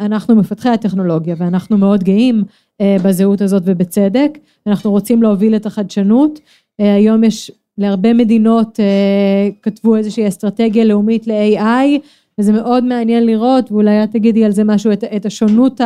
אנחנו 0.00 0.36
מפתחי 0.36 0.68
הטכנולוגיה 0.68 1.34
ואנחנו 1.38 1.78
מאוד 1.78 2.04
גאים 2.04 2.44
בזהות 2.82 3.40
הזאת 3.40 3.62
ובצדק, 3.66 4.38
אנחנו 4.66 4.90
רוצים 4.90 5.22
להוביל 5.22 5.56
את 5.56 5.66
החדשנות, 5.66 6.40
היום 6.78 7.24
יש 7.24 7.50
להרבה 7.78 8.14
מדינות 8.14 8.80
כתבו 9.62 9.96
איזושהי 9.96 10.28
אסטרטגיה 10.28 10.84
לאומית 10.84 11.26
ל-AI 11.26 11.98
וזה 12.38 12.52
מאוד 12.52 12.84
מעניין 12.84 13.26
לראות 13.26 13.72
ואולי 13.72 14.04
את 14.04 14.10
תגידי 14.10 14.44
על 14.44 14.52
זה 14.52 14.64
משהו, 14.64 14.92
את, 14.92 15.04
את 15.04 15.26
השונות 15.26 15.80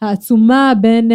העצומה 0.00 0.72
בין 0.80 1.10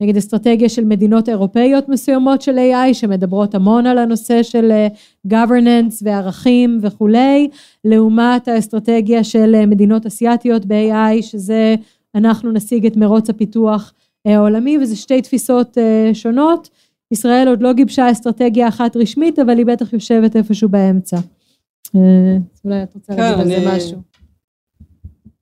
נגיד 0.00 0.16
אסטרטגיה 0.16 0.68
של 0.68 0.84
מדינות 0.84 1.28
אירופאיות 1.28 1.88
מסוימות 1.88 2.42
של 2.42 2.58
AI 2.58 2.94
שמדברות 2.94 3.54
המון 3.54 3.86
על 3.86 3.98
הנושא 3.98 4.42
של 4.42 4.70
אה, 4.70 4.88
governance 5.28 5.94
וערכים 6.02 6.78
וכולי, 6.82 7.48
לעומת 7.84 8.48
האסטרטגיה 8.48 9.24
של 9.24 9.54
אה, 9.54 9.66
מדינות 9.66 10.06
אסיאתיות 10.06 10.66
ב-AI 10.66 11.22
שזה 11.22 11.74
אנחנו 12.14 12.52
נשיג 12.52 12.86
את 12.86 12.96
מרוץ 12.96 13.30
הפיתוח 13.30 13.92
אה, 14.26 14.36
העולמי 14.36 14.78
וזה 14.78 14.96
שתי 14.96 15.22
תפיסות 15.22 15.78
שונות. 16.12 16.68
ישראל 17.12 17.48
עוד 17.48 17.62
לא 17.62 17.72
גיבשה 17.72 18.10
אסטרטגיה 18.10 18.68
אחת 18.68 18.96
רשמית 18.96 19.38
אבל 19.38 19.58
היא 19.58 19.66
בטח 19.66 19.92
יושבת 19.92 20.36
איפשהו 20.36 20.68
באמצע. 20.68 21.16
אולי 21.94 22.82
את 22.82 22.94
רוצה 22.94 23.14
להגיד 23.16 23.40
על 23.40 23.48
זה 23.48 23.76
משהו. 23.76 24.02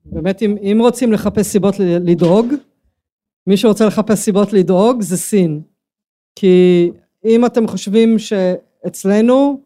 באמת 0.05 0.41
אם, 0.41 0.55
אם 0.61 0.77
רוצים 0.81 1.13
לחפש 1.13 1.45
סיבות 1.45 1.75
לדאוג 1.79 2.45
מי 3.47 3.57
שרוצה 3.57 3.85
לחפש 3.85 4.19
סיבות 4.19 4.53
לדאוג 4.53 5.01
זה 5.01 5.17
סין. 5.17 5.61
כי 6.35 6.91
אם 7.25 7.45
אתם 7.45 7.67
חושבים 7.67 8.19
שאצלנו, 8.19 9.61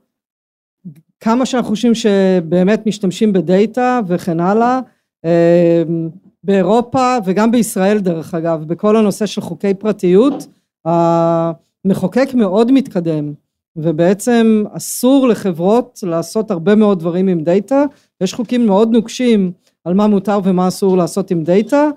כמה 1.20 1.46
שאנחנו 1.46 1.70
חושבים 1.70 1.96
שבאמת 1.96 2.86
משתמשים 2.86 3.34
בדאטה 3.34 4.00
וכן 4.08 4.40
הלאה, 4.40 4.80
אמ, 5.26 6.10
באירופה 6.44 7.18
וגם 7.26 7.52
בישראל 7.52 8.00
דרך 8.00 8.34
אגב, 8.34 8.64
בכל 8.64 8.98
הנושא 8.98 9.26
של 9.26 9.42
חוקי 9.42 9.74
פרטיות, 9.74 10.48
המחוקק 10.86 12.28
מאוד 12.34 12.72
מתקדם, 12.72 13.34
ובעצם 13.76 14.64
אסור 14.74 15.28
לחברות 15.28 16.00
לעשות 16.04 16.52
הרבה 16.52 16.76
מאוד 16.76 17.00
דברים 17.00 17.28
עם 17.28 17.44
דאטה, 17.44 17.84
יש 18.22 18.34
חוקים 18.34 18.66
מאוד 18.66 18.92
נוקשים 18.92 19.52
על 19.86 19.94
מה 19.94 20.08
מותר 20.08 20.40
ומה 20.44 20.68
אסור 20.68 20.98
לעשות 20.98 21.32
עם 21.32 21.44
דאטה, 21.44 21.90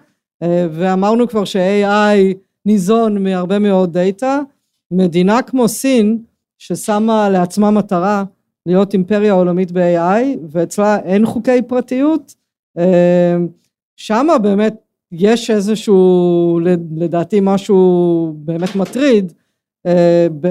ואמרנו 0.70 1.29
כבר 1.29 1.45
ש-AI 1.45 2.35
ניזון 2.66 3.25
מהרבה 3.25 3.59
מאוד 3.59 3.93
דאטה, 3.93 4.41
מדינה 4.91 5.43
כמו 5.43 5.68
סין 5.68 6.18
ששמה 6.59 7.29
לעצמה 7.29 7.70
מטרה 7.70 8.25
להיות 8.66 8.93
אימפריה 8.93 9.33
עולמית 9.33 9.72
ב-AI 9.72 10.39
ואצלה 10.51 10.99
אין 10.99 11.27
חוקי 11.27 11.62
פרטיות, 11.62 12.35
אה, 12.79 13.37
שמה 13.97 14.39
באמת 14.39 14.75
יש 15.12 15.51
איזשהו 15.51 16.61
לדעתי 16.97 17.39
משהו 17.43 18.33
באמת 18.37 18.77
מטריד 18.77 19.33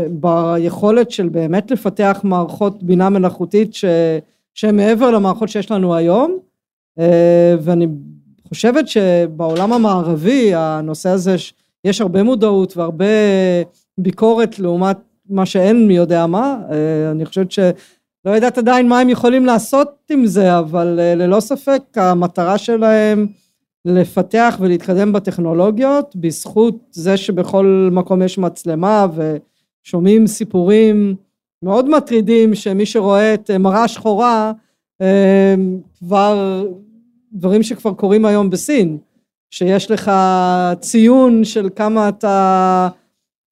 ביכולת 0.10 1.12
של 1.12 1.30
באמת 1.30 1.72
לפתח 1.72 2.22
מערכות 2.24 2.84
בינה 2.84 3.10
מלאכותית 3.10 3.74
שהן 4.54 4.76
מעבר 4.76 5.12
למערכות 5.12 5.50
שיש 5.50 5.72
לנו 5.72 5.96
היום 5.96 6.38
ואני 7.62 7.88
חושבת 8.48 8.88
שבעולם 8.88 9.74
המערבי 9.74 10.52
הנושא 10.56 11.10
הזה 11.10 11.36
יש 11.84 12.02
הרבה 12.02 12.24
מודעות 12.24 12.78
והרבה 12.78 13.06
ביקורת 13.98 14.60
לעומת 14.60 14.98
מה 15.30 15.46
שאין 15.46 15.88
מי 15.88 15.96
יודע 15.96 16.26
מה, 16.26 16.58
אה, 16.72 17.12
אני 17.12 17.26
חושבת 17.26 17.52
שלא 17.52 18.32
יודעת 18.32 18.58
עדיין 18.58 18.88
מה 18.88 19.00
הם 19.00 19.10
יכולים 19.10 19.46
לעשות 19.46 19.90
עם 20.10 20.26
זה, 20.26 20.60
אבל 20.60 21.00
אה, 21.00 21.16
ללא 21.16 21.40
ספק 21.40 21.82
המטרה 21.96 22.58
שלהם 22.58 23.28
לפתח 23.86 24.57
ולהתקדם 24.60 25.14
בטכנולוגיות 25.14 26.16
בזכות 26.16 26.76
זה 26.91 27.18
שבכל 27.18 27.90
מקום 27.91 28.22
יש 28.22 28.38
מצלמה 28.38 29.07
ושומעים 29.16 30.28
סיפורים 30.28 31.16
מאוד 31.64 31.90
מטרידים 31.90 32.56
שמי 32.56 32.86
שרואה 32.86 33.34
את 33.34 33.52
מראה 33.52 33.88
שחורה 33.88 34.52
אה, 35.02 35.56
כבר 35.99 36.64
דברים 37.34 37.64
שכבר 37.64 37.94
קורים 37.94 38.26
היום 38.26 38.49
בסין, 38.49 38.98
שיש 39.52 39.91
לך 39.91 40.12
ציון 40.80 41.44
של 41.44 41.70
כמה 41.76 42.10
אתה, 42.10 42.90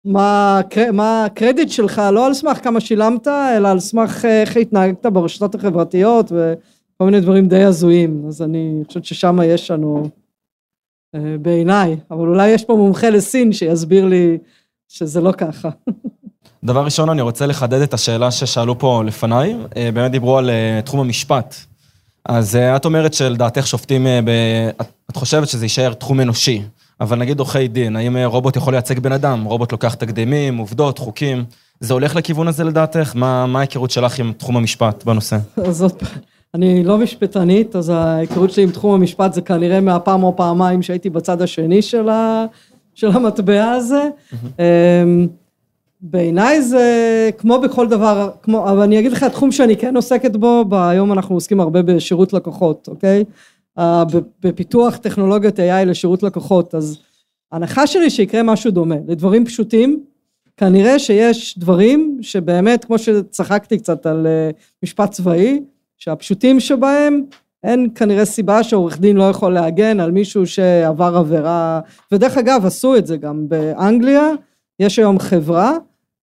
מה, 0.05 0.61
מה 0.93 1.25
הקרדיט 1.25 1.69
שלך, 1.69 2.03
לא 2.13 2.27
על 2.27 2.35
סמך 2.35 2.65
כמה 2.65 2.81
שילמת, 2.81 3.29
אלא 3.29 3.69
על 3.69 3.81
סמך 3.81 4.25
אה, 4.25 4.41
איך 4.41 4.57
התנהגת 4.57 5.07
ברשתות 5.07 5.55
החברתיות 5.55 6.27
וכל 6.33 7.05
מיני 7.05 7.21
דברים 7.21 7.49
די 7.49 7.63
הזויים, 7.63 8.25
אז 8.29 8.43
אני 8.43 8.83
חושבת 8.87 9.05
ששם 9.05 9.39
יש 9.45 9.71
לנו 9.71 10.09
בעיניי, 11.41 11.97
אבל 12.11 12.29
אולי 12.29 12.49
יש 12.49 12.65
פה 12.65 12.75
מומחה 12.75 13.11
לסין 13.11 13.53
שיסביר 13.53 14.05
לי 14.05 14.39
שזה 14.89 15.21
לא 15.21 15.33
ככה. 15.33 15.69
דבר 16.65 16.85
ראשון, 16.85 17.09
אני 17.09 17.23
רוצה 17.23 17.47
לחדד 17.47 17.81
את 17.81 17.95
השאלה 17.95 18.31
ששאלו 18.31 18.79
פה 18.79 19.03
לפניי. 19.07 19.57
אה, 19.77 19.91
באמת 19.95 20.11
דיברו 20.11 20.39
על 20.39 20.51
תחום 20.85 21.01
המשפט. 21.01 21.55
אז 22.25 22.57
אה, 22.57 22.77
את 22.77 22.85
אומרת 22.85 23.15
שלדעתך 23.15 23.67
שופטים, 23.67 24.07
אה, 24.07 24.21
ב... 24.25 24.31
את 25.11 25.17
חושבת 25.17 25.49
שזה 25.49 25.65
יישאר 25.65 25.93
תחום 25.93 26.21
אנושי, 26.21 26.63
אבל 27.01 27.19
נגיד 27.19 27.39
עורכי 27.39 27.69
דין, 27.69 27.97
האם 27.97 28.17
אה, 28.17 28.27
רובוט 28.27 28.57
יכול 28.57 28.73
לייצג 28.73 28.99
בן 28.99 29.13
אדם? 29.13 29.45
רובוט 29.45 29.73
לוקח 29.73 29.95
תקדימים, 29.95 30.57
עובדות, 30.57 30.99
חוקים. 30.99 31.45
זה 31.81 31.95
הולך 31.95 32.17
לכיוון 32.17 32.49
הזה 32.49 32.65
לדעתך? 32.65 33.13
מה, 33.15 33.47
מה 33.47 33.59
ההיכרות 33.59 33.91
שלך 33.91 34.19
עם 34.19 34.33
תחום 34.33 34.57
המשפט 34.57 35.05
בנושא? 35.05 35.39
אז 35.67 35.83
עוד 35.83 35.93
פעם, 35.93 36.09
אני 36.55 36.85
לא 36.85 36.99
משפטנית, 36.99 37.77
אז 37.77 37.89
ההיכרות 37.89 38.51
שלי 38.51 38.63
עם 38.63 38.71
תחום 38.71 38.95
המשפט 38.95 39.33
זה 39.33 39.41
כנראה 39.41 39.81
מהפעם 39.81 40.23
או 40.23 40.37
פעמיים 40.37 40.83
שהייתי 40.83 41.11
בצד 41.11 41.43
השני 41.43 41.83
של, 41.83 42.09
ה, 42.09 42.47
של 42.95 43.09
המטבע 43.09 43.71
הזה. 43.71 44.09
אמ, 44.59 45.27
בעיניי 46.01 46.63
זה 46.63 47.31
כמו 47.39 47.61
בכל 47.61 47.89
דבר, 47.89 48.31
כמו, 48.43 48.71
אבל 48.71 48.83
אני 48.83 48.99
אגיד 48.99 49.13
לך, 49.13 49.23
התחום 49.23 49.53
שאני 49.53 49.77
כן 49.77 49.97
עוסקת 49.97 50.37
בו, 50.37 50.65
היום 50.73 51.13
אנחנו 51.13 51.35
עוסקים 51.35 51.61
הרבה 51.61 51.83
בשירות 51.83 52.33
לקוחות, 52.33 52.89
אוקיי? 52.89 53.25
בפיתוח 54.43 54.97
טכנולוגיות 54.97 55.59
AI 55.59 55.85
לשירות 55.87 56.23
לקוחות, 56.23 56.75
אז 56.75 56.99
ההנחה 57.53 57.87
שלי 57.87 58.11
שיקרה 58.11 58.43
משהו 58.43 58.71
דומה, 58.71 58.97
לדברים 59.07 59.45
פשוטים, 59.45 60.05
כנראה 60.57 60.99
שיש 60.99 61.59
דברים 61.59 62.19
שבאמת, 62.23 62.85
כמו 62.85 62.99
שצחקתי 62.99 63.79
קצת 63.79 64.07
על 64.07 64.27
אה, 64.27 64.51
משפט 64.83 65.11
צבאי, 65.11 65.61
שהפשוטים 66.01 66.61
שבהם, 66.61 67.25
אין 67.65 67.89
כנראה 67.95 68.25
סיבה 68.25 68.63
שעורך 68.63 69.01
דין 69.01 69.17
לא 69.17 69.25
יכול 69.25 69.53
להגן 69.53 70.01
על 70.01 70.11
מישהו 70.11 70.47
שעבר 70.47 71.17
עבירה, 71.17 71.81
ודרך 72.13 72.39
אגב 72.39 72.67
עשו 72.67 72.97
את 72.97 73.07
זה 73.07 73.17
גם 73.17 73.49
באנגליה, 73.49 74.31
יש 74.81 74.99
היום 74.99 75.19
חברה 75.19 75.77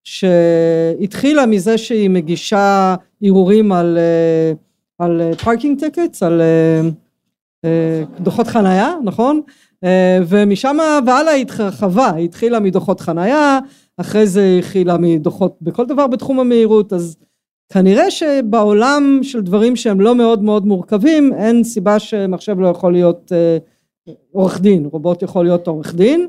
שהתחילה 0.04 1.46
מזה 1.46 1.78
שהיא 1.78 2.10
מגישה 2.10 2.96
ערעורים 3.22 3.72
על, 3.72 3.98
אה, 3.98 4.54
על 5.00 5.34
parking 5.44 5.84
אה, 5.84 5.90
tickets, 5.90 6.24
על 6.24 6.42
דוחות 8.20 8.48
חנייה, 8.48 8.94
נכון? 9.04 9.42
ומשם 10.28 10.78
והלאה 11.06 11.34
היא 11.34 11.42
התרחבה, 11.42 12.12
היא 12.16 12.26
התחילה 12.26 12.60
מדוחות 12.60 13.00
חנייה, 13.00 13.60
אחרי 13.98 14.28
זה 14.28 14.56
התחילה 14.60 14.98
מדוחות 14.98 15.58
בכל 15.62 15.86
דבר 15.86 16.08
בתחום 16.08 16.40
המהירות, 16.40 16.94
אז 16.94 17.18
כנראה 17.70 18.12
שבעולם 18.12 19.20
של 19.22 19.42
דברים 19.42 19.76
שהם 19.76 20.02
לא 20.02 20.16
מאוד 20.16 20.44
מאוד 20.44 20.66
מורכבים, 20.66 21.34
אין 21.34 21.64
סיבה 21.64 22.00
שמחשב 22.00 22.60
לא 22.60 22.68
יכול 22.68 22.94
להיות 22.94 23.32
אה, 23.32 23.58
עורך 24.32 24.62
דין, 24.62 24.86
רובוט 24.92 25.22
יכול 25.22 25.46
להיות 25.46 25.68
עורך 25.68 25.96
דין, 25.96 26.28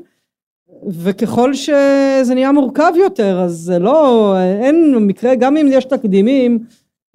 וככל 0.89 1.53
שזה 1.53 2.33
נהיה 2.33 2.51
מורכב 2.51 2.91
יותר, 2.95 3.39
אז 3.39 3.53
זה 3.53 3.79
לא, 3.79 4.35
אין 4.39 4.95
מקרה, 4.95 5.35
גם 5.35 5.57
אם 5.57 5.67
יש 5.71 5.85
תקדימים, 5.85 6.59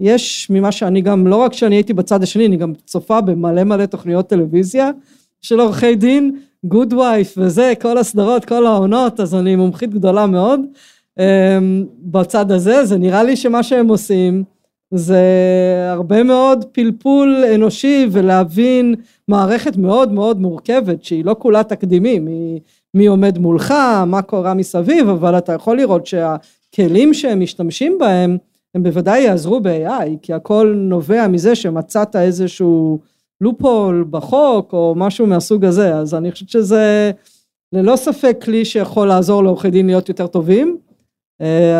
יש 0.00 0.50
ממה 0.50 0.72
שאני 0.72 1.00
גם, 1.00 1.26
לא 1.26 1.36
רק 1.36 1.52
שאני 1.52 1.74
הייתי 1.74 1.92
בצד 1.92 2.22
השני, 2.22 2.46
אני 2.46 2.56
גם 2.56 2.72
צופה 2.86 3.20
במלא 3.20 3.64
מלא 3.64 3.86
תוכניות 3.86 4.28
טלוויזיה 4.28 4.90
של 5.42 5.60
עורכי 5.60 5.94
דין, 5.94 6.38
גוד 6.64 6.92
וייף 6.92 7.34
וזה, 7.36 7.72
כל 7.80 7.98
הסדרות, 7.98 8.44
כל 8.44 8.66
העונות, 8.66 9.20
אז 9.20 9.34
אני 9.34 9.56
מומחית 9.56 9.90
גדולה 9.90 10.26
מאוד. 10.26 10.60
אמ, 11.18 11.86
בצד 11.98 12.50
הזה, 12.52 12.84
זה 12.84 12.98
נראה 12.98 13.22
לי 13.22 13.36
שמה 13.36 13.62
שהם 13.62 13.88
עושים 13.88 14.44
זה 14.94 15.22
הרבה 15.90 16.22
מאוד 16.22 16.64
פלפול 16.72 17.44
אנושי 17.54 18.06
ולהבין 18.10 18.94
מערכת 19.28 19.76
מאוד 19.76 20.12
מאוד 20.12 20.40
מורכבת 20.40 21.04
שהיא 21.04 21.24
לא 21.24 21.36
כולה 21.38 21.62
תקדימים, 21.62 22.26
היא 22.26 22.60
מי 22.94 23.06
עומד 23.06 23.38
מולך, 23.38 23.74
מה 24.06 24.22
קורה 24.22 24.54
מסביב, 24.54 25.08
אבל 25.08 25.38
אתה 25.38 25.52
יכול 25.52 25.76
לראות 25.76 26.06
שהכלים 26.06 27.14
שהם 27.14 27.40
משתמשים 27.40 27.98
בהם 27.98 28.38
הם 28.74 28.82
בוודאי 28.82 29.20
יעזרו 29.20 29.60
ב-AI, 29.60 30.08
כי 30.22 30.32
הכל 30.32 30.74
נובע 30.76 31.28
מזה 31.28 31.54
שמצאת 31.54 32.16
איזשהו 32.16 32.98
לופול 33.40 34.06
בחוק 34.10 34.72
או 34.72 34.94
משהו 34.96 35.26
מהסוג 35.26 35.64
הזה, 35.64 35.94
אז 35.94 36.14
אני 36.14 36.32
חושבת 36.32 36.48
שזה 36.48 37.10
ללא 37.72 37.96
ספק 37.96 38.36
כלי 38.42 38.64
שיכול 38.64 39.08
לעזור 39.08 39.44
לעורכי 39.44 39.70
דין 39.70 39.86
להיות 39.86 40.08
יותר 40.08 40.26
טובים, 40.26 40.76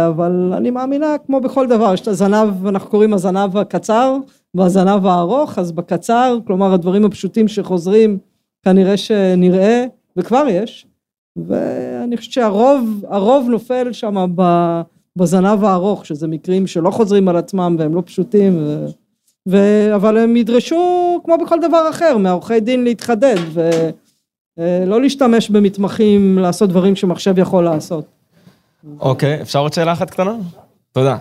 אבל 0.09 0.53
אני 0.57 0.71
מאמינה 0.71 1.17
כמו 1.27 1.41
בכל 1.41 1.67
דבר, 1.67 1.95
יש 1.95 2.01
את 2.01 2.09
הזנב, 2.09 2.67
אנחנו 2.67 2.91
קוראים 2.91 3.15
הזנב 3.15 3.57
הקצר 3.57 4.17
והזנב 4.55 5.07
הארוך, 5.07 5.59
אז 5.59 5.73
בקצר, 5.73 6.39
כלומר 6.47 6.73
הדברים 6.75 7.05
הפשוטים 7.05 7.49
שחוזרים 7.49 8.19
כנראה 8.65 8.97
שנראה, 8.97 9.87
וכבר 10.17 10.47
יש, 10.51 10.87
ואני 11.37 12.17
חושבת 12.17 12.33
שהרוב, 12.33 13.05
הרוב 13.09 13.47
נופל 13.49 13.93
שם 13.93 14.27
בזנב 15.17 15.65
הארוך, 15.65 16.07
שזה 16.07 16.29
מקרים 16.29 16.67
שלא 16.67 16.91
חוזרים 16.91 17.29
על 17.29 17.37
עצמם 17.37 17.77
והם 17.79 17.95
לא 17.95 18.03
פשוטים, 18.07 18.59
ו... 18.59 18.87
ו... 19.49 19.57
אבל 19.95 20.19
הם 20.19 20.37
ידרשו 20.37 21.21
כמו 21.25 21.35
בכל 21.39 21.61
דבר 21.61 21.91
אחר 21.91 22.17
מהעורכי 22.17 22.61
דין 22.61 22.85
להתחדד 22.85 23.37
ולא 23.53 25.01
להשתמש 25.01 25.51
במתמחים 25.51 26.39
לעשות 26.39 26.71
דברים 26.71 26.97
שמחשב 26.97 27.39
יכול 27.39 27.65
לעשות. 27.65 28.24
אוקיי, 29.01 29.43
אפשר 29.43 29.59
עוד 29.59 29.73
שאלה 29.73 29.93
אחת 29.93 30.11
קטנה? 30.11 30.33
תודה. 30.93 31.17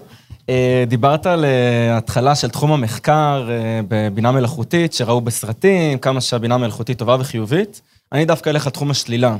אה, 0.49 0.83
דיברת 0.87 1.25
על 1.25 1.45
אה, 1.45 1.97
התחלה 1.97 2.35
של 2.35 2.49
תחום 2.49 2.71
המחקר 2.71 3.47
אה, 3.49 3.79
בבינה 3.87 4.31
מלאכותית, 4.31 4.93
שראו 4.93 5.21
בסרטים, 5.21 5.97
כמה 5.97 6.21
שהבינה 6.21 6.57
מלאכותית 6.57 6.97
טובה 6.97 7.17
וחיובית. 7.19 7.81
אני 8.11 8.25
דווקא 8.25 8.49
אלך 8.49 8.67
לתחום 8.67 8.91
השלילה. 8.91 9.37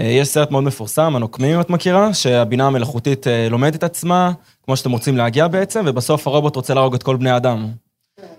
יש 0.00 0.28
סרט 0.28 0.50
מאוד 0.50 0.64
מפורסם, 0.64 1.16
הנוקמים, 1.16 1.54
אם 1.54 1.60
את 1.60 1.70
מכירה, 1.70 2.14
שהבינה 2.14 2.66
המלאכותית 2.66 3.26
לומדת 3.50 3.74
את 3.74 3.82
עצמה, 3.82 4.32
כמו 4.64 4.76
שאתם 4.76 4.90
רוצים 4.90 5.16
להגיע 5.16 5.48
בעצם, 5.48 5.84
ובסוף 5.86 6.26
הרובוט 6.26 6.56
רוצה 6.56 6.74
להרוג 6.74 6.94
את 6.94 7.02
כל 7.02 7.16
בני 7.16 7.30
האדם. 7.30 7.66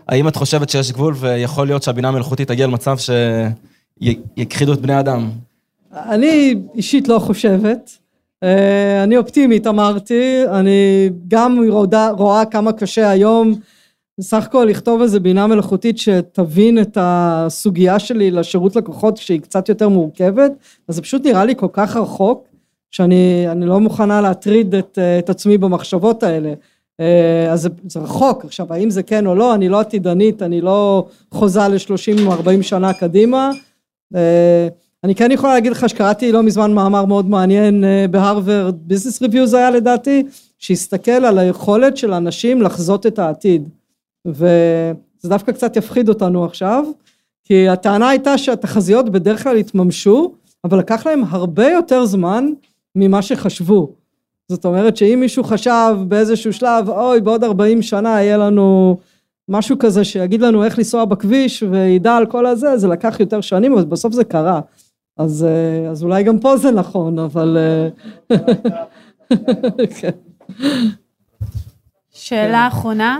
האם 0.07 0.27
את 0.27 0.35
חושבת 0.35 0.69
שיש 0.69 0.91
גבול 0.91 1.15
ויכול 1.17 1.67
להיות 1.67 1.83
שהבינה 1.83 2.07
המלאכותית 2.07 2.47
תגיע 2.47 2.67
למצב 2.67 2.97
שיכחידו 2.97 4.73
את 4.73 4.81
בני 4.81 4.93
האדם? 4.93 5.29
אני 5.93 6.55
אישית 6.75 7.07
לא 7.07 7.19
חושבת. 7.19 7.91
אה, 8.43 9.03
אני 9.03 9.17
אופטימית 9.17 9.67
אמרתי, 9.67 10.43
אני 10.47 11.09
גם 11.27 11.59
רואה, 11.69 12.11
רואה 12.11 12.45
כמה 12.45 12.73
קשה 12.73 13.09
היום 13.09 13.53
בסך 14.19 14.45
הכל 14.45 14.67
לכתוב 14.69 15.01
איזה 15.01 15.19
בינה 15.19 15.47
מלאכותית 15.47 15.97
שתבין 15.97 16.81
את 16.81 16.97
הסוגיה 17.01 17.99
שלי 17.99 18.31
לשירות 18.31 18.75
לקוחות 18.75 19.17
שהיא 19.17 19.41
קצת 19.41 19.69
יותר 19.69 19.89
מורכבת, 19.89 20.51
אז 20.87 20.95
זה 20.95 21.01
פשוט 21.01 21.25
נראה 21.25 21.45
לי 21.45 21.55
כל 21.57 21.67
כך 21.73 21.95
רחוק, 21.95 22.47
שאני 22.91 23.65
לא 23.65 23.79
מוכנה 23.79 24.21
להטריד 24.21 24.75
את, 24.75 24.97
את 25.19 25.29
עצמי 25.29 25.57
במחשבות 25.57 26.23
האלה. 26.23 26.53
אה, 26.99 27.51
אז 27.51 27.61
זה, 27.61 27.69
זה 27.87 27.99
רחוק, 27.99 28.45
עכשיו 28.45 28.73
האם 28.73 28.89
זה 28.89 29.03
כן 29.03 29.27
או 29.27 29.35
לא, 29.35 29.55
אני 29.55 29.69
לא 29.69 29.79
עתידנית, 29.79 30.41
אני 30.41 30.61
לא 30.61 31.07
חוזה 31.31 31.67
ל-30 31.67 32.25
או 32.25 32.31
40 32.31 32.63
שנה 32.63 32.93
קדימה. 32.93 33.51
אני 35.03 35.15
כן 35.15 35.31
יכולה 35.31 35.53
להגיד 35.53 35.71
לך 35.71 35.89
שקראתי 35.89 36.31
לא 36.31 36.43
מזמן 36.43 36.73
מאמר 36.73 37.05
מאוד 37.05 37.29
מעניין 37.29 37.83
אה, 37.83 38.05
בהרווארד 38.11 38.75
ביזנס 38.81 39.21
ריוויו 39.21 39.47
זה 39.47 39.57
היה 39.57 39.71
לדעתי, 39.71 40.23
שהסתכל 40.57 41.11
על 41.11 41.37
היכולת 41.37 41.97
של 41.97 42.13
אנשים 42.13 42.61
לחזות 42.61 43.05
את 43.05 43.19
העתיד. 43.19 43.69
וזה 44.25 44.93
דווקא 45.29 45.51
קצת 45.51 45.75
יפחיד 45.75 46.09
אותנו 46.09 46.45
עכשיו, 46.45 46.85
כי 47.43 47.69
הטענה 47.69 48.09
הייתה 48.09 48.37
שהתחזיות 48.37 49.09
בדרך 49.09 49.43
כלל 49.43 49.57
התממשו, 49.57 50.33
אבל 50.63 50.79
לקח 50.79 51.07
להם 51.07 51.23
הרבה 51.29 51.67
יותר 51.67 52.05
זמן 52.05 52.49
ממה 52.95 53.21
שחשבו. 53.21 53.93
זאת 54.49 54.65
אומרת 54.65 54.97
שאם 54.97 55.17
מישהו 55.19 55.43
חשב 55.43 55.95
באיזשהו 56.07 56.53
שלב, 56.53 56.89
אוי, 56.89 57.21
בעוד 57.21 57.43
40 57.43 57.81
שנה 57.81 58.09
יהיה 58.09 58.37
לנו 58.37 58.97
משהו 59.49 59.79
כזה 59.79 60.03
שיגיד 60.03 60.41
לנו 60.41 60.63
איך 60.63 60.77
לנסוע 60.77 61.05
בכביש 61.05 61.63
וידע 61.63 62.15
על 62.15 62.25
כל 62.25 62.45
הזה, 62.45 62.77
זה 62.77 62.87
לקח 62.87 63.19
יותר 63.19 63.41
שנים, 63.41 63.73
אבל 63.73 63.85
בסוף 63.85 64.13
זה 64.13 64.23
קרה. 64.23 64.61
אז, 65.19 65.43
אה, 65.43 65.89
אז 65.91 66.03
אולי 66.03 66.23
גם 66.23 66.39
פה 66.39 66.57
זה 66.57 66.71
נכון, 66.71 67.19
אבל... 67.19 67.57
אה, 67.57 68.37
כן. 69.99 70.09
שאלה 72.11 72.67
אחרונה. 72.67 73.19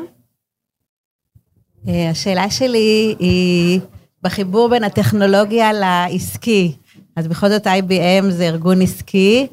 אה, 1.88 2.10
השאלה 2.10 2.50
שלי 2.50 3.16
היא 3.20 3.80
בחיבור 4.24 4.70
בין 4.70 4.84
הטכנולוגיה 4.84 5.74
לעסקי. 5.74 6.76
אז 7.16 7.28
בכל 7.28 7.50
זאת 7.50 7.68
IBM 7.68 8.30
זה 8.30 8.44
ארגון 8.44 8.82
עסקי, 8.82 9.48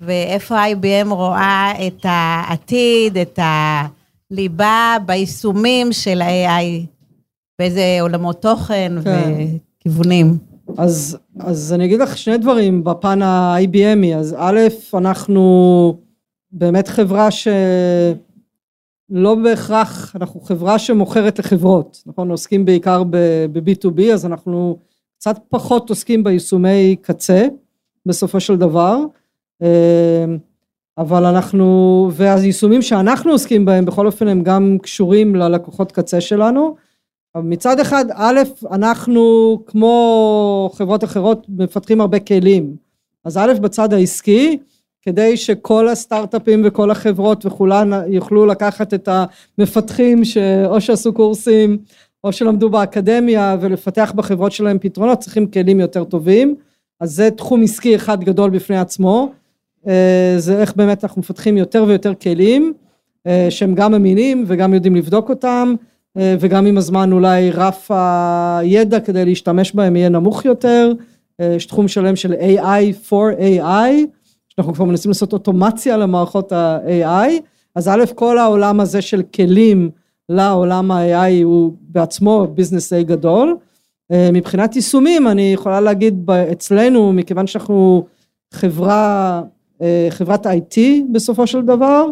ואיפה 0.00 0.64
IBM 0.72 1.08
רואה 1.08 1.72
את 1.86 2.00
העתיד, 2.04 3.18
את 3.18 3.38
הליבה 4.30 4.96
ביישומים 5.06 5.92
של 5.92 6.22
ה-AI, 6.22 6.86
באיזה 7.58 7.98
עולמות 8.00 8.42
תוכן 8.42 8.92
כן. 9.04 9.32
וכיוונים. 9.80 10.55
אז, 10.78 11.18
אז 11.40 11.72
אני 11.72 11.84
אגיד 11.84 12.00
לך 12.00 12.18
שני 12.18 12.38
דברים 12.38 12.84
בפן 12.84 13.22
ה-IBMי, 13.22 14.16
אז 14.16 14.36
א', 14.38 14.60
אנחנו 14.94 15.98
באמת 16.52 16.88
חברה 16.88 17.28
שלא 17.30 18.14
בהכרח, 19.34 20.16
אנחנו 20.16 20.40
חברה 20.40 20.78
שמוכרת 20.78 21.38
לחברות, 21.38 22.02
נכון? 22.06 22.30
עוסקים 22.30 22.64
בעיקר 22.64 23.02
ב-B2B, 23.10 24.02
אז 24.12 24.26
אנחנו 24.26 24.78
קצת 25.18 25.38
פחות 25.48 25.90
עוסקים 25.90 26.24
ביישומי 26.24 26.96
קצה 27.00 27.46
בסופו 28.06 28.40
של 28.40 28.56
דבר. 28.56 28.98
אמ, 29.62 29.66
אבל 30.98 31.24
אנחנו, 31.24 32.08
והיישומים 32.12 32.82
שאנחנו 32.82 33.32
עוסקים 33.32 33.64
בהם 33.64 33.84
בכל 33.84 34.06
אופן 34.06 34.28
הם 34.28 34.42
גם 34.42 34.78
קשורים 34.82 35.34
ללקוחות 35.34 35.92
קצה 35.92 36.20
שלנו. 36.20 36.76
מצד 37.42 37.80
אחד, 37.80 38.04
א', 38.14 38.40
אנחנו 38.70 39.58
כמו 39.66 40.70
חברות 40.74 41.04
אחרות 41.04 41.46
מפתחים 41.48 42.00
הרבה 42.00 42.18
כלים. 42.18 42.76
אז 43.24 43.36
א', 43.36 43.52
בצד 43.60 43.92
העסקי, 43.92 44.58
כדי 45.02 45.36
שכל 45.36 45.88
הסטארט-אפים 45.88 46.62
וכל 46.64 46.90
החברות 46.90 47.46
וכולן 47.46 47.90
יוכלו 48.08 48.46
לקחת 48.46 48.94
את 48.94 49.08
המפתחים 49.58 50.24
שאו 50.24 50.80
שעשו 50.80 51.12
קורסים 51.12 51.78
או 52.24 52.32
שלמדו 52.32 52.70
באקדמיה 52.70 53.56
ולפתח 53.60 54.12
בחברות 54.16 54.52
שלהם 54.52 54.78
פתרונות, 54.80 55.18
צריכים 55.18 55.46
כלים 55.46 55.80
יותר 55.80 56.04
טובים. 56.04 56.54
אז 57.00 57.12
זה 57.12 57.30
תחום 57.30 57.62
עסקי 57.62 57.96
אחד 57.96 58.24
גדול 58.24 58.50
בפני 58.50 58.78
עצמו. 58.78 59.32
אה, 59.88 60.34
זה 60.38 60.60
איך 60.60 60.76
באמת 60.76 61.04
אנחנו 61.04 61.20
מפתחים 61.20 61.56
יותר 61.56 61.84
ויותר 61.88 62.14
כלים 62.14 62.72
אה, 63.26 63.46
שהם 63.50 63.74
גם 63.74 63.94
אמינים 63.94 64.44
וגם 64.46 64.74
יודעים 64.74 64.96
לבדוק 64.96 65.30
אותם 65.30 65.74
וגם 66.16 66.66
עם 66.66 66.78
הזמן 66.78 67.12
אולי 67.12 67.50
רף 67.50 67.90
הידע 67.90 69.00
כדי 69.00 69.24
להשתמש 69.24 69.74
בהם 69.74 69.96
יהיה 69.96 70.08
נמוך 70.08 70.44
יותר. 70.44 70.92
יש 71.38 71.66
תחום 71.66 71.88
שלם 71.88 72.16
של 72.16 72.32
AI 72.32 73.08
for 73.08 73.38
AI, 73.38 74.06
שאנחנו 74.48 74.74
כבר 74.74 74.84
מנסים 74.84 75.10
לעשות 75.10 75.32
אוטומציה 75.32 75.96
למערכות 75.96 76.52
ה-AI. 76.52 77.30
אז 77.74 77.88
א', 77.88 78.04
כל 78.14 78.38
העולם 78.38 78.80
הזה 78.80 79.02
של 79.02 79.22
כלים 79.34 79.90
לעולם 80.28 80.90
ה-AI 80.90 81.44
הוא 81.44 81.72
בעצמו 81.80 82.46
ביזנס 82.54 82.92
די 82.92 83.04
גדול. 83.04 83.56
מבחינת 84.12 84.76
יישומים 84.76 85.28
אני 85.28 85.52
יכולה 85.52 85.80
להגיד 85.80 86.30
אצלנו, 86.52 87.12
מכיוון 87.12 87.46
שאנחנו 87.46 88.06
חברה 88.54 89.42
אה, 89.82 90.06
חברת 90.10 90.46
IT 90.46 90.78
בסופו 91.12 91.46
של 91.46 91.62
דבר, 91.62 92.04
אה, 92.06 92.10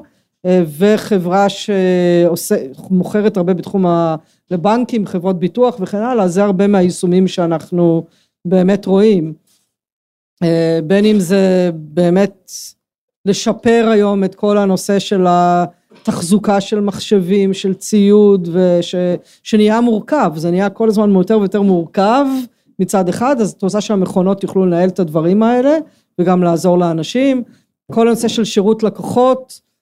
וחברה 0.79 1.47
שמוכרת 1.49 3.37
הרבה 3.37 3.55
בתחום 3.55 3.87
ה... 3.87 4.17
לבנקים, 4.51 5.07
חברות 5.07 5.39
ביטוח 5.39 5.77
וכן 5.81 5.99
הלאה, 5.99 6.29
זה 6.29 6.45
הרבה 6.45 6.67
מהיישומים 6.67 7.29
שאנחנו 7.29 8.05
באמת 8.45 8.87
רואים. 8.87 9.35
אה, 10.43 10.79
בין 10.85 11.05
אם 11.05 11.19
זה 11.19 11.71
באמת 11.75 12.51
לשפר 13.25 13.89
היום 13.93 14.25
את 14.25 14.35
כל 14.35 14.59
הנושא 14.59 14.99
של 14.99 15.27
התחזוקה 15.29 16.61
של 16.61 16.81
מחשבים, 16.81 17.55
של 17.55 17.75
ציוד, 17.75 18.49
וש, 18.53 18.95
שנהיה 19.43 19.81
מורכב, 19.81 20.33
זה 20.37 20.51
נהיה 20.51 20.71
כל 20.71 20.89
הזמן 20.89 21.11
יותר 21.11 21.39
ויותר 21.39 21.63
מורכב 21.63 22.27
מצד 22.79 23.09
אחד, 23.09 23.41
אז 23.41 23.53
את 23.53 23.63
רוצה 23.63 23.81
שהמכונות 23.81 24.43
יוכלו 24.43 24.67
לנהל 24.67 24.89
את 24.89 24.99
הדברים 24.99 25.43
האלה, 25.43 25.77
וגם 26.21 26.43
לעזור 26.43 26.79
לאנשים. 26.79 27.43
כל 27.93 28.09
הנושא 28.09 28.29
של 28.29 28.45
שירות 28.45 28.83
לקוחות, 28.83 29.61
אה, 29.61 29.74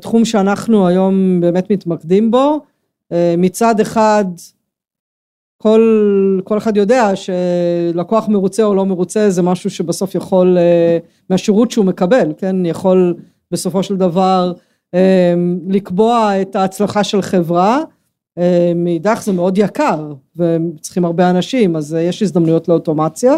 תחום 0.00 0.24
שאנחנו 0.24 0.86
היום 0.86 1.40
באמת 1.40 1.70
מתמקדים 1.70 2.30
בו. 2.30 2.60
אה, 3.12 3.34
מצד 3.38 3.80
אחד, 3.80 4.24
כל, 5.56 6.40
כל 6.44 6.58
אחד 6.58 6.76
יודע 6.76 7.10
שלקוח 7.16 8.28
מרוצה 8.28 8.62
או 8.62 8.74
לא 8.74 8.86
מרוצה 8.86 9.30
זה 9.30 9.42
משהו 9.42 9.70
שבסוף 9.70 10.14
יכול, 10.14 10.58
אה, 10.58 10.98
מהשירות 11.30 11.70
שהוא 11.70 11.84
מקבל, 11.84 12.32
כן, 12.38 12.66
יכול 12.66 13.14
בסופו 13.50 13.82
של 13.82 13.96
דבר 13.96 14.52
לקבוע 15.68 16.40
את 16.42 16.56
ההצלחה 16.56 17.04
של 17.04 17.22
חברה. 17.22 17.80
מאידך 18.74 19.22
זה 19.24 19.32
מאוד 19.32 19.58
יקר 19.58 20.12
וצריכים 20.36 21.04
הרבה 21.04 21.30
אנשים 21.30 21.76
אז 21.76 21.96
יש 22.00 22.22
הזדמנויות 22.22 22.68
לאוטומציה 22.68 23.32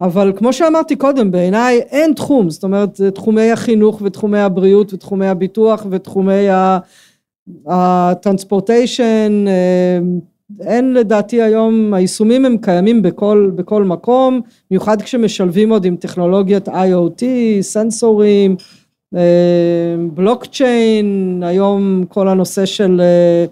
אבל 0.00 0.32
כמו 0.36 0.52
שאמרתי 0.52 0.96
קודם 0.96 1.30
בעיניי 1.30 1.80
אין 1.80 2.12
תחום 2.12 2.50
זאת 2.50 2.64
אומרת 2.64 3.00
תחומי 3.00 3.50
החינוך 3.50 4.02
ותחומי 4.04 4.38
הבריאות 4.38 4.94
ותחומי 4.94 5.26
הביטוח 5.26 5.86
ותחומי 5.90 6.46
הטרנספורטיישן 7.66 9.44
אה, 9.48 9.98
אין 10.60 10.94
לדעתי 10.94 11.42
היום 11.42 11.94
היישומים 11.94 12.44
הם 12.44 12.56
קיימים 12.58 13.02
בכל, 13.02 13.50
בכל 13.54 13.84
מקום 13.84 14.40
במיוחד 14.70 15.02
כשמשלבים 15.02 15.70
עוד 15.70 15.84
עם 15.84 15.96
טכנולוגיית 15.96 16.68
IoT 16.68 17.22
סנסורים 17.60 18.56
בלוקצ'יין 20.14 21.40
אה, 21.42 21.48
היום 21.48 22.04
כל 22.08 22.28
הנושא 22.28 22.66
של 22.66 23.00
אה, 23.00 23.44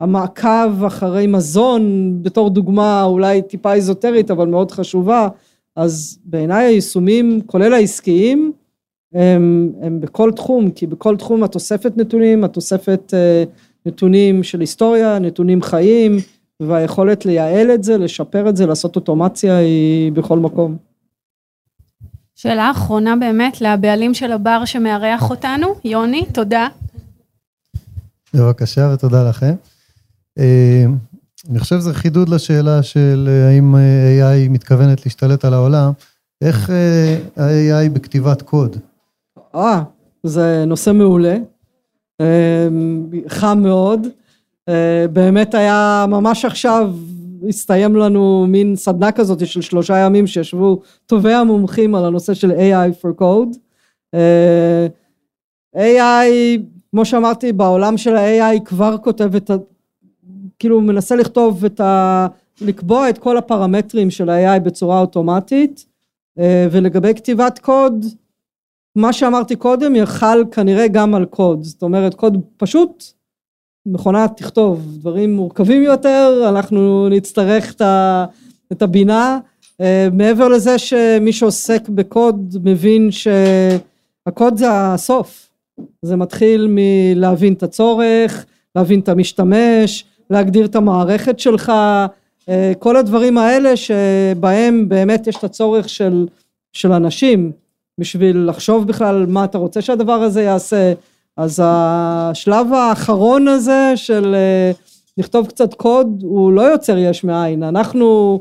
המעקב 0.00 0.84
אחרי 0.86 1.26
מזון 1.26 2.12
בתור 2.22 2.50
דוגמה 2.50 3.02
אולי 3.02 3.42
טיפה 3.42 3.74
איזוטרית 3.74 4.30
אבל 4.30 4.46
מאוד 4.46 4.70
חשובה 4.70 5.28
אז 5.76 6.18
בעיניי 6.24 6.66
היישומים 6.66 7.40
כולל 7.46 7.72
העסקיים 7.72 8.52
הם, 9.14 9.72
הם 9.82 10.00
בכל 10.00 10.32
תחום 10.36 10.70
כי 10.70 10.86
בכל 10.86 11.16
תחום 11.16 11.42
התוספת 11.42 11.92
נתונים 11.96 12.44
התוספת 12.44 13.14
אה, 13.14 13.44
נתונים 13.86 14.42
של 14.42 14.60
היסטוריה 14.60 15.18
נתונים 15.18 15.62
חיים 15.62 16.16
והיכולת 16.60 17.26
לייעל 17.26 17.70
את 17.74 17.84
זה 17.84 17.98
לשפר 17.98 18.48
את 18.48 18.56
זה 18.56 18.66
לעשות 18.66 18.96
אוטומציה 18.96 19.58
היא 19.58 20.12
בכל 20.12 20.38
מקום. 20.38 20.76
שאלה 22.34 22.70
אחרונה 22.70 23.16
באמת 23.16 23.60
לבעלים 23.60 24.14
של 24.14 24.32
הבר 24.32 24.64
שמארח 24.64 25.30
אותנו 25.30 25.66
יוני 25.84 26.24
תודה. 26.32 26.68
בבקשה 28.34 28.90
ותודה 28.94 29.28
לכם. 29.28 29.54
אה, 31.46 31.50
אני 31.50 31.58
חושב 31.58 31.78
שזה 31.78 31.94
חידוד 31.94 32.28
לשאלה 32.28 32.82
של 32.82 33.28
אה, 33.28 33.48
האם 33.48 33.76
אה, 33.76 34.46
AI 34.46 34.48
מתכוונת 34.50 35.06
להשתלט 35.06 35.44
על 35.44 35.54
העולם, 35.54 35.92
איך 36.42 36.70
אה, 36.70 37.18
ה-AI 37.36 37.90
בכתיבת 37.90 38.42
קוד? 38.42 38.76
אה, 39.54 39.82
זה 40.22 40.64
נושא 40.66 40.92
מעולה, 40.92 41.36
חם 43.28 43.58
מאוד, 43.62 44.06
באמת 45.12 45.54
היה 45.54 46.04
ממש 46.08 46.44
עכשיו, 46.44 46.94
הסתיים 47.48 47.96
לנו 47.96 48.46
מין 48.48 48.76
סדנה 48.76 49.12
כזאת 49.12 49.46
של 49.46 49.60
שלושה 49.60 49.96
ימים 49.96 50.26
שישבו 50.26 50.80
טובי 51.06 51.32
המומחים 51.32 51.94
על 51.94 52.04
הנושא 52.04 52.34
של 52.34 52.50
AI 52.50 53.02
for 53.02 53.20
code. 53.20 53.56
AI, 55.76 56.60
כמו 56.90 57.04
שאמרתי, 57.04 57.52
בעולם 57.52 57.96
של 57.96 58.16
ה-AI 58.16 58.64
כבר 58.64 58.96
כותב 58.98 59.34
את 59.34 59.50
כאילו 60.60 60.80
מנסה 60.80 61.16
לכתוב 61.16 61.64
את 61.64 61.80
ה... 61.80 62.26
לקבוע 62.60 63.08
את 63.08 63.18
כל 63.18 63.36
הפרמטרים 63.36 64.10
של 64.10 64.30
ה-AI 64.30 64.60
בצורה 64.60 65.00
אוטומטית 65.00 65.86
אה, 66.38 66.66
ולגבי 66.70 67.14
כתיבת 67.14 67.58
קוד 67.58 68.06
מה 68.96 69.12
שאמרתי 69.12 69.56
קודם 69.56 69.96
יחל 69.96 70.44
כנראה 70.52 70.88
גם 70.88 71.14
על 71.14 71.24
קוד. 71.24 71.62
זאת 71.62 71.82
אומרת 71.82 72.14
קוד 72.14 72.40
פשוט 72.56 73.04
מכונה 73.86 74.28
תכתוב 74.28 74.96
דברים 74.98 75.34
מורכבים 75.34 75.82
יותר 75.82 76.46
אנחנו 76.48 77.08
נצטרך 77.08 77.74
את 78.72 78.82
הבינה. 78.82 79.38
אה, 79.80 80.08
מעבר 80.12 80.48
לזה 80.48 80.78
שמי 80.78 81.32
שעוסק 81.32 81.88
בקוד 81.88 82.56
מבין 82.64 83.08
שהקוד 83.10 84.56
זה 84.56 84.66
הסוף. 84.70 85.50
זה 86.02 86.16
מתחיל 86.16 86.66
מלהבין 86.70 87.52
את 87.52 87.62
הצורך 87.62 88.46
להבין 88.76 89.00
את 89.00 89.08
המשתמש 89.08 90.04
להגדיר 90.30 90.66
את 90.66 90.76
המערכת 90.76 91.38
שלך, 91.38 91.72
אה, 92.48 92.72
כל 92.78 92.96
הדברים 92.96 93.38
האלה 93.38 93.76
שבהם 93.76 94.88
באמת 94.88 95.26
יש 95.26 95.36
את 95.36 95.44
הצורך 95.44 95.88
של, 95.88 96.26
של 96.72 96.92
אנשים 96.92 97.52
בשביל 97.98 98.48
לחשוב 98.48 98.86
בכלל 98.86 99.26
מה 99.26 99.44
אתה 99.44 99.58
רוצה 99.58 99.82
שהדבר 99.82 100.12
הזה 100.12 100.42
יעשה, 100.42 100.92
אז 101.36 101.62
השלב 101.64 102.72
האחרון 102.72 103.48
הזה 103.48 103.92
של 103.96 104.34
אה, 104.34 104.72
לכתוב 105.18 105.46
קצת 105.46 105.74
קוד 105.74 106.22
הוא 106.22 106.52
לא 106.52 106.62
יוצר 106.62 106.98
יש 106.98 107.24
מאין, 107.24 107.62
אנחנו 107.62 108.38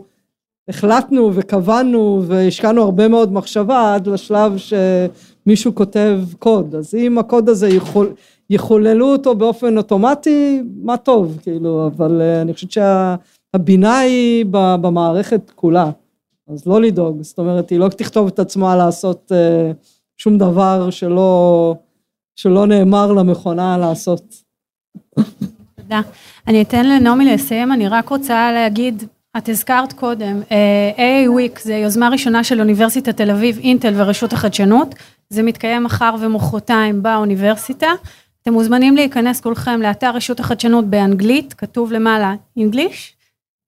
החלטנו 0.69 1.31
וקבענו 1.33 2.23
והשקענו 2.27 2.81
הרבה 2.81 3.07
מאוד 3.07 3.33
מחשבה 3.33 3.95
עד 3.95 4.07
לשלב 4.07 4.53
שמישהו 4.57 5.75
כותב 5.75 6.19
קוד, 6.39 6.75
אז 6.75 6.95
אם 6.95 7.17
הקוד 7.17 7.49
הזה 7.49 7.69
יכול, 7.69 8.13
יחוללו 8.49 9.11
אותו 9.11 9.35
באופן 9.35 9.77
אוטומטי, 9.77 10.61
מה 10.83 10.97
טוב, 10.97 11.39
כאילו, 11.43 11.87
אבל 11.87 12.21
uh, 12.21 12.41
אני 12.41 12.53
חושבת 12.53 12.71
שהבינה 12.71 13.99
היא 13.99 14.45
במערכת 14.51 15.51
כולה, 15.55 15.91
אז 16.47 16.67
לא 16.67 16.81
לדאוג, 16.81 17.21
זאת 17.21 17.39
אומרת, 17.39 17.69
היא 17.69 17.79
לא 17.79 17.87
תכתוב 17.87 18.27
את 18.27 18.39
עצמה 18.39 18.75
לעשות 18.75 19.31
uh, 19.31 19.75
שום 20.17 20.37
דבר 20.37 20.89
שלא, 20.89 21.75
שלא 22.35 22.67
נאמר 22.67 23.13
למכונה 23.13 23.77
לעשות. 23.77 24.35
תודה. 25.75 26.01
אני 26.47 26.61
אתן 26.61 26.85
לנעמי 26.85 27.33
לסיים, 27.33 27.71
אני 27.71 27.87
רק 27.87 28.09
רוצה 28.09 28.51
להגיד, 28.51 29.03
את 29.37 29.49
הזכרת 29.49 29.93
קודם, 29.93 30.41
אה, 30.51 30.91
AA 30.95 31.29
Week 31.29 31.59
זה 31.61 31.75
יוזמה 31.75 32.09
ראשונה 32.09 32.43
של 32.43 32.59
אוניברסיטת 32.59 33.17
תל 33.17 33.31
אביב, 33.31 33.59
אינטל 33.59 33.93
ורשות 33.95 34.33
החדשנות, 34.33 34.95
זה 35.29 35.43
מתקיים 35.43 35.83
מחר 35.83 36.15
ומחרתיים 36.19 37.03
באוניברסיטה. 37.03 37.87
אתם 38.49 38.57
מוזמנים 38.57 38.95
להיכנס 38.95 39.41
כולכם 39.41 39.81
לאתר 39.81 40.11
רשות 40.15 40.39
החדשנות 40.39 40.85
באנגלית, 40.85 41.53
כתוב 41.53 41.91
למעלה 41.91 42.33
English, 42.59 43.13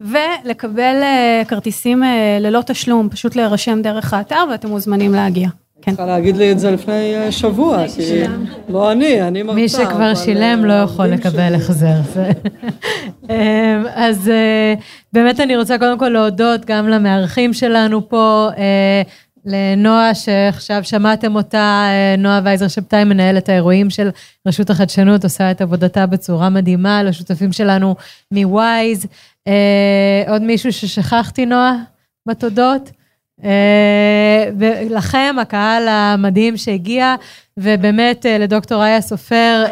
ולקבל 0.02 1.02
uh, 1.02 1.48
כרטיסים 1.48 2.03
uh, 2.03 2.06
ללא 2.40 2.62
תשלום, 2.66 3.10
פשוט 3.10 3.36
להירשם 3.36 3.82
דרך 3.82 4.14
האתר 4.14 4.44
ואתם 4.52 4.70
מוזמנים 4.70 5.14
להגיע. 5.14 5.49
כן. 5.82 5.91
צריכה 5.91 6.06
להגיד 6.06 6.38
לי 6.38 6.52
את 6.52 6.60
זה 6.60 6.72
לפני 6.72 7.16
אה, 7.16 7.32
שבוע, 7.32 7.88
כי 7.95 8.24
לא 8.70 8.91
אני, 8.91 9.22
אני 9.22 9.44
מרצה. 9.44 9.56
מי 9.56 9.70
שכבר 9.70 10.16
שילם 10.16 10.66
לא 10.66 10.74
יכול 10.74 11.06
לקבל 11.06 11.56
החזר. 11.56 11.95
אמ, 13.30 13.36
אז 13.95 14.32
באמת 15.14 15.40
אני 15.40 15.58
רוצה 15.58 15.78
קודם 15.78 15.98
כל 15.99 16.10
להודות 16.10 16.66
גם 16.66 16.88
למארחים 16.88 17.53
שלנו 17.53 18.10
פה. 18.10 18.49
לנועה, 19.45 20.15
שעכשיו 20.15 20.84
שמעתם 20.84 21.35
אותה, 21.35 21.88
אה, 21.89 22.15
נועה 22.18 22.41
וייזר 22.43 22.68
שבתאי, 22.68 23.03
מנהלת 23.03 23.49
האירועים 23.49 23.89
של 23.89 24.09
רשות 24.47 24.69
החדשנות, 24.69 25.23
עושה 25.23 25.51
את 25.51 25.61
עבודתה 25.61 26.05
בצורה 26.05 26.49
מדהימה, 26.49 27.03
לשותפים 27.03 27.51
שלנו 27.51 27.95
מווייז. 28.31 29.05
אה, 29.47 30.23
עוד 30.27 30.41
מישהו 30.41 30.73
ששכחתי, 30.73 31.45
נועה, 31.45 31.76
בתודות? 32.27 32.91
אה, 33.43 34.49
ולכם, 34.57 35.35
הקהל 35.41 35.88
המדהים 35.88 36.57
שהגיע, 36.57 37.15
ובאמת 37.57 38.26
לדוקטור 38.39 38.85
איה 38.85 39.01
סופר, 39.01 39.65